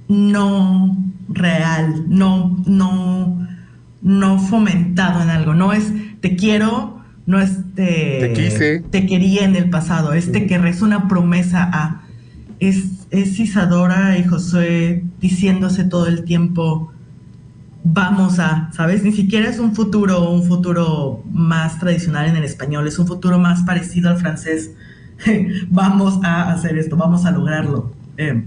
no 0.07 0.97
real, 1.30 2.05
no, 2.07 2.57
no, 2.65 3.47
no 4.01 4.39
fomentado 4.39 5.21
en 5.21 5.30
algo. 5.30 5.53
No 5.53 5.73
es 5.73 5.91
te 6.21 6.36
quiero, 6.36 6.99
no 7.25 7.39
es 7.39 7.51
te, 7.75 8.19
Te 8.19 8.34
quise. 8.34 8.80
te 8.91 9.05
quería 9.05 9.45
en 9.45 9.55
el 9.55 9.69
pasado. 9.69 10.13
Es 10.13 10.32
te 10.32 10.45
querré, 10.47 10.69
es 10.69 10.82
una 10.82 11.07
promesa 11.07 11.69
a. 11.71 12.01
Es, 12.59 13.07
es 13.11 13.39
Isadora 13.39 14.17
y 14.17 14.25
Josué 14.25 15.03
diciéndose 15.21 15.86
todo 15.86 16.07
el 16.07 16.25
tiempo 16.25 16.91
vamos 17.84 18.39
a, 18.39 18.69
¿sabes? 18.73 19.03
Ni 19.03 19.11
siquiera 19.11 19.49
es 19.49 19.59
un 19.59 19.73
futuro, 19.73 20.30
un 20.30 20.43
futuro 20.43 21.23
más 21.32 21.80
tradicional 21.80 22.27
en 22.27 22.36
el 22.36 22.43
español, 22.43 22.88
es 22.88 22.99
un 22.99 23.07
futuro 23.07 23.39
más 23.39 23.63
parecido 23.63 24.09
al 24.09 24.17
francés. 24.17 24.71
vamos 25.70 26.20
a 26.24 26.51
hacer 26.51 26.78
esto, 26.78 26.95
vamos 26.97 27.26
a 27.26 27.32
lograrlo. 27.32 27.91
Eh, 28.17 28.43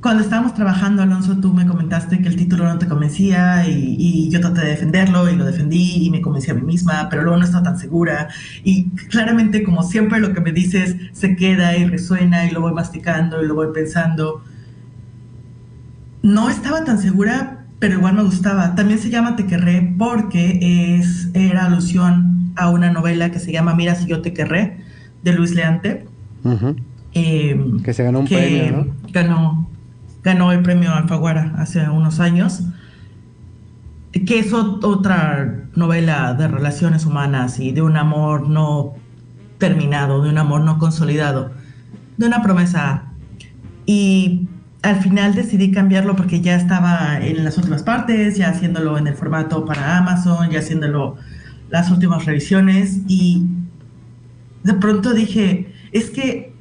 cuando 0.00 0.22
estábamos 0.22 0.54
trabajando, 0.54 1.02
Alonso, 1.02 1.38
tú 1.38 1.52
me 1.52 1.66
comentaste 1.66 2.20
que 2.20 2.28
el 2.28 2.36
título 2.36 2.64
no 2.64 2.78
te 2.78 2.86
convencía 2.86 3.66
y, 3.66 3.96
y 3.98 4.30
yo 4.30 4.40
traté 4.40 4.60
de 4.60 4.68
defenderlo 4.68 5.28
y 5.28 5.34
lo 5.34 5.44
defendí 5.44 6.04
y 6.06 6.10
me 6.10 6.20
convencí 6.20 6.50
a 6.50 6.54
mí 6.54 6.62
misma, 6.62 7.08
pero 7.10 7.22
luego 7.22 7.38
no 7.38 7.44
estaba 7.44 7.64
tan 7.64 7.78
segura. 7.78 8.28
Y 8.62 8.90
claramente, 8.90 9.64
como 9.64 9.82
siempre, 9.82 10.20
lo 10.20 10.32
que 10.32 10.40
me 10.40 10.52
dices 10.52 10.96
se 11.12 11.34
queda 11.34 11.76
y 11.76 11.84
resuena 11.86 12.46
y 12.46 12.50
lo 12.52 12.60
voy 12.60 12.72
masticando 12.72 13.42
y 13.42 13.46
lo 13.46 13.54
voy 13.54 13.68
pensando 13.74 14.42
no 16.22 16.50
estaba 16.50 16.84
tan 16.84 16.98
segura, 16.98 17.64
pero 17.78 17.94
igual 17.94 18.14
me 18.14 18.22
gustaba. 18.22 18.74
También 18.74 18.98
se 18.98 19.10
llama 19.10 19.36
Te 19.36 19.46
querré 19.46 19.94
porque 19.98 20.96
es, 20.98 21.28
era 21.34 21.66
alusión 21.66 22.52
a 22.56 22.70
una 22.70 22.90
novela 22.90 23.30
que 23.30 23.38
se 23.38 23.52
llama 23.52 23.74
Mira 23.74 23.94
si 23.94 24.06
yo 24.06 24.20
te 24.20 24.32
querré, 24.32 24.78
de 25.22 25.32
Luis 25.32 25.54
Leante. 25.54 26.06
Eh, 27.14 27.60
Que 27.84 27.92
se 27.94 28.04
ganó 28.04 28.20
un 28.20 28.26
que 28.26 28.36
premio, 28.36 28.84
¿no? 28.84 28.86
Ganó, 29.12 29.68
ganó 30.22 30.52
el 30.52 30.62
premio 30.62 30.92
Alfaguara 30.94 31.54
hace 31.58 31.88
unos 31.88 32.20
años. 32.20 32.62
Que 34.12 34.38
es 34.38 34.52
ot- 34.52 34.82
otra 34.84 35.64
novela 35.74 36.34
de 36.34 36.48
relaciones 36.48 37.04
humanas 37.06 37.60
y 37.60 37.72
de 37.72 37.82
un 37.82 37.96
amor 37.96 38.48
no 38.48 38.94
terminado, 39.58 40.22
de 40.22 40.30
un 40.30 40.38
amor 40.38 40.62
no 40.62 40.78
consolidado, 40.78 41.50
de 42.16 42.26
una 42.26 42.42
promesa. 42.42 43.04
Y 43.84 44.48
al 44.82 44.96
final 45.02 45.34
decidí 45.34 45.70
cambiarlo 45.72 46.16
porque 46.16 46.40
ya 46.40 46.54
estaba 46.56 47.18
en 47.20 47.44
las 47.44 47.58
últimas 47.58 47.82
partes, 47.82 48.36
ya 48.38 48.48
haciéndolo 48.50 48.96
en 48.96 49.06
el 49.08 49.14
formato 49.14 49.64
para 49.66 49.98
Amazon, 49.98 50.50
ya 50.50 50.60
haciéndolo 50.60 51.16
las 51.70 51.90
últimas 51.90 52.24
revisiones 52.24 53.00
y 53.08 53.44
de 54.68 54.74
pronto 54.74 55.14
dije, 55.14 55.72
es 55.92 56.10
que 56.10 56.52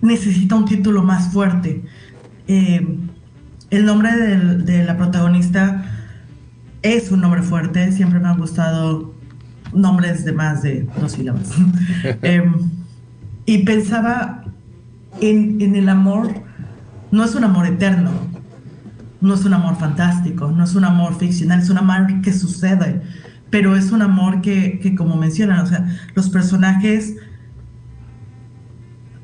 necesita 0.00 0.54
un 0.54 0.64
título 0.64 1.02
más 1.02 1.32
fuerte. 1.32 1.82
Eh, 2.46 2.86
el 3.70 3.84
nombre 3.84 4.16
del- 4.16 4.64
de 4.64 4.84
la 4.84 4.96
protagonista 4.96 5.84
es 6.82 7.10
un 7.10 7.20
nombre 7.20 7.42
fuerte, 7.42 7.90
siempre 7.90 8.20
me 8.20 8.28
han 8.28 8.38
gustado 8.38 9.12
nombres 9.74 10.24
de 10.24 10.32
más 10.32 10.62
de 10.62 10.88
dos 11.00 11.12
sílabas. 11.12 11.50
Em, 12.22 12.54
y 13.44 13.58
pensaba 13.64 14.44
en, 15.20 15.60
en 15.60 15.74
el 15.74 15.88
amor, 15.88 16.28
no 17.10 17.24
es 17.24 17.34
un 17.34 17.42
amor 17.42 17.66
eterno, 17.66 18.12
no 19.20 19.34
es 19.34 19.44
un 19.44 19.52
amor 19.52 19.76
fantástico, 19.78 20.50
no 20.52 20.62
es 20.62 20.76
un 20.76 20.84
amor 20.84 21.18
ficcional, 21.18 21.58
es 21.60 21.70
un 21.70 21.78
amor 21.78 22.20
que 22.22 22.32
sucede, 22.32 23.02
pero 23.50 23.76
es 23.76 23.90
un 23.92 24.02
amor 24.02 24.40
que, 24.40 24.78
que 24.80 24.94
como 24.94 25.16
mencionan, 25.16 25.60
o 25.60 25.66
sea, 25.66 25.86
los 26.14 26.30
personajes 26.30 27.14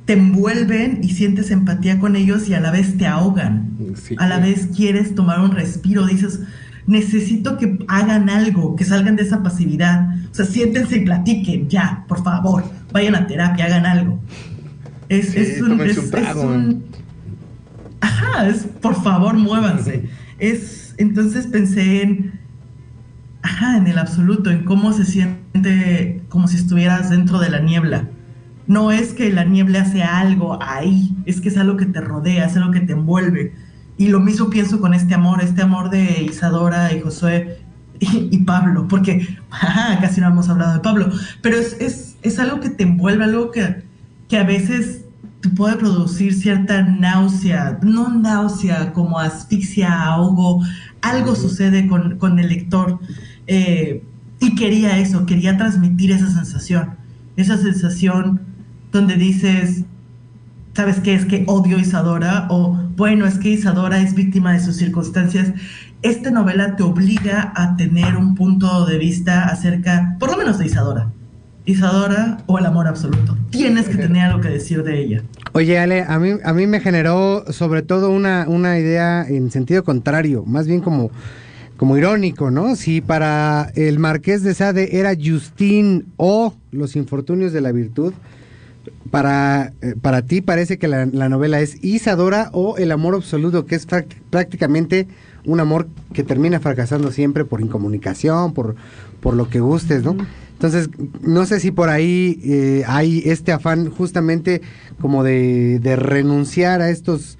te 0.05 0.13
envuelven 0.13 1.01
y 1.03 1.11
sientes 1.11 1.51
empatía 1.51 1.99
con 1.99 2.15
ellos 2.15 2.49
y 2.49 2.55
a 2.55 2.61
la 2.61 2.71
vez 2.71 2.97
te 2.97 3.07
ahogan. 3.07 3.71
Sí. 3.97 4.15
A 4.19 4.29
la 4.29 4.39
vez 4.39 4.69
quieres 4.75 5.15
tomar 5.15 5.41
un 5.41 5.51
respiro, 5.51 6.07
dices, 6.07 6.41
necesito 6.87 7.59
que 7.59 7.79
hagan 7.89 8.31
algo, 8.31 8.77
que 8.77 8.85
salgan 8.85 9.17
de 9.17 9.25
esa 9.25 9.43
pasividad. 9.43 10.15
O 10.31 10.35
sea, 10.35 10.45
siéntense 10.45 10.99
y 10.99 11.05
platiquen, 11.05 11.69
ya, 11.69 12.05
por 12.07 12.23
favor, 12.23 12.65
vayan 12.93 13.17
a 13.17 13.27
terapia, 13.27 13.65
hagan 13.65 13.85
algo. 13.87 14.21
Es, 15.09 15.31
Sí, 15.31 15.39
es 15.41 15.61
un, 15.63 15.71
tómense 15.71 15.93
es- 15.93 16.05
un 16.05 16.11
trago. 16.11 16.41
es 16.43 16.47
un- 16.49 16.85
Ajá, 18.01 18.49
es 18.49 18.59
por 18.81 19.03
favor, 19.03 19.35
muévanse. 19.35 20.09
Es, 20.39 20.95
entonces 20.99 21.47
pensé 21.49 22.03
en, 22.03 22.33
ajá, 23.47 23.77
en 23.77 23.87
el 23.87 23.99
absoluto, 23.99 24.51
en 24.51 24.65
cómo 24.65 24.93
se 24.93 25.05
siente 25.05 26.23
como 26.29 26.49
si 26.49 26.57
estuvieras 26.57 27.11
dentro 27.11 27.39
de 27.39 27.49
la 27.49 27.61
niebla. 27.61 28.09
No 28.67 28.91
es 28.91 29.13
que 29.13 29.33
la 29.33 29.45
niebla 29.45 29.85
sea 29.85 30.19
algo 30.19 30.59
ahí, 30.61 31.17
es 31.27 31.41
que 31.41 31.49
es 31.49 31.57
algo 31.57 31.77
que 31.77 31.87
te 31.87 32.01
rodea, 32.01 32.47
es 32.47 32.57
algo 32.57 32.73
que 32.73 32.81
te 32.81 32.93
envuelve. 32.93 33.55
Y 33.97 34.09
lo 34.09 34.19
mismo 34.19 34.51
pienso 34.51 34.81
con 34.81 34.95
este 34.95 35.15
amor, 35.15 35.41
este 35.43 35.63
amor 35.63 35.91
de 35.91 36.25
Isadora 36.25 36.93
y 36.93 37.01
Josué 37.01 37.61
y, 38.01 38.29
y 38.33 38.39
Pablo, 38.39 38.89
porque 38.89 39.39
ajá, 39.51 40.01
casi 40.01 40.21
no 40.21 40.27
hemos 40.27 40.49
hablado 40.49 40.75
de 40.75 40.81
Pablo, 40.81 41.09
pero 41.41 41.57
es, 41.57 41.77
es, 41.81 42.17
es 42.23 42.39
algo 42.41 42.59
que 42.59 42.71
te 42.71 42.83
envuelve, 42.83 43.25
algo 43.25 43.53
que, 43.53 43.85
que 44.29 44.39
a 44.39 44.45
veces 44.45 45.05
te 45.41 45.49
puede 45.51 45.77
producir 45.77 46.35
cierta 46.35 46.83
náusea, 46.83 47.79
no 47.83 48.09
náusea, 48.09 48.93
como 48.93 49.21
asfixia, 49.21 50.03
ahogo, 50.03 50.63
algo 51.01 51.37
sucede 51.37 51.87
con, 51.87 52.19
con 52.19 52.41
el 52.41 52.49
lector. 52.49 52.99
Y 53.47 54.55
quería 54.55 54.99
eso, 54.99 55.27
quería 55.27 55.57
transmitir 55.57 56.11
esa 56.13 56.31
sensación, 56.31 56.91
esa 57.37 57.57
sensación 57.57 58.41
donde 58.93 59.17
dices, 59.17 59.85
¿sabes 60.75 61.01
qué? 61.01 61.15
Es 61.15 61.25
que 61.25 61.45
odio 61.47 61.77
a 61.77 61.81
Isadora 61.81 62.47
o 62.51 62.79
bueno, 62.97 63.27
es 63.27 63.39
que 63.39 63.51
Isadora 63.51 64.01
es 64.01 64.15
víctima 64.15 64.53
de 64.53 64.61
sus 64.61 64.77
circunstancias. 64.77 65.53
Esta 66.03 66.31
novela 66.31 66.77
te 66.77 66.83
obliga 66.83 67.53
a 67.57 67.77
tener 67.77 68.17
un 68.17 68.35
punto 68.35 68.87
de 68.87 68.99
vista 68.99 69.47
acerca, 69.47 70.17
por 70.19 70.31
lo 70.31 70.37
menos 70.37 70.59
de 70.59 70.67
Isadora. 70.67 71.11
Isadora 71.65 72.39
o 72.47 72.59
el 72.59 72.67
amor 72.67 72.87
absoluto. 72.87 73.37
Tienes 73.51 73.89
que 73.89 73.97
tener 73.97 74.23
algo 74.23 74.41
que 74.41 74.49
decir 74.49 74.85
de 74.85 75.01
ella. 75.01 75.23
Oye, 75.53 75.79
Ale, 75.79 76.05
a 76.07 76.19
mí, 76.19 76.31
a 76.45 76.53
mí 76.53 76.67
me 76.67 76.81
generó 76.81 77.45
sobre 77.51 77.83
todo 77.83 78.11
una, 78.11 78.47
una 78.47 78.79
idea 78.79 79.27
en 79.27 79.51
sentido 79.51 79.83
contrario, 79.83 80.45
más 80.47 80.69
bien 80.69 80.81
como, 80.81 81.11
como 81.77 81.97
irónico, 81.97 82.51
¿no? 82.51 82.77
Si 82.77 83.01
para 83.01 83.71
el 83.75 83.99
marqués 83.99 84.43
de 84.43 84.55
Sade 84.55 84.99
era 84.99 85.15
Justín 85.15 86.07
o 86.17 86.55
Los 86.73 86.97
infortunios 86.97 87.53
de 87.53 87.61
la 87.61 87.73
virtud, 87.73 88.13
para, 89.11 89.73
eh, 89.83 89.95
para 90.01 90.23
ti 90.23 90.41
parece 90.41 90.79
que 90.79 90.89
la, 90.89 91.07
la 91.07 91.29
novela 91.29 91.61
es 91.61 91.83
Isadora 91.85 92.51
o 92.53 92.77
El 92.77 92.93
amor 92.93 93.15
absoluto, 93.15 93.67
que 93.67 93.75
es 93.75 93.87
práct- 93.87 94.17
prácticamente 94.31 95.07
un 95.45 95.61
amor 95.61 95.89
que 96.13 96.23
termina 96.25 96.61
fracasando 96.61 97.13
siempre 97.13 97.45
por 97.45 97.61
incomunicación, 97.61 98.53
por, 98.53 98.75
por 99.21 99.35
lo 99.35 99.49
que 99.49 99.61
gustes, 99.61 100.03
¿no? 100.03 100.17
Entonces, 100.53 100.89
no 101.21 101.45
sé 101.45 101.61
si 101.61 101.71
por 101.71 101.91
ahí 101.91 102.41
eh, 102.43 102.85
hay 102.87 103.23
este 103.27 103.53
afán 103.53 103.91
justamente 103.91 104.63
como 105.01 105.23
de, 105.23 105.79
de 105.81 105.97
renunciar 105.97 106.81
a 106.81 106.89
estos 106.89 107.37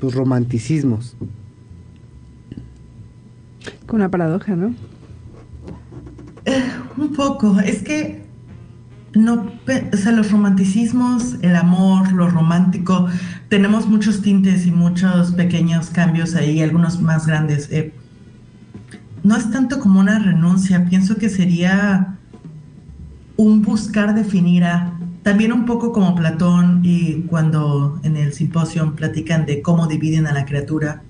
pues, 0.00 0.14
romanticismos. 0.14 1.16
Una 3.92 4.10
paradoja, 4.10 4.56
¿no? 4.56 4.74
Un 6.96 7.12
poco, 7.14 7.58
es 7.60 7.82
que 7.82 8.24
no, 9.14 9.52
o 9.92 9.96
sea, 9.96 10.12
los 10.12 10.30
romanticismos, 10.30 11.36
el 11.42 11.56
amor, 11.56 12.12
lo 12.12 12.28
romántico, 12.28 13.06
tenemos 13.48 13.86
muchos 13.88 14.22
tintes 14.22 14.66
y 14.66 14.72
muchos 14.72 15.32
pequeños 15.32 15.90
cambios 15.90 16.34
ahí, 16.34 16.60
algunos 16.60 17.00
más 17.00 17.26
grandes. 17.26 17.70
eh, 17.70 17.92
no 19.22 19.36
es 19.36 19.50
tanto 19.50 19.80
como 19.80 20.00
una 20.00 20.18
renuncia, 20.18 20.84
pienso 20.84 21.16
que 21.16 21.30
sería 21.30 22.18
un 23.36 23.62
buscar 23.62 24.14
definir 24.14 24.64
a, 24.64 24.92
también 25.22 25.52
un 25.52 25.64
poco 25.64 25.92
como 25.92 26.14
Platón 26.14 26.80
y 26.84 27.22
cuando 27.22 27.98
en 28.02 28.16
el 28.16 28.34
simposio 28.34 28.94
platican 28.94 29.46
de 29.46 29.62
cómo 29.62 29.86
dividen 29.86 30.26
a 30.26 30.34
la 30.34 30.44
criatura, 30.44 31.02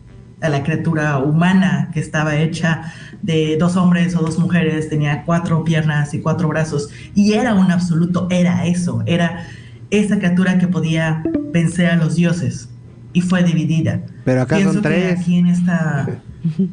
a 0.44 0.48
la 0.48 0.62
criatura 0.62 1.18
humana 1.18 1.90
que 1.92 2.00
estaba 2.00 2.36
hecha 2.36 2.92
de 3.22 3.56
dos 3.58 3.76
hombres 3.76 4.14
o 4.14 4.20
dos 4.20 4.38
mujeres, 4.38 4.88
tenía 4.88 5.22
cuatro 5.24 5.64
piernas 5.64 6.12
y 6.14 6.20
cuatro 6.20 6.48
brazos 6.48 6.90
y 7.14 7.32
era 7.32 7.54
un 7.54 7.70
absoluto, 7.72 8.28
era 8.30 8.66
eso, 8.66 9.02
era 9.06 9.46
esa 9.90 10.18
criatura 10.18 10.58
que 10.58 10.68
podía 10.68 11.22
vencer 11.52 11.90
a 11.90 11.96
los 11.96 12.16
dioses 12.16 12.68
y 13.12 13.20
fue 13.20 13.42
dividida. 13.42 14.00
Pero 14.24 14.42
acá 14.42 14.56
Pienso 14.56 14.74
son 14.74 14.82
que 14.82 14.88
tres. 14.88 15.20
aquí 15.20 15.38
en 15.38 15.46
esta, 15.46 16.06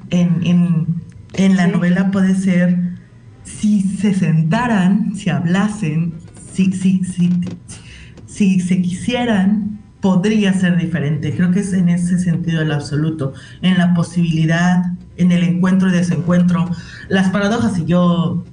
en, 0.09 0.39
en, 0.43 0.85
en 1.33 1.55
la 1.55 1.65
Sí. 1.65 1.71
novela 1.71 2.11
puede 2.11 2.35
ser 2.35 2.77
si 3.43 3.81
se 3.81 4.13
sentaran, 4.13 5.15
si 5.15 5.29
hablasen, 5.29 6.13
si, 6.51 6.71
si, 6.73 7.03
si, 7.03 7.29
si 8.25 8.59
se 8.59 8.81
quisieran, 8.81 9.80
podría 10.01 10.53
ser 10.53 10.77
diferente. 10.77 11.33
Creo 11.35 11.51
que 11.51 11.59
es 11.59 11.73
en 11.73 11.89
ese 11.89 12.17
sentido 12.19 12.61
el 12.61 12.71
absoluto, 12.71 13.33
en 13.61 13.77
la 13.77 13.93
posibilidad, 13.93 14.83
en 15.17 15.31
el 15.31 15.43
encuentro 15.43 15.89
y 15.89 15.91
desencuentro. 15.91 16.69
Las 17.07 17.29
paradojas 17.29 17.77
y 17.79 17.85
yo, 17.85 18.43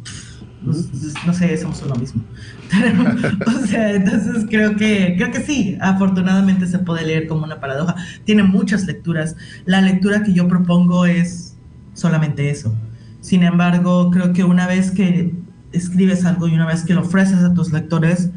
no 0.63 1.33
sé, 1.33 1.57
somos 1.57 1.83
uno 1.83 1.97
mismo. 1.97 2.23
O 3.47 3.67
sea, 3.67 3.93
entonces 3.93 4.47
creo 4.49 4.77
que, 4.77 5.15
creo 5.17 5.31
que 5.31 5.41
sí, 5.41 5.79
afortunadamente 5.81 6.67
se 6.67 6.79
puede 6.79 7.07
leer 7.07 7.27
como 7.27 7.45
una 7.45 7.61
paradoja. 7.61 7.95
Tiene 8.25 8.43
muchas 8.43 8.87
lecturas. 8.87 9.37
La 9.65 9.81
lectura 9.81 10.23
que 10.23 10.33
yo 10.33 10.49
propongo 10.49 11.07
es 11.07 11.57
solamente 11.95 12.51
eso. 12.51 12.75
Sin 13.21 13.43
embargo, 13.43 14.11
creo 14.11 14.33
que 14.33 14.45
una 14.45 14.67
vez 14.67 14.91
que 14.91 15.35
escribes 15.73 16.25
algo 16.25 16.49
y 16.49 16.55
una 16.55 16.67
vez 16.67 16.85
que 16.85 16.95
lo 16.95 17.03
ofreces 17.03 17.43
a 17.43 17.55
tus 17.55 17.73
lectores, 17.73 18.31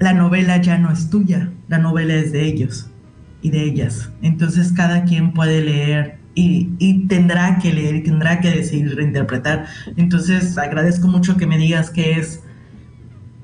la 0.00 0.14
novela 0.14 0.56
ya 0.60 0.78
no 0.78 0.90
es 0.90 1.10
tuya, 1.10 1.52
la 1.68 1.78
novela 1.78 2.14
es 2.14 2.32
de 2.32 2.46
ellos 2.46 2.88
y 3.42 3.50
de 3.50 3.64
ellas. 3.64 4.10
Entonces 4.22 4.72
cada 4.72 5.04
quien 5.04 5.32
puede 5.32 5.62
leer 5.62 6.18
y, 6.34 6.70
y 6.78 7.06
tendrá 7.06 7.58
que 7.58 7.72
leer 7.72 7.96
y 7.96 8.02
tendrá 8.02 8.40
que 8.40 8.50
decidir 8.50 8.96
reinterpretar. 8.96 9.66
Entonces 9.96 10.56
agradezco 10.58 11.06
mucho 11.06 11.36
que 11.36 11.46
me 11.46 11.58
digas 11.58 11.90
que 11.90 12.18
es 12.18 12.42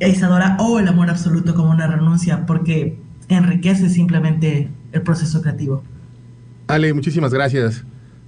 Isadora 0.00 0.56
o 0.58 0.78
el 0.78 0.88
amor 0.88 1.10
absoluto 1.10 1.54
como 1.54 1.70
una 1.70 1.86
renuncia, 1.86 2.46
porque 2.46 2.98
enriquece 3.28 3.88
simplemente 3.88 4.68
el 4.92 5.02
proceso 5.02 5.42
creativo. 5.42 5.82
Ale, 6.68 6.92
muchísimas 6.94 7.32
gracias. 7.32 7.84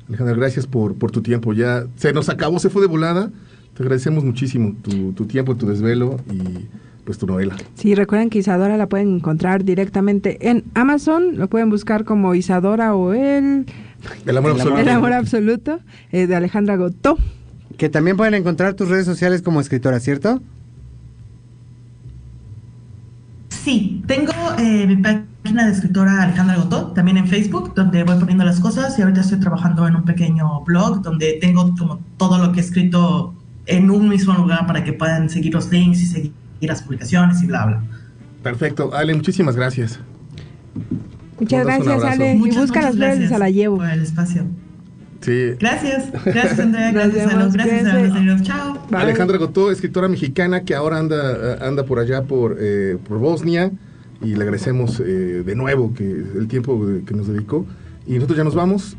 Alejandra, 0.06 0.36
gracias 0.36 0.66
por, 0.66 0.96
por 0.96 1.10
tu 1.10 1.22
tiempo. 1.22 1.52
Ya 1.54 1.86
se 1.96 2.12
nos 2.12 2.28
acabó, 2.28 2.58
se 2.58 2.70
fue 2.70 2.82
de 2.82 2.88
volada. 2.88 3.30
Te 3.74 3.82
agradecemos 3.82 4.24
muchísimo 4.24 4.74
tu, 4.82 5.12
tu 5.12 5.26
tiempo, 5.26 5.56
tu 5.56 5.66
desvelo 5.66 6.18
y 6.30 6.66
pues 7.08 7.16
tu 7.16 7.26
novela. 7.26 7.56
Sí, 7.74 7.94
recuerden 7.94 8.28
que 8.28 8.38
Isadora 8.38 8.76
la 8.76 8.86
pueden 8.86 9.14
encontrar 9.14 9.64
directamente 9.64 10.50
en 10.50 10.64
Amazon, 10.74 11.38
lo 11.38 11.48
pueden 11.48 11.70
buscar 11.70 12.04
como 12.04 12.34
Isadora 12.34 12.94
o 12.94 13.14
el, 13.14 13.64
El 14.26 14.36
amor 14.36 14.50
El 14.50 14.56
absoluto. 14.58 14.78
el 14.82 14.88
amor 14.90 15.12
absoluto 15.14 15.80
eh, 16.12 16.26
de 16.26 16.36
Alejandra 16.36 16.76
Gotó. 16.76 17.16
Que 17.78 17.88
también 17.88 18.18
pueden 18.18 18.34
encontrar 18.34 18.74
tus 18.74 18.90
redes 18.90 19.06
sociales 19.06 19.40
como 19.40 19.58
escritora, 19.62 20.00
¿cierto? 20.00 20.42
Sí, 23.48 24.02
tengo 24.06 24.34
eh, 24.58 24.86
mi 24.86 24.96
página 24.96 25.64
de 25.64 25.72
escritora 25.72 26.24
Alejandra 26.24 26.56
Gotó, 26.56 26.88
también 26.88 27.16
en 27.16 27.26
Facebook, 27.26 27.72
donde 27.74 28.04
voy 28.04 28.18
poniendo 28.18 28.44
las 28.44 28.60
cosas 28.60 28.98
y 28.98 29.00
ahorita 29.00 29.22
estoy 29.22 29.40
trabajando 29.40 29.88
en 29.88 29.96
un 29.96 30.04
pequeño 30.04 30.60
blog 30.66 31.00
donde 31.00 31.38
tengo 31.40 31.74
como 31.74 32.00
todo 32.18 32.36
lo 32.36 32.52
que 32.52 32.60
he 32.60 32.62
escrito 32.62 33.34
en 33.64 33.90
un 33.90 34.10
mismo 34.10 34.34
lugar 34.34 34.66
para 34.66 34.84
que 34.84 34.92
puedan 34.92 35.30
seguir 35.30 35.54
los 35.54 35.70
links 35.70 36.02
y 36.02 36.06
seguir 36.06 36.32
las 36.66 36.82
publicaciones 36.82 37.42
y 37.42 37.46
bla, 37.46 37.66
bla. 37.66 37.82
Perfecto. 38.42 38.94
Ale, 38.94 39.14
muchísimas 39.14 39.56
gracias. 39.56 40.00
Muchas 41.38 41.64
gracias. 41.64 42.04
Ale. 42.04 42.34
Muchas, 42.34 42.56
y 42.56 42.60
busca 42.60 42.82
las 42.82 42.94
flores 42.96 43.14
y 43.16 43.18
gracias 43.18 43.30
se 43.30 43.38
la 43.38 43.50
llevo. 43.50 43.76
Por 43.76 43.90
el 43.90 44.02
espacio. 44.02 44.44
Sí. 45.20 45.54
Gracias, 45.58 46.12
gracias 46.24 46.60
Andrea, 46.60 46.92
gracias 46.92 47.32
a 47.32 47.36
los, 47.36 47.52
gracias 47.52 47.86
a 47.86 47.90
cuídense. 47.90 48.20
los 48.20 48.42
Chao. 48.42 48.78
Bye. 48.88 49.00
Alejandra 49.00 49.36
Gotó, 49.36 49.72
escritora 49.72 50.08
mexicana 50.08 50.62
que 50.62 50.74
ahora 50.74 50.98
anda, 50.98 51.66
anda 51.66 51.84
por 51.84 51.98
allá 51.98 52.22
por, 52.22 52.56
eh, 52.60 52.98
por 53.08 53.18
Bosnia 53.18 53.72
y 54.22 54.34
le 54.34 54.42
agradecemos 54.42 55.00
eh, 55.00 55.42
de 55.44 55.54
nuevo 55.56 55.92
que 55.92 56.04
el 56.04 56.46
tiempo 56.48 56.80
que 57.04 57.14
nos 57.14 57.26
dedicó. 57.28 57.66
Y 58.06 58.14
nosotros 58.14 58.38
ya 58.38 58.44
nos 58.44 58.54
vamos. 58.54 58.96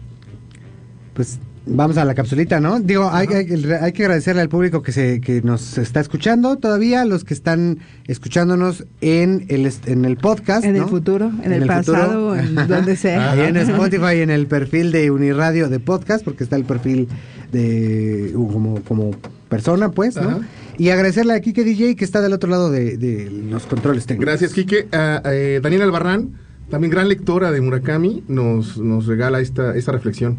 Pues 1.14 1.40
vamos 1.66 1.98
a 1.98 2.06
la 2.06 2.16
capsulita, 2.16 2.60
¿no? 2.60 2.80
Digo, 2.80 3.10
hay, 3.12 3.28
hay, 3.28 3.66
hay 3.82 3.92
que 3.94 4.04
agradecerle 4.04 4.42
al 4.42 4.50
público 4.50 4.82
que 4.82 4.92
se 4.92 5.22
que 5.22 5.42
nos 5.42 5.78
está 5.78 6.00
escuchando 6.00 6.58
todavía, 6.58 7.06
los 7.06 7.24
que 7.24 7.34
están 7.34 7.80
escuchándonos 8.08 8.86
en 9.02 9.46
el 9.50 9.72
en 9.86 10.06
el 10.06 10.18
podcast, 10.18 10.66
En 10.66 10.76
el 10.76 10.86
futuro, 10.86 11.32
en 11.44 11.54
el 11.54 11.66
pasado, 11.66 12.36
en 12.36 12.56
donde 12.68 12.96
sea. 12.96 13.32
Ahí 13.32 13.42
en 13.42 13.58
Spotify, 13.58 14.22
en 14.22 14.30
el 14.30 14.48
perfil 14.48 14.92
de 14.92 15.12
Uniradio 15.12 15.70
de 15.70 15.80
podcast, 15.80 16.24
porque 16.24 16.44
está 16.44 16.56
el 16.56 16.66
perfil 16.66 17.08
de 17.52 18.32
uh, 18.36 18.52
como, 18.52 18.82
como 18.84 19.12
persona, 19.50 19.92
pues, 19.92 20.16
¿no? 20.16 20.30
Ajá. 20.30 20.40
Y 20.78 20.92
agradecerle 20.92 21.34
a 21.34 21.42
Kike 21.42 21.66
DJ 21.66 21.98
que 21.98 22.06
está 22.06 22.22
del 22.22 22.32
otro 22.32 22.50
lado 22.50 22.72
de, 22.72 22.96
de 22.96 23.30
los 23.30 23.66
controles 23.66 24.06
técnicos. 24.06 24.28
Gracias, 24.28 24.54
Quique. 24.54 24.88
A, 24.94 25.22
eh, 25.26 25.60
Daniel 25.62 25.82
Albarrán, 25.82 26.40
también 26.70 26.90
gran 26.90 27.10
lectora 27.10 27.52
de 27.52 27.60
Murakami, 27.60 28.24
nos, 28.30 28.78
nos 28.78 29.06
regala 29.06 29.42
esta, 29.42 29.76
esta 29.76 29.92
reflexión 29.92 30.38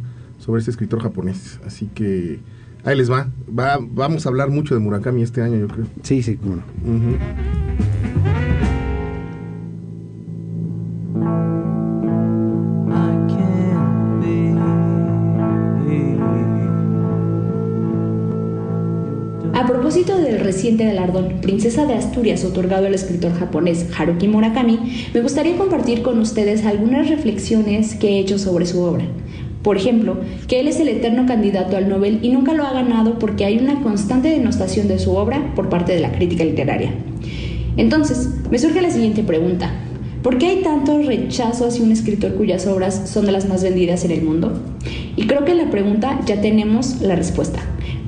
sobre 0.51 0.61
este 0.61 0.72
escritor 0.72 1.01
japonés. 1.01 1.61
Así 1.64 1.88
que 1.94 2.40
ahí 2.84 2.96
les 2.96 3.11
va. 3.11 3.28
va. 3.57 3.78
Vamos 3.80 4.26
a 4.26 4.28
hablar 4.28 4.51
mucho 4.51 4.74
de 4.74 4.80
Murakami 4.80 5.22
este 5.22 5.42
año, 5.42 5.57
yo 5.57 5.68
creo. 5.68 5.86
Sí, 6.03 6.22
sí, 6.22 6.36
cómo 6.36 6.57
no. 6.57 6.62
Ujú. 6.84 7.16
A 19.55 19.66
propósito 19.66 20.18
del 20.18 20.40
reciente 20.40 20.84
galardón 20.84 21.40
Princesa 21.42 21.84
de 21.86 21.94
Asturias 21.94 22.44
otorgado 22.44 22.86
al 22.86 22.94
escritor 22.94 23.32
japonés 23.34 23.86
Haruki 23.96 24.26
Murakami, 24.26 25.07
me 25.12 25.20
gustaría 25.20 25.57
compartir 25.57 26.03
con 26.03 26.18
ustedes 26.18 26.64
algunas 26.64 27.09
reflexiones 27.09 27.94
que 27.94 28.09
he 28.09 28.18
hecho 28.20 28.38
sobre 28.38 28.66
su 28.66 28.80
obra. 28.80 29.05
Por 29.62 29.76
ejemplo, 29.76 30.16
que 30.48 30.61
él 30.61 30.68
es 30.68 30.80
el 30.80 30.88
eterno 30.88 31.26
candidato 31.26 31.76
al 31.76 31.88
Nobel 31.88 32.20
y 32.22 32.30
nunca 32.30 32.54
lo 32.54 32.64
ha 32.64 32.72
ganado 32.72 33.18
porque 33.18 33.44
hay 33.44 33.58
una 33.58 33.82
constante 33.82 34.28
denostación 34.28 34.88
de 34.88 34.98
su 34.98 35.14
obra 35.14 35.52
por 35.54 35.68
parte 35.68 35.92
de 35.92 36.00
la 36.00 36.12
crítica 36.12 36.44
literaria. 36.44 36.92
Entonces, 37.76 38.30
me 38.50 38.58
surge 38.58 38.80
la 38.80 38.90
siguiente 38.90 39.22
pregunta. 39.22 39.70
¿Por 40.22 40.38
qué 40.38 40.48
hay 40.48 40.62
tanto 40.62 41.00
rechazo 41.00 41.66
hacia 41.66 41.82
un 41.82 41.92
escritor 41.92 42.34
cuyas 42.34 42.66
obras 42.66 43.08
son 43.08 43.26
de 43.26 43.32
las 43.32 43.48
más 43.48 43.62
vendidas 43.62 44.04
en 44.04 44.11
el 44.11 44.22
mundo? 44.22 44.52
Y 45.16 45.26
creo 45.26 45.44
que 45.44 45.52
en 45.52 45.58
la 45.58 45.70
pregunta 45.70 46.20
ya 46.26 46.40
tenemos 46.40 47.00
la 47.00 47.16
respuesta. 47.16 47.61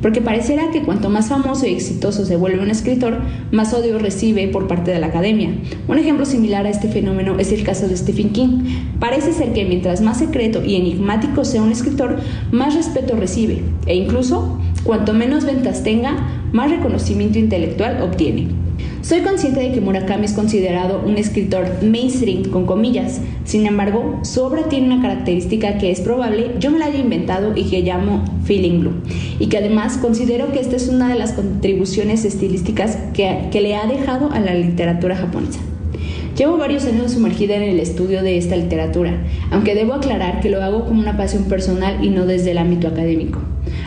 Porque 0.02 0.20
pareciera 0.20 0.70
que 0.70 0.82
cuanto 0.82 1.08
más 1.08 1.28
famoso 1.28 1.66
y 1.66 1.72
exitoso 1.72 2.26
se 2.26 2.36
vuelve 2.36 2.62
un 2.62 2.70
escritor, 2.70 3.20
más 3.52 3.72
odio 3.72 3.98
recibe 3.98 4.48
por 4.48 4.66
parte 4.66 4.90
de 4.90 4.98
la 4.98 5.06
academia. 5.06 5.54
Un 5.88 5.98
ejemplo 5.98 6.26
similar 6.26 6.66
a 6.66 6.70
este 6.70 6.88
fenómeno 6.88 7.38
es 7.38 7.52
el 7.52 7.62
caso 7.62 7.88
de 7.88 7.96
Stephen 7.96 8.30
King. 8.30 8.64
Parece 8.98 9.32
ser 9.32 9.52
que 9.52 9.64
mientras 9.64 10.00
más 10.00 10.18
secreto 10.18 10.62
y 10.64 10.76
enigmático 10.76 11.44
sea 11.44 11.62
un 11.62 11.70
escritor, 11.70 12.18
más 12.50 12.74
respeto 12.74 13.16
recibe, 13.16 13.62
e 13.86 13.94
incluso, 13.94 14.58
cuanto 14.82 15.14
menos 15.14 15.44
ventas 15.44 15.84
tenga, 15.84 16.16
más 16.52 16.70
reconocimiento 16.70 17.38
intelectual 17.38 18.02
obtiene. 18.02 18.61
Soy 19.02 19.22
consciente 19.22 19.58
de 19.58 19.72
que 19.72 19.80
Murakami 19.80 20.26
es 20.26 20.32
considerado 20.32 21.02
un 21.04 21.18
escritor 21.18 21.82
mainstream 21.82 22.44
con 22.44 22.66
comillas, 22.66 23.20
sin 23.44 23.66
embargo, 23.66 24.20
su 24.22 24.40
obra 24.44 24.68
tiene 24.68 24.86
una 24.86 25.02
característica 25.02 25.76
que 25.78 25.90
es 25.90 26.00
probable 26.00 26.52
yo 26.60 26.70
me 26.70 26.78
la 26.78 26.86
haya 26.86 27.00
inventado 27.00 27.52
y 27.56 27.64
que 27.64 27.82
llamo 27.82 28.24
Feeling 28.44 28.78
Blue, 28.78 29.02
y 29.40 29.48
que 29.48 29.58
además 29.58 29.98
considero 29.98 30.52
que 30.52 30.60
esta 30.60 30.76
es 30.76 30.88
una 30.88 31.08
de 31.08 31.18
las 31.18 31.32
contribuciones 31.32 32.24
estilísticas 32.24 32.96
que, 33.12 33.48
que 33.50 33.60
le 33.60 33.74
ha 33.74 33.88
dejado 33.88 34.30
a 34.30 34.38
la 34.38 34.54
literatura 34.54 35.16
japonesa. 35.16 35.58
Llevo 36.36 36.56
varios 36.56 36.84
años 36.84 37.10
sumergida 37.10 37.56
en 37.56 37.62
el 37.62 37.80
estudio 37.80 38.22
de 38.22 38.38
esta 38.38 38.54
literatura, 38.54 39.24
aunque 39.50 39.74
debo 39.74 39.94
aclarar 39.94 40.40
que 40.40 40.48
lo 40.48 40.62
hago 40.62 40.84
como 40.84 41.00
una 41.00 41.16
pasión 41.16 41.44
personal 41.44 42.04
y 42.04 42.10
no 42.10 42.24
desde 42.24 42.52
el 42.52 42.58
ámbito 42.58 42.86
académico. 42.86 43.40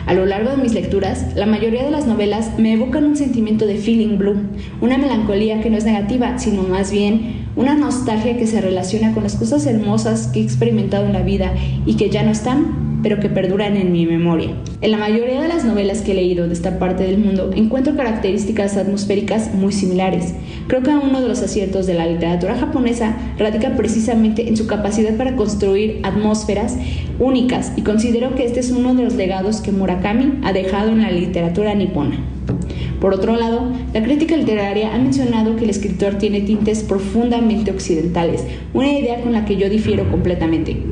A 0.06 0.14
lo 0.14 0.24
largo 0.24 0.50
de 0.50 0.56
mis 0.56 0.72
lecturas, 0.72 1.34
la 1.34 1.46
mayoría 1.46 1.84
de 1.84 1.90
las 1.90 2.06
novelas 2.06 2.58
me 2.58 2.72
evocan 2.72 3.04
un 3.04 3.16
sentimiento 3.16 3.66
de 3.66 3.76
feeling 3.76 4.18
blue, 4.18 4.36
una 4.80 4.98
melancolía 4.98 5.60
que 5.60 5.68
no 5.68 5.76
es 5.76 5.84
negativa, 5.84 6.38
sino 6.38 6.62
más 6.62 6.92
bien 6.92 7.46
una 7.56 7.74
nostalgia 7.74 8.36
que 8.36 8.46
se 8.46 8.60
relaciona 8.60 9.12
con 9.12 9.24
las 9.24 9.34
cosas 9.34 9.66
hermosas 9.66 10.28
que 10.28 10.38
he 10.38 10.44
experimentado 10.44 11.06
en 11.06 11.12
la 11.12 11.22
vida 11.22 11.52
y 11.86 11.96
que 11.96 12.08
ya 12.08 12.22
no 12.22 12.30
están, 12.30 12.85
pero 13.02 13.20
que 13.20 13.28
perduran 13.28 13.76
en 13.76 13.92
mi 13.92 14.06
memoria. 14.06 14.50
En 14.80 14.90
la 14.90 14.98
mayoría 14.98 15.40
de 15.40 15.48
las 15.48 15.64
novelas 15.64 16.02
que 16.02 16.12
he 16.12 16.14
leído 16.14 16.46
de 16.46 16.54
esta 16.54 16.78
parte 16.78 17.04
del 17.04 17.18
mundo 17.18 17.50
encuentro 17.54 17.96
características 17.96 18.76
atmosféricas 18.76 19.54
muy 19.54 19.72
similares. 19.72 20.34
Creo 20.66 20.82
que 20.82 20.90
uno 20.90 21.20
de 21.20 21.28
los 21.28 21.42
aciertos 21.42 21.86
de 21.86 21.94
la 21.94 22.06
literatura 22.06 22.56
japonesa 22.56 23.16
radica 23.38 23.76
precisamente 23.76 24.48
en 24.48 24.56
su 24.56 24.66
capacidad 24.66 25.16
para 25.16 25.36
construir 25.36 26.00
atmósferas 26.02 26.76
únicas 27.18 27.72
y 27.76 27.82
considero 27.82 28.34
que 28.34 28.44
este 28.44 28.60
es 28.60 28.70
uno 28.70 28.94
de 28.94 29.04
los 29.04 29.14
legados 29.14 29.60
que 29.60 29.72
Murakami 29.72 30.40
ha 30.44 30.52
dejado 30.52 30.90
en 30.90 31.02
la 31.02 31.10
literatura 31.10 31.74
nipona. 31.74 32.35
Por 33.00 33.12
otro 33.12 33.36
lado, 33.36 33.72
la 33.92 34.02
crítica 34.02 34.36
literaria 34.36 34.94
ha 34.94 34.98
mencionado 34.98 35.56
que 35.56 35.64
el 35.64 35.70
escritor 35.70 36.14
tiene 36.14 36.40
tintes 36.40 36.82
profundamente 36.82 37.70
occidentales, 37.70 38.44
una 38.72 38.90
idea 38.90 39.20
con 39.20 39.32
la 39.32 39.44
que 39.44 39.56
yo 39.56 39.68
difiero 39.68 40.10
completamente. 40.10 40.82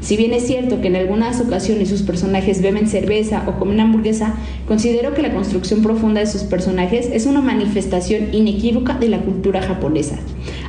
Si 0.00 0.16
bien 0.16 0.32
es 0.32 0.46
cierto 0.46 0.80
que 0.80 0.88
en 0.88 0.96
algunas 0.96 1.40
ocasiones 1.40 1.88
sus 1.88 2.02
personajes 2.02 2.60
beben 2.60 2.86
cerveza 2.86 3.44
o 3.46 3.58
comen 3.58 3.80
hamburguesa, 3.80 4.34
considero 4.68 5.14
que 5.14 5.22
la 5.22 5.32
construcción 5.32 5.82
profunda 5.82 6.20
de 6.20 6.26
sus 6.26 6.42
personajes 6.42 7.08
es 7.12 7.26
una 7.26 7.40
manifestación 7.40 8.34
inequívoca 8.34 8.98
de 8.98 9.08
la 9.08 9.20
cultura 9.20 9.62
japonesa. 9.62 10.18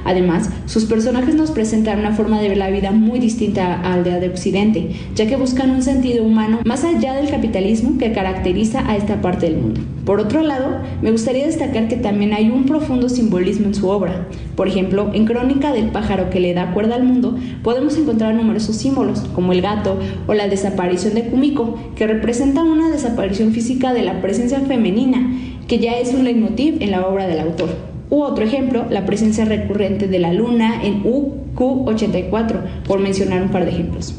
Además, 0.06 0.49
sus 0.68 0.86
personajes 0.86 1.36
nos 1.36 1.51
presentan 1.51 1.99
una 1.99 2.14
forma 2.14 2.39
de 2.39 2.49
ver 2.49 2.58
la 2.58 2.70
vida 2.70 2.91
muy 2.91 3.20
distinta 3.20 3.82
al 3.82 4.03
de, 4.03 4.20
de 4.20 4.30
Occidente, 4.30 4.91
ya 5.16 5.28
que 5.28 5.36
buscan 5.36 5.72
un 5.72 5.82
sentido 5.82 6.24
humano 6.24 6.60
más 6.64 6.84
allá 6.84 7.16
del 7.16 7.30
capitalismo 7.30 7.97
que 7.97 8.14
caracteriza 8.14 8.88
a 8.88 8.95
esta 8.95 9.22
parte 9.22 9.47
del 9.47 9.58
mundo. 9.58 9.82
Por 10.06 10.20
otro 10.20 10.41
lado, 10.41 10.82
me 11.01 11.12
gustaría 11.12 11.47
destacar 11.47 11.88
que 11.88 11.97
también 11.97 12.34
hay 12.34 12.51
un 12.51 12.66
profundo 12.66 13.10
simbolismo 13.10 13.66
en 13.66 13.74
su 13.74 13.89
obra. 13.89 14.28
Por 14.56 14.68
ejemplo, 14.68 15.10
en 15.14 15.26
Crónica 15.26 15.74
del 15.74 15.89
pájaro 15.89 16.30
que 16.30 16.39
le 16.39 16.53
da 16.53 16.74
cuerda 16.74 16.95
al 16.95 17.03
mundo, 17.03 17.36
podemos 17.64 17.97
encontrar 17.97 18.36
numerosos 18.36 18.76
símbolos, 18.76 19.22
como 19.34 19.51
el 19.51 19.64
gato 19.64 19.97
o 20.28 20.36
la 20.36 20.47
desaparición 20.47 21.16
de 21.16 21.24
Kumiko, 21.24 21.80
que 21.95 22.06
representa 22.06 22.64
una 22.64 22.91
desaparición 22.91 23.51
física 23.51 23.93
de 23.93 24.03
la 24.03 24.22
presencia 24.22 24.60
femenina, 24.60 25.32
que 25.68 25.80
ya 25.80 25.97
es 25.97 26.14
un 26.14 26.24
leitmotiv 26.24 26.78
en 26.82 26.91
la 26.91 27.08
obra 27.08 27.26
del 27.26 27.39
autor. 27.39 27.95
U 28.10 28.22
otro 28.22 28.45
ejemplo, 28.45 28.86
la 28.89 29.06
presencia 29.06 29.45
recurrente 29.45 30.08
de 30.08 30.20
la 30.20 30.32
luna 30.32 30.84
en 30.84 31.03
UQ84, 31.03 32.84
por 32.86 32.99
mencionar 32.99 33.41
un 33.41 33.49
par 33.49 33.66
de 33.66 33.72
ejemplos. 33.72 34.16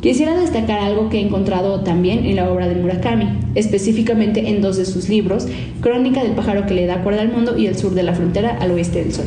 Quisiera 0.00 0.38
destacar 0.38 0.78
algo 0.78 1.08
que 1.08 1.18
he 1.18 1.20
encontrado 1.20 1.80
también 1.80 2.24
en 2.24 2.36
la 2.36 2.50
obra 2.50 2.68
de 2.68 2.76
Murakami, 2.76 3.26
específicamente 3.56 4.48
en 4.48 4.62
dos 4.62 4.76
de 4.76 4.84
sus 4.84 5.08
libros, 5.08 5.48
Crónica 5.80 6.22
del 6.22 6.32
pájaro 6.32 6.66
que 6.66 6.74
le 6.74 6.86
da 6.86 7.02
cuerda 7.02 7.22
al 7.22 7.32
mundo 7.32 7.58
y 7.58 7.66
El 7.66 7.76
sur 7.76 7.94
de 7.94 8.04
la 8.04 8.14
frontera 8.14 8.56
al 8.60 8.70
oeste 8.70 9.02
del 9.02 9.12
sol. 9.12 9.26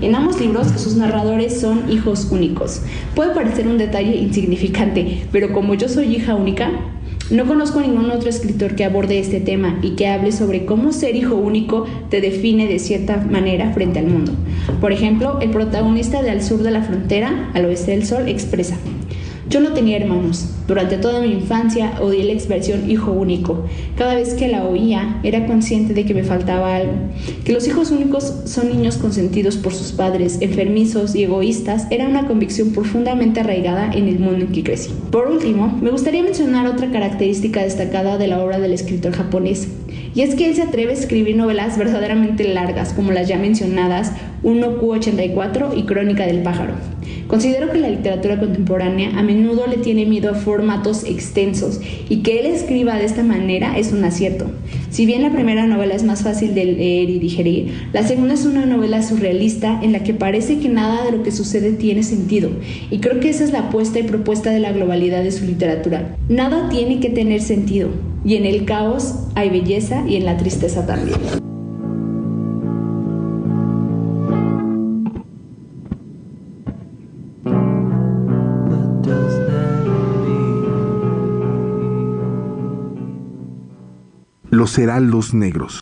En 0.00 0.14
ambos 0.14 0.40
libros 0.40 0.68
sus 0.76 0.96
narradores 0.96 1.60
son 1.60 1.90
hijos 1.90 2.28
únicos. 2.30 2.82
Puede 3.16 3.34
parecer 3.34 3.66
un 3.66 3.78
detalle 3.78 4.16
insignificante, 4.16 5.24
pero 5.32 5.52
como 5.52 5.74
yo 5.74 5.88
soy 5.88 6.14
hija 6.14 6.36
única, 6.36 6.70
no 7.30 7.46
conozco 7.46 7.78
a 7.78 7.82
ningún 7.82 8.10
otro 8.10 8.28
escritor 8.28 8.74
que 8.74 8.84
aborde 8.84 9.18
este 9.18 9.40
tema 9.40 9.78
y 9.82 9.90
que 9.90 10.08
hable 10.08 10.32
sobre 10.32 10.64
cómo 10.64 10.92
ser 10.92 11.16
hijo 11.16 11.36
único 11.36 11.86
te 12.10 12.20
define 12.20 12.66
de 12.66 12.78
cierta 12.78 13.16
manera 13.16 13.72
frente 13.72 13.98
al 13.98 14.06
mundo. 14.06 14.32
Por 14.80 14.92
ejemplo, 14.92 15.38
el 15.40 15.50
protagonista 15.50 16.22
de 16.22 16.30
Al 16.30 16.42
sur 16.42 16.62
de 16.62 16.70
la 16.70 16.82
frontera, 16.82 17.50
al 17.54 17.64
oeste 17.66 17.92
del 17.92 18.04
sol, 18.04 18.28
expresa, 18.28 18.76
yo 19.52 19.60
no 19.60 19.74
tenía 19.74 19.98
hermanos. 19.98 20.46
Durante 20.66 20.96
toda 20.96 21.20
mi 21.20 21.30
infancia 21.30 21.98
odié 22.00 22.24
la 22.24 22.32
expresión 22.32 22.90
hijo 22.90 23.12
único. 23.12 23.66
Cada 23.98 24.14
vez 24.14 24.32
que 24.32 24.48
la 24.48 24.64
oía 24.64 25.20
era 25.24 25.46
consciente 25.46 25.92
de 25.92 26.06
que 26.06 26.14
me 26.14 26.24
faltaba 26.24 26.74
algo. 26.74 26.94
Que 27.44 27.52
los 27.52 27.68
hijos 27.68 27.90
únicos 27.90 28.32
son 28.46 28.70
niños 28.70 28.96
consentidos 28.96 29.58
por 29.58 29.74
sus 29.74 29.92
padres, 29.92 30.38
enfermizos 30.40 31.14
y 31.14 31.24
egoístas, 31.24 31.86
era 31.90 32.08
una 32.08 32.26
convicción 32.26 32.70
profundamente 32.70 33.40
arraigada 33.40 33.92
en 33.92 34.08
el 34.08 34.20
mundo 34.20 34.46
en 34.46 34.52
que 34.52 34.64
crecí. 34.64 34.90
Por 35.10 35.26
último, 35.28 35.78
me 35.82 35.90
gustaría 35.90 36.22
mencionar 36.22 36.66
otra 36.66 36.90
característica 36.90 37.62
destacada 37.62 38.16
de 38.16 38.28
la 38.28 38.42
obra 38.42 38.58
del 38.58 38.72
escritor 38.72 39.12
japonés. 39.12 39.68
Y 40.14 40.22
es 40.22 40.34
que 40.34 40.46
él 40.48 40.54
se 40.54 40.62
atreve 40.62 40.90
a 40.90 40.94
escribir 40.94 41.36
novelas 41.36 41.78
verdaderamente 41.78 42.52
largas, 42.52 42.92
como 42.92 43.12
las 43.12 43.28
ya 43.28 43.38
mencionadas 43.38 44.12
1Q84 44.42 45.76
y 45.76 45.84
Crónica 45.84 46.26
del 46.26 46.42
pájaro. 46.42 46.74
Considero 47.28 47.70
que 47.70 47.78
la 47.78 47.88
literatura 47.88 48.38
contemporánea 48.38 49.18
a 49.18 49.22
menudo 49.22 49.66
le 49.66 49.78
tiene 49.78 50.04
miedo 50.04 50.30
a 50.30 50.34
formatos 50.34 51.04
extensos 51.04 51.80
y 52.08 52.18
que 52.18 52.40
él 52.40 52.46
escriba 52.46 52.98
de 52.98 53.04
esta 53.04 53.22
manera 53.22 53.78
es 53.78 53.92
un 53.92 54.04
acierto. 54.04 54.50
Si 54.90 55.06
bien 55.06 55.22
la 55.22 55.32
primera 55.32 55.66
novela 55.66 55.94
es 55.94 56.04
más 56.04 56.22
fácil 56.22 56.54
de 56.54 56.66
leer 56.66 57.08
y 57.08 57.18
digerir, 57.18 57.72
la 57.94 58.02
segunda 58.02 58.34
es 58.34 58.44
una 58.44 58.66
novela 58.66 59.02
surrealista 59.02 59.80
en 59.82 59.92
la 59.92 60.02
que 60.02 60.12
parece 60.12 60.58
que 60.58 60.68
nada 60.68 61.04
de 61.04 61.12
lo 61.12 61.22
que 61.22 61.32
sucede 61.32 61.72
tiene 61.72 62.02
sentido. 62.02 62.50
Y 62.90 62.98
creo 62.98 63.18
que 63.18 63.30
esa 63.30 63.44
es 63.44 63.52
la 63.52 63.60
apuesta 63.60 63.98
y 63.98 64.02
propuesta 64.02 64.50
de 64.50 64.60
la 64.60 64.72
globalidad 64.72 65.22
de 65.22 65.32
su 65.32 65.46
literatura. 65.46 66.16
Nada 66.28 66.68
tiene 66.68 67.00
que 67.00 67.08
tener 67.08 67.40
sentido, 67.40 67.88
y 68.24 68.36
en 68.36 68.46
el 68.46 68.64
caos 68.64 69.14
hay 69.34 69.50
belleza 69.50 70.04
y 70.06 70.16
en 70.16 70.24
la 70.24 70.36
tristeza 70.36 70.86
también. 70.86 71.18
Los 84.50 84.78
negros. 85.34 85.80